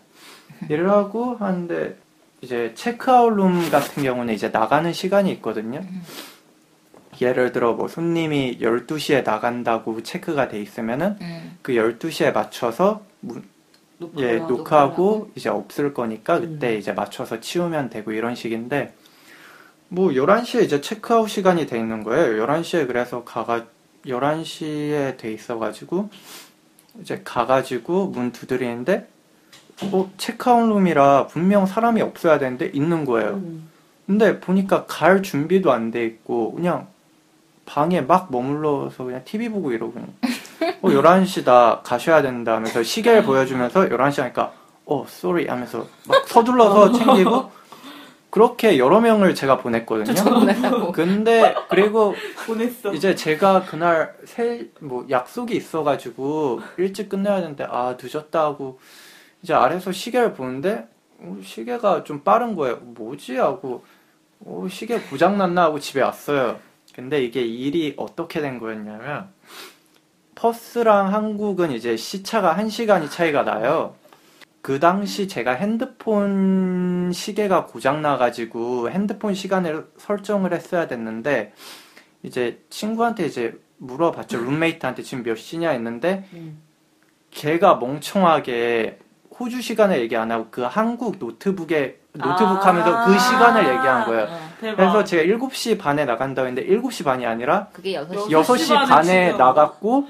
일을 0.70 0.88
하고 0.92 1.34
하는데 1.34 1.98
이제 2.42 2.74
체크아웃 2.76 3.34
룸 3.34 3.72
같은 3.72 4.04
경우는 4.04 4.36
이제 4.36 4.50
나가는 4.50 4.94
시간이 4.94 5.32
있거든요. 5.32 5.82
예를 7.22 7.52
들어 7.52 7.74
뭐 7.74 7.88
손님이 7.88 8.60
12시에 8.62 9.24
나간다고 9.24 10.02
체크가 10.04 10.48
돼 10.48 10.62
있으면은 10.62 11.18
음. 11.22 11.58
그 11.62 11.74
12시에 11.74 12.34
맞춰서 12.34 13.02
문- 13.22 13.44
녹화를 14.00 14.30
예, 14.36 14.38
하고. 14.40 14.48
녹화하고 14.58 15.32
이제 15.36 15.50
없을 15.50 15.94
거니까 15.94 16.40
그때 16.40 16.74
음. 16.76 16.78
이제 16.80 16.94
맞춰서 16.94 17.40
치우면 17.40 17.90
되고 17.90 18.12
이런 18.12 18.36
식인데 18.36 18.94
뭐 19.90 20.10
11시에 20.10 20.64
이제 20.64 20.82
체크아웃 20.82 21.30
시간이 21.30 21.66
돼 21.66 21.80
있는 21.80 22.04
거예요. 22.04 22.46
11시에 22.46 22.86
그래서 22.88 23.24
가가 23.24 23.66
11시에 24.06 25.18
돼 25.18 25.32
있어 25.34 25.58
가지고 25.58 26.10
이제 27.02 27.22
가 27.24 27.46
가지고 27.46 28.08
문 28.08 28.32
두드리는데 28.32 29.08
어, 29.92 30.12
체크아웃 30.18 30.70
룸이라 30.70 31.28
분명 31.28 31.66
사람이 31.66 32.02
없어야 32.02 32.40
되는데 32.40 32.70
있는 32.74 33.06
거예요. 33.06 33.32
음. 33.36 33.70
근데 34.06 34.40
보니까 34.40 34.86
갈 34.86 35.22
준비도 35.22 35.72
안 35.72 35.92
돼 35.92 36.06
있고 36.06 36.54
그냥 36.54 36.88
방에 37.68 38.02
막 38.02 38.32
머물러서 38.32 39.04
그냥 39.04 39.22
TV 39.24 39.50
보고 39.50 39.72
이러고 39.72 39.94
어 40.82 40.88
11시다 40.88 41.82
가셔야 41.84 42.24
된다 42.24 42.56
하면서 42.56 42.82
시계를 42.82 43.24
보여주면서 43.24 43.90
11시 43.90 44.22
하니까 44.22 44.52
어 44.86 45.06
쏘리 45.08 45.48
하면서 45.48 45.86
막 46.08 46.28
서둘러서 46.28 46.94
챙기고 46.94 47.52
그렇게 48.30 48.78
여러 48.78 49.00
명을 49.00 49.36
제가 49.36 49.58
보냈거든요. 49.58 50.24
보냈다고. 50.24 50.92
근데 50.92 51.56
그리고 51.70 52.16
보냈어 52.46 52.94
이제 52.94 53.16
제가 53.16 53.64
그날 53.66 54.16
새, 54.26 54.68
뭐 54.80 55.06
약속이 55.10 55.56
있어가지고 55.56 56.62
일찍 56.78 57.10
끝내야 57.10 57.42
되는데 57.42 57.66
아 57.70 57.98
늦었다 58.02 58.44
하고 58.44 58.80
이제 59.42 59.54
아래서 59.54 59.92
시계를 59.92 60.34
보는데 60.34 60.88
어, 61.20 61.38
시계가 61.44 62.04
좀 62.04 62.24
빠른 62.24 62.56
거예요. 62.56 62.78
뭐지 62.78 63.38
하고 63.38 63.84
어, 64.46 64.68
시계 64.70 65.00
고장 65.00 65.38
났나 65.38 65.64
하고 65.64 65.80
집에 65.80 66.02
왔어요. 66.02 66.60
근데 66.98 67.24
이게 67.24 67.44
일이 67.44 67.94
어떻게 67.96 68.42
된 68.42 68.58
거였냐면 68.58 69.30
퍼스랑 70.34 71.14
한국은 71.14 71.72
이제 71.72 71.96
시차가 71.96 72.54
한 72.54 72.70
시간이 72.70 73.12
차이가 73.12 73.44
나요. 73.44 73.94
그 74.64 74.80
당시 74.80 75.28
제가 75.28 75.52
핸드폰 75.52 77.12
시계가 77.14 77.68
고장 77.68 78.02
나가지고 78.02 78.90
핸드폰 78.90 79.36
시간을 79.36 79.88
설정을 79.98 80.54
했어야 80.54 80.88
됐는데 80.88 81.54
이제 82.24 82.64
친구한테 82.72 83.28
이제 83.28 83.62
물어봤죠. 83.78 84.40
룸메이트한테 84.40 85.04
지금 85.04 85.24
몇 85.24 85.38
시냐 85.38 85.70
했는데 85.70 86.28
음. 86.34 86.64
걔가 87.30 87.76
멍청하게 87.76 88.98
호주 89.40 89.62
시간을 89.62 90.02
얘기 90.02 90.16
안 90.16 90.32
하고 90.32 90.48
그 90.50 90.64
한국 90.64 91.18
노트북에 91.20 92.00
노트북 92.18 92.58
아. 92.58 92.68
하면서 92.68 93.06
그 93.06 93.18
시간을 93.20 93.62
얘기한 93.64 94.06
거예요. 94.06 94.24
어, 94.24 94.50
그래서 94.76 95.04
제가 95.04 95.24
7시 95.24 95.78
반에 95.78 96.06
나간다고 96.06 96.48
했는데 96.48 96.68
7시 96.70 97.04
반이 97.06 97.26
아니라 97.26 97.68
그게 97.74 97.94
6시. 97.94 98.32
여- 98.32 98.42
6시 98.42 98.88
반에. 98.88 99.34
나갔고 99.34 100.06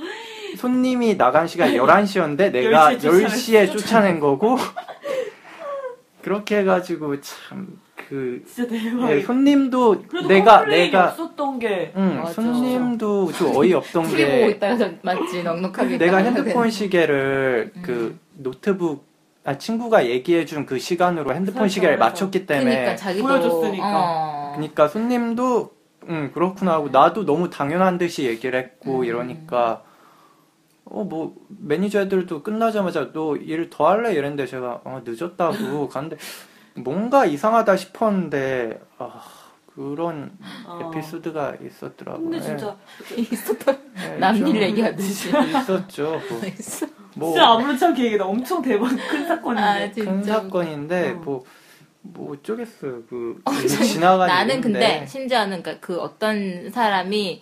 손님이 0.58 1.18
나간 1.18 1.48
시간 1.48 1.72
11시였는데 1.74 2.52
내가 2.52 2.92
10시에 2.94 3.00
쫓아냈- 3.00 3.26
10시에 3.28 3.72
쫓아낸 3.78 4.20
거고 4.20 4.58
그렇게 6.22 6.58
해가지고 6.58 7.16
참그 7.22 8.44
진짜 8.46 8.68
대박 8.70 9.12
예, 9.12 9.22
손님도 9.22 10.04
그래도 10.10 10.28
내가 10.28 10.66
내가 10.66 11.10
없었던 11.10 11.60
게 11.60 11.94
응, 11.96 12.18
맞아. 12.22 12.34
손님도 12.34 13.32
좀 13.34 13.56
어이 13.56 13.74
없던 13.74 14.08
TV 14.08 14.26
보고 14.26 14.60
게 14.60 15.00
맞지 15.04 15.44
넉넉하게. 15.44 15.98
내가 15.98 16.18
핸드폰. 16.18 16.70
시계를 16.70 17.72
음. 17.76 17.82
그 17.86 18.20
노트북 18.34 19.06
아 19.48 19.58
친구가 19.58 20.08
얘기해준 20.08 20.66
그 20.66 20.78
시간으로 20.78 21.34
핸드폰 21.34 21.60
설정을 21.62 21.70
시계를 21.70 21.94
해서. 21.96 22.04
맞췄기 22.04 22.46
때문에 22.46 22.70
그러니까 22.70 22.96
자기도 22.98 23.28
보여줬으니까. 23.28 23.86
어. 23.96 24.52
그러니까 24.56 24.88
손님도 24.90 25.72
음 26.10 26.32
그렇구나 26.34 26.74
하고 26.74 26.90
나도 26.90 27.26
너무 27.26 27.50
당연한 27.50 27.98
듯이 27.98 28.26
얘기를 28.26 28.60
했고 28.60 29.00
음. 29.00 29.06
이러니까 29.06 29.84
어 30.90 31.04
뭐 31.04 31.34
매니저 31.48 32.02
애들도 32.02 32.44
끝나자마자 32.44 33.14
너 33.14 33.36
일 33.38 33.70
더 33.70 33.88
할래 33.88 34.12
이랬는데 34.14 34.48
제가 34.48 34.82
어, 34.84 35.02
늦었다고 35.06 35.88
갔는데 35.90 36.18
뭔가 36.76 37.26
이상하다 37.26 37.78
싶었는데 37.78 38.82
아 38.98 39.22
그런 39.74 40.32
어. 40.66 40.92
에피소드가 40.94 41.56
있었더라고요. 41.66 42.24
근데 42.30 42.42
진짜 42.42 42.76
있었던 43.16 43.78
예, 44.00 44.14
예, 44.16 44.18
남일 44.18 44.46
좀 44.46 44.56
얘기하듯이. 44.58 45.30
있었죠. 45.30 46.20
뭐. 46.30 46.42
뭐 47.18 47.32
진짜 47.34 47.48
아무렇지 47.50 47.86
않게 47.86 48.06
얘기다 48.06 48.26
엄청 48.26 48.62
대박 48.62 48.88
큰 49.10 49.28
사건인데 49.28 49.62
아, 49.64 49.92
진짜. 49.92 50.12
큰 50.12 50.24
사건인데 50.24 51.12
어. 51.12 51.14
뭐, 51.16 51.44
뭐 52.02 52.34
어쩌겠어요. 52.34 53.04
그 53.10 53.42
지나가는 53.84 54.34
나는. 54.34 54.62
근데 54.62 55.06
심지어는 55.08 55.64
그그 55.64 56.00
어떤 56.00 56.70
사람이 56.72 57.42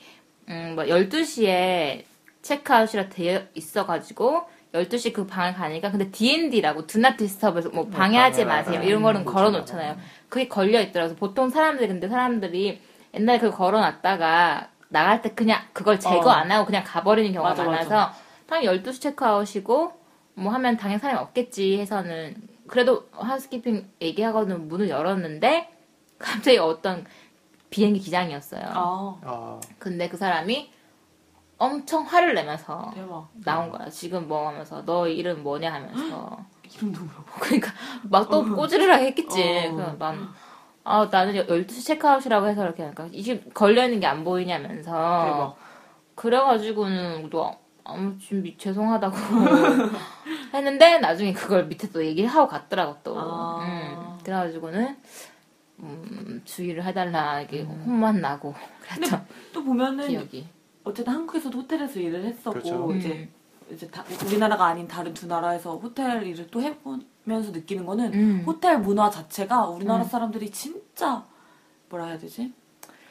음뭐 0.50 0.84
12시에 0.86 2.04
체크아웃이라 2.42 3.10
되어 3.10 3.42
있어 3.56 3.86
가지고 3.86 4.44
12시 4.74 5.14
그 5.14 5.26
방을 5.26 5.54
가니까 5.54 5.90
근데 5.90 6.12
D&D라고 6.12 6.86
Do 6.86 7.00
Not 7.00 7.18
Disturb에서 7.18 7.70
뭐 7.70 7.88
방해하지. 7.88 8.46
마세요 8.46 8.82
이런 8.84 9.02
거는 9.04 9.22
음, 9.22 9.26
걸어 9.26 9.50
놓잖아요. 9.50 9.96
그게 10.30 10.48
걸려 10.48 10.82
있더라고요. 10.82 11.16
보통 11.16 11.50
사람들이 11.50 11.88
근데 11.88 12.08
사람들이 12.10 12.82
옛날에 13.14 13.40
그거 13.40 13.56
걸어 13.56 13.80
놨다가 13.80 14.68
나갈 14.90 15.22
때 15.22 15.32
그냥 15.34 15.62
그걸 15.74 16.00
제거 16.00 16.30
어. 16.30 16.32
안 16.32 16.52
하고 16.52 16.66
그냥 16.66 16.84
가버리는 16.86 17.32
경우가 17.32 17.52
맞아, 17.52 17.64
맞아. 17.64 17.72
많아서 17.72 17.90
당연 17.90 18.25
히 18.52 18.66
12시 18.68 19.02
체크아웃이고 19.02 19.94
뭐 20.36 20.54
하면 20.54 20.78
당연히 20.78 21.00
사람이 21.00 21.20
없겠지 21.20 21.80
해서는 21.80 22.36
그래도 22.68 23.08
하우스키핑 23.12 23.90
얘기하고는 24.02 24.68
문을 24.68 24.90
열었는데 24.90 25.70
갑자기 26.18 26.58
어떤 26.58 27.06
비행기 27.70 28.00
기장이었어요. 28.00 28.64
아 28.68 29.20
아, 29.24 29.60
근데 29.80 30.08
그 30.10 30.18
사람이 30.18 30.72
엄청 31.58 32.04
화를 32.04 32.34
내면서 32.36 32.92
대박 32.94 33.30
나온 33.44 33.70
거야. 33.70 33.90
지금 33.90 34.28
뭐 34.28 34.48
하면서 34.48 34.84
너 34.86 35.08
이름 35.08 35.44
뭐냐 35.44 35.74
하면서 35.74 36.38
이름도 36.76 37.02
물어봐 37.02 37.40
그러니까 37.40 37.72
막 38.04 38.30
또 38.30 38.44
꼬지르르하게 38.56 39.06
했겠지. 39.08 39.42
어. 39.42 39.72
그래서 39.76 39.98
난 39.98 40.30
아, 40.84 41.08
나는 41.12 41.34
12시 41.48 41.86
체크아웃이라고 41.86 42.48
해서 42.48 42.64
이렇게 42.64 42.84
하니까 42.84 43.08
이게 43.12 43.42
걸려있는 43.54 44.00
게 44.00 44.08
안 44.08 44.24
보이냐면서 44.24 44.92
대박 44.92 45.56
그래가지고는 46.16 47.30
또 47.30 47.56
아무 47.86 48.18
준비 48.18 48.58
죄송하다고 48.58 49.16
했는데 50.54 50.98
나중에 50.98 51.34
그걸 51.34 51.66
밑에 51.68 51.90
또 51.92 52.04
얘기를 52.04 52.28
하고 52.30 52.48
갔더라고 52.48 52.98
또. 53.04 53.16
아. 53.20 53.60
음, 53.64 54.18
그래가지고는 54.24 54.98
음, 55.80 56.42
주의를 56.46 56.84
해달라 56.84 57.42
이게 57.42 57.62
혼만 57.64 58.22
나고 58.22 58.54
그랬던 58.82 59.26
또 59.54 59.64
보면은 59.64 60.08
기억이. 60.08 60.48
어쨌든 60.84 61.14
한국에서도 61.14 61.58
호텔에서 61.60 62.00
일을 62.00 62.26
했었고 62.26 62.52
그렇죠. 62.52 62.96
이제 62.96 63.10
음. 63.10 63.74
이제 63.74 63.88
다- 63.88 64.04
우리나라가 64.26 64.66
아닌 64.66 64.88
다른 64.88 65.14
두 65.14 65.28
나라에서 65.28 65.78
호텔 65.78 66.24
일을 66.26 66.48
또 66.52 66.62
해보면서 66.62 67.52
느끼는 67.52 67.86
거는 67.86 68.14
음. 68.14 68.44
호텔 68.46 68.80
문화 68.80 69.10
자체가 69.10 69.68
우리나라 69.70 70.04
음. 70.04 70.08
사람들이 70.08 70.50
진짜 70.52 71.24
뭐라 71.90 72.06
해야 72.08 72.18
되지? 72.18 72.54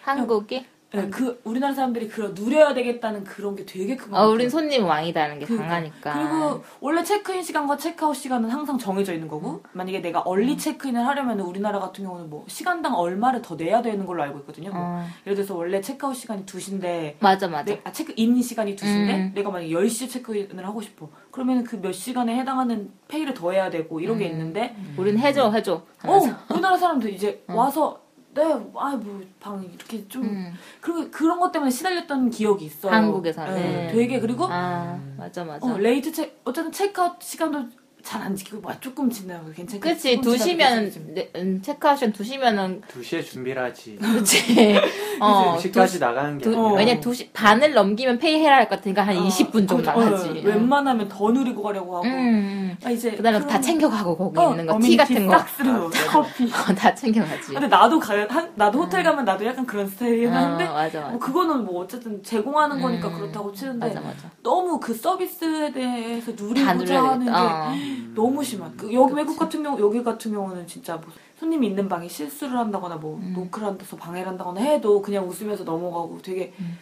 한국이 0.02 0.64
네, 0.94 1.08
그 1.10 1.40
우리나라 1.44 1.72
사람들이 1.72 2.08
그런 2.08 2.34
누려야 2.34 2.74
되겠다는 2.74 3.22
그런 3.24 3.54
게 3.54 3.64
되게 3.64 3.94
큰것 3.96 4.12
어, 4.12 4.16
같아요. 4.16 4.30
우린 4.32 4.50
손님 4.50 4.84
왕이다는 4.84 5.38
게 5.38 5.46
그러니까. 5.46 5.68
강하니까. 5.68 6.12
그리고 6.12 6.64
원래 6.80 7.04
체크인 7.04 7.42
시간과 7.42 7.76
체크아웃 7.76 8.16
시간은 8.16 8.50
항상 8.50 8.76
정해져 8.76 9.12
있는 9.12 9.28
거고 9.28 9.62
만약에 9.72 10.00
내가 10.00 10.20
얼리 10.20 10.58
체크인을 10.58 11.06
하려면 11.06 11.40
우리나라 11.40 11.78
같은 11.78 12.04
경우는 12.04 12.28
뭐 12.28 12.44
시간당 12.48 12.94
얼마를 12.96 13.40
더 13.42 13.54
내야 13.54 13.80
되는 13.82 14.04
걸로 14.04 14.22
알고 14.24 14.40
있거든요. 14.40 14.72
뭐 14.72 14.80
어, 14.82 15.04
예를 15.26 15.36
들어서 15.36 15.54
원래 15.54 15.80
체크아웃 15.80 16.16
시간이 16.16 16.44
2시인데 16.44 17.14
맞아, 17.20 17.46
맞아. 17.46 17.72
아, 17.84 17.92
체크인 17.92 18.42
시간이 18.42 18.74
2시인데 18.74 19.10
음. 19.10 19.32
내가 19.34 19.50
만약에 19.50 19.70
10시에 19.72 20.10
체크인을 20.10 20.66
하고 20.66 20.80
싶어. 20.82 21.08
그러면 21.30 21.62
그 21.62 21.84
몇 21.84 21.92
시간에 21.92 22.38
해당하는 22.38 22.90
페이를 23.08 23.34
더 23.34 23.50
해야 23.50 23.68
되고 23.68 24.00
이런 24.00 24.16
게 24.18 24.24
음. 24.26 24.30
있는데 24.30 24.74
우린 24.96 25.18
해줘, 25.18 25.50
해줘. 25.50 25.82
어, 26.04 26.20
우리나라 26.50 26.78
사람들 26.78 27.12
이제 27.12 27.44
어. 27.48 27.54
와서 27.54 28.00
네, 28.34 28.42
아, 28.42 28.96
뭐, 28.96 29.22
방, 29.40 29.62
이렇게 29.62 30.06
좀, 30.08 30.24
음. 30.24 30.54
그리고 30.80 31.08
그런 31.10 31.38
것 31.38 31.52
때문에 31.52 31.70
시달렸던 31.70 32.30
기억이 32.30 32.64
있어요. 32.64 32.92
한국에서는. 32.92 33.54
네, 33.54 33.88
되게, 33.92 34.18
그리고, 34.18 34.46
아, 34.50 34.98
맞아, 35.16 35.44
맞아. 35.44 35.66
어, 35.66 35.78
late 35.78 36.10
체, 36.12 36.36
어쨌든 36.44 36.72
체크아웃 36.72 37.22
시간도 37.22 37.68
잘 38.04 38.20
안 38.22 38.36
지키고, 38.36 38.58
뭐, 38.60 38.70
조금 38.80 39.08
지나고 39.10 39.50
괜찮게. 39.50 39.80
그치, 39.80 40.16
조금 40.20 40.36
지나도 40.38 40.44
2시면, 40.44 40.58
괜찮지. 40.58 41.04
네, 41.14 41.30
음, 41.36 41.62
체크아웃은 41.62 42.12
2시면은, 42.12 42.82
2시에 42.82 43.24
준비를 43.24 43.62
하지. 43.62 43.96
그치. 44.00 44.76
어, 45.20 45.56
2시까지 45.58 45.98
나가는 46.00 46.36
게 46.38 46.44
두, 46.44 46.50
아니라 46.50 46.62
어. 46.62 46.72
왜냐 46.74 47.00
2시 47.00 47.28
반을 47.32 47.72
넘기면 47.72 48.18
pay해라 48.18 48.56
할것 48.56 48.78
같으니까 48.78 49.06
한 49.06 49.16
어, 49.16 49.24
20분 49.26 49.66
정도 49.66 49.76
어, 49.76 49.80
나가지. 50.04 50.28
어, 50.28 50.32
웬만하면 50.44 51.08
더 51.08 51.30
누리고 51.30 51.62
가려고 51.62 51.96
하고. 51.96 52.06
음, 52.06 52.10
음. 52.12 52.76
아, 52.84 52.90
이제. 52.90 53.10
그다음에 53.12 53.38
다 53.40 53.46
그런- 53.46 53.62
챙겨가고 53.62 54.16
거기 54.18 54.38
어, 54.38 54.50
있는 54.50 54.66
거, 54.66 54.78
티 54.80 54.96
같은 54.96 55.26
거. 55.26 55.38
싹 55.38 55.48
쓰는 55.48 55.74
거. 55.80 55.90
커피. 56.08 56.44
어, 56.44 56.74
다 56.74 56.94
챙겨가지. 56.94 57.52
근데 57.54 57.66
나도 57.68 57.98
가, 57.98 58.14
한, 58.28 58.52
나도 58.54 58.82
호텔 58.82 59.02
가면 59.02 59.24
나도 59.24 59.46
약간 59.46 59.64
그런 59.64 59.86
스타일이긴 59.88 60.28
어, 60.30 60.36
한데, 60.36 60.64
맞아, 60.66 61.00
맞아. 61.00 61.08
뭐 61.10 61.18
그거는 61.18 61.64
뭐 61.64 61.82
어쨌든 61.82 62.22
제공하는 62.22 62.80
거니까 62.82 63.08
음, 63.08 63.14
그렇다고 63.14 63.50
치는데, 63.52 63.86
맞아, 63.88 64.00
맞아. 64.00 64.30
너무 64.42 64.78
그 64.78 64.92
서비스에 64.92 65.72
대해서 65.72 66.34
다 66.36 66.42
누리고자 66.44 67.02
하는 67.02 67.18
게 67.20 67.24
되겠다. 67.24 67.68
어. 67.70 67.74
너무 68.14 68.42
심한. 68.44 68.76
그 68.76 68.92
여기 68.92 69.14
외국 69.14 69.38
같은 69.38 69.62
경우 69.62 69.80
여기 69.80 70.02
같은 70.02 70.32
경우는 70.32 70.66
진짜 70.66 70.96
뭐 70.96 71.12
손님이 71.38 71.68
있는 71.68 71.88
방에 71.88 72.08
실수를 72.08 72.56
한다거나 72.56 72.96
뭐 72.96 73.18
음. 73.18 73.32
노크를 73.34 73.68
한다서 73.68 73.96
방해를 73.96 74.28
한다거나 74.28 74.60
해도 74.60 75.02
그냥 75.02 75.28
웃으면서 75.28 75.64
넘어가고 75.64 76.20
되게 76.22 76.52
음. 76.60 76.78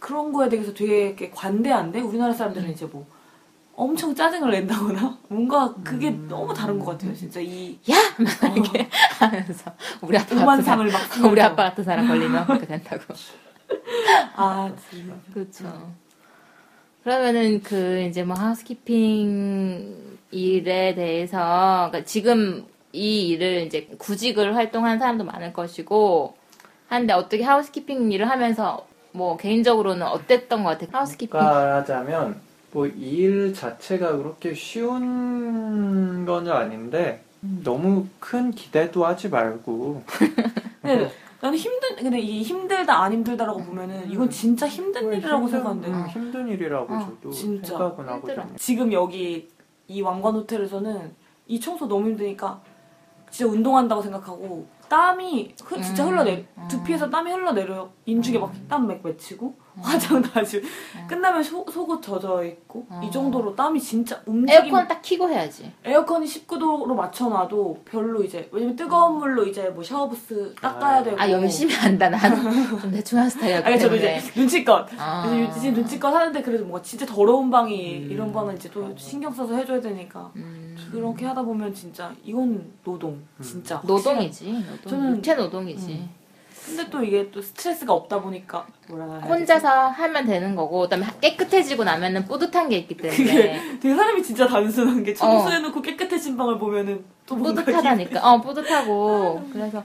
그런 0.00 0.32
거에 0.32 0.48
대해서 0.48 0.72
되게 0.74 1.30
관대한데 1.30 2.00
우리나라 2.00 2.32
음. 2.32 2.36
사람들은 2.36 2.70
이제 2.70 2.86
뭐 2.86 3.06
엄청 3.74 4.14
짜증을 4.14 4.50
낸다거나 4.50 5.18
뭔가 5.28 5.74
그게 5.84 6.08
음. 6.08 6.26
너무 6.28 6.52
다른 6.52 6.78
것 6.78 6.92
같아요. 6.92 7.14
진짜 7.14 7.40
이 7.40 7.78
야! 7.90 7.96
막 8.18 8.56
이렇게 8.56 8.88
하면서. 9.18 9.72
우리 10.00 10.16
아빠 10.16 10.34
같은 10.34 10.62
사람, 10.62 10.86
막. 10.88 11.30
우리 11.30 11.40
아빠 11.40 11.64
같은 11.64 11.84
사람 11.84 12.08
걸리면 12.08 12.46
그렇게 12.46 12.66
된다고. 12.66 13.02
아 14.36 14.72
진짜. 14.90 15.14
그렇죠. 15.32 15.92
그러면은 17.04 17.62
그 17.62 18.00
이제 18.08 18.24
뭐 18.24 18.36
하우스키핑 18.36 20.05
일에 20.30 20.94
대해서 20.94 21.88
그러니까 21.90 22.04
지금 22.04 22.64
이 22.92 23.28
일을 23.28 23.62
이제 23.66 23.88
구직을 23.98 24.56
활동하는 24.56 24.98
사람도 24.98 25.24
많을 25.24 25.52
것이고 25.52 26.34
한데 26.88 27.12
어떻게 27.12 27.42
하우스키핑 27.42 28.10
일을 28.12 28.28
하면서 28.30 28.86
뭐 29.12 29.36
개인적으로는 29.36 30.06
어땠던 30.06 30.62
것 30.64 30.70
같아요? 30.70 30.88
하우스키핑. 30.92 31.38
말하자면 31.38 32.40
뭐 32.72 32.86
일 32.86 33.54
자체가 33.54 34.16
그렇게 34.18 34.52
쉬운 34.54 36.24
거는 36.26 36.52
아닌데 36.52 37.22
너무 37.40 38.06
큰 38.20 38.50
기대도 38.50 39.04
하지 39.06 39.28
말고 39.28 40.02
근데 40.82 41.10
나는 41.40 41.58
힘든 41.58 41.96
근데 41.96 42.18
이 42.18 42.42
힘들다 42.42 43.02
안 43.02 43.12
힘들다라고 43.12 43.62
보면은 43.62 44.10
이건 44.10 44.28
진짜 44.30 44.66
힘든 44.66 45.12
일이라고 45.12 45.44
힘든- 45.44 45.50
생각하는데 45.50 45.88
음, 45.88 46.06
힘든 46.08 46.48
일이라고 46.48 46.94
어, 46.94 46.98
저도 46.98 47.30
진짜 47.30 47.68
생각은. 47.68 48.08
하거든요. 48.08 48.46
지금 48.56 48.92
여기 48.92 49.48
이 49.88 50.00
왕관 50.02 50.34
호텔에서는 50.34 51.14
이 51.46 51.60
청소 51.60 51.86
너무 51.86 52.08
힘드니까 52.08 52.60
진짜 53.30 53.50
운동한다고 53.52 54.02
생각하고 54.02 54.66
땀이 54.88 55.54
흐- 55.64 55.82
진짜 55.82 56.04
음. 56.04 56.10
흘러내 56.10 56.46
두피에서 56.68 57.08
땀이 57.10 57.30
흘러내려요 57.30 57.90
인중에 58.06 58.38
막 58.38 58.52
땀 58.68 58.86
맥 58.86 59.00
맺히고 59.02 59.54
화장 59.78 60.22
다 60.22 60.42
지고 60.42 60.66
끝나면 61.06 61.42
소, 61.42 61.64
속옷 61.70 62.00
젖어 62.02 62.42
있고 62.44 62.86
음. 62.90 63.02
이 63.02 63.10
정도로 63.10 63.54
땀이 63.54 63.78
진짜 63.78 64.18
움직임 64.24 64.64
에어컨 64.64 64.88
딱 64.88 65.02
키고 65.02 65.28
해야지. 65.28 65.70
에어컨이 65.84 66.24
19도로 66.26 66.94
맞춰놔도 66.94 67.82
별로 67.84 68.22
이제 68.24 68.48
왜냐면 68.52 68.74
뜨거운 68.74 69.18
물로 69.18 69.44
이제 69.44 69.68
뭐 69.68 69.84
샤워부스 69.84 70.54
닦아야 70.62 71.00
아. 71.00 71.02
되고 71.02 71.20
아 71.20 71.30
열심히 71.30 71.74
한다. 71.74 72.08
나는 72.08 72.40
좀 72.80 72.90
대충 72.90 73.18
하는 73.18 73.28
스타일이기 73.30 73.66
아니 73.68 73.78
저도. 73.78 73.96
이제 73.96 74.18
눈치껏 74.34 74.88
아. 74.98 75.26
그래서 75.28 75.58
이제 75.58 75.70
눈치껏 75.72 76.14
하는데 76.14 76.40
그래도 76.42 76.64
뭔가 76.64 76.80
진짜 76.82 77.04
더러운 77.04 77.50
방이 77.50 77.98
음. 78.04 78.10
이런 78.10 78.32
거는 78.32 78.56
이제 78.56 78.70
또 78.70 78.94
신경 78.96 79.30
써서 79.30 79.54
해줘야 79.54 79.78
되니까 79.80 80.30
음, 80.36 80.74
그렇게 80.90 81.26
하다 81.26 81.42
보면 81.42 81.74
진짜 81.74 82.14
이건 82.24 82.72
노동 82.82 83.22
진짜 83.42 83.82
노동이지. 83.84 84.64
노동. 84.82 84.98
저는- 85.00 85.16
육체 85.16 85.34
노동이지. 85.34 85.92
음. 85.92 86.10
근데 86.66 86.90
또 86.90 87.00
이게 87.04 87.30
또 87.30 87.40
스트레스가 87.40 87.92
없다 87.92 88.20
보니까 88.20 88.66
뭐라? 88.88 89.20
혼자서 89.20 89.68
하면 89.68 90.26
되는 90.26 90.56
거고, 90.56 90.80
그다음에 90.80 91.06
깨끗해지고 91.20 91.84
나면은 91.84 92.24
뿌듯한 92.24 92.68
게 92.68 92.78
있기 92.78 92.96
때문에 92.96 93.16
그게 93.16 93.60
되게 93.80 93.94
사람이 93.94 94.20
진짜 94.22 94.48
단순한 94.48 95.04
게 95.04 95.14
청소해놓고 95.14 95.80
깨끗해진 95.80 96.36
방을 96.36 96.58
보면은 96.58 97.04
또 97.24 97.36
뿌듯하다니까. 97.36 98.20
어, 98.32 98.40
뿌듯하고. 98.40 99.42
그래서 99.52 99.84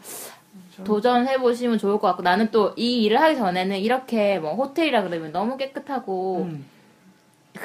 도전해 0.83 1.37
보시면 1.37 1.77
좋을 1.77 1.99
것 1.99 2.07
같고, 2.07 2.23
나는 2.23 2.49
또 2.49 2.73
이 2.75 3.03
일을 3.03 3.21
하기 3.21 3.35
전에는 3.35 3.77
이렇게 3.77 4.39
뭐 4.39 4.55
호텔이라 4.55 5.03
그러면 5.03 5.31
너무 5.31 5.57
깨끗하고 5.57 6.47
음, 6.49 6.65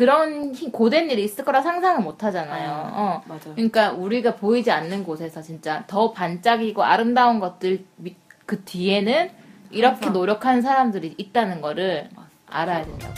그런 0.06 0.54
힘- 0.54 0.70
고된 0.70 1.10
일이 1.10 1.24
있을 1.24 1.42
거라 1.42 1.62
상상을 1.62 2.02
못 2.02 2.22
하잖아요. 2.22 2.70
아, 2.70 2.92
어. 2.94 3.22
맞아요. 3.26 3.54
그러니까 3.54 3.92
우리가 3.92 4.36
보이지 4.36 4.70
않는 4.70 5.04
곳에서 5.04 5.40
진짜 5.40 5.84
더 5.86 6.12
반짝이고 6.12 6.82
아름다운 6.84 7.40
것들 7.40 7.86
밑- 7.96 8.18
그 8.44 8.62
뒤에는 8.62 9.30
이렇게 9.70 9.94
항상. 9.94 10.12
노력하는 10.12 10.60
사람들이 10.60 11.14
있다는 11.16 11.62
거를 11.62 12.10
맞아. 12.14 12.28
알아야 12.46 12.84
된다고. 12.84 13.14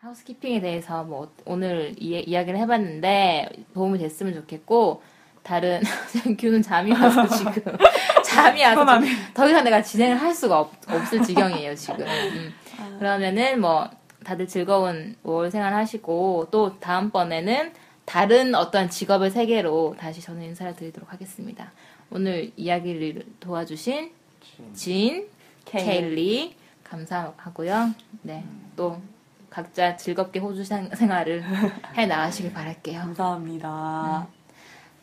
하우스키핑에 0.00 0.60
대해서 0.60 1.04
뭐 1.04 1.32
오늘 1.46 1.94
이, 1.98 2.18
이야기를 2.20 2.58
해봤는데 2.60 3.48
도움이 3.74 3.98
됐으면 3.98 4.34
좋겠고 4.34 5.02
다른 5.42 5.80
규는 6.38 6.62
잠이 6.62 6.92
와서 6.92 7.26
지금 7.28 7.52
잠이 8.24 8.62
와서. 8.64 9.00
지금 9.00 9.16
더 9.34 9.48
이상 9.48 9.64
내가 9.64 9.82
진행을 9.82 10.20
할 10.20 10.34
수가 10.34 10.60
없, 10.60 10.72
없을 10.88 11.22
지경이에요 11.22 11.74
지금. 11.74 12.00
음. 12.06 12.54
아. 12.78 12.96
그러면은 12.98 13.60
뭐 13.60 13.88
다들 14.24 14.46
즐거운 14.46 15.16
5월 15.24 15.50
생활 15.50 15.74
하시고 15.74 16.48
또 16.50 16.78
다음번에는 16.78 17.72
다른 18.04 18.54
어떤 18.54 18.88
직업의 18.88 19.30
세계로 19.30 19.96
다시 19.98 20.20
저는 20.20 20.42
인사를 20.42 20.74
드리도록 20.76 21.12
하겠습니다. 21.12 21.72
오늘 22.10 22.52
이야기를 22.56 23.24
도와주신 23.40 24.10
진, 24.74 25.28
케일리 25.64 26.54
감사하고요. 26.84 27.94
네, 28.22 28.44
또 28.76 29.00
각자 29.50 29.96
즐겁게 29.96 30.38
호주 30.40 30.64
생- 30.64 30.90
생활을 30.94 31.42
해 31.96 32.06
나가시길 32.06 32.52
바랄게요. 32.52 33.00
감사합니다. 33.00 34.26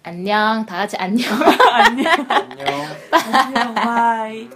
안녕, 0.03 0.65
다 0.65 0.77
같이 0.77 0.95
안녕. 0.97 1.27
안녕. 1.73 2.13
안녕. 2.29 2.95
안녕. 3.11 3.75
bye. 3.75 4.49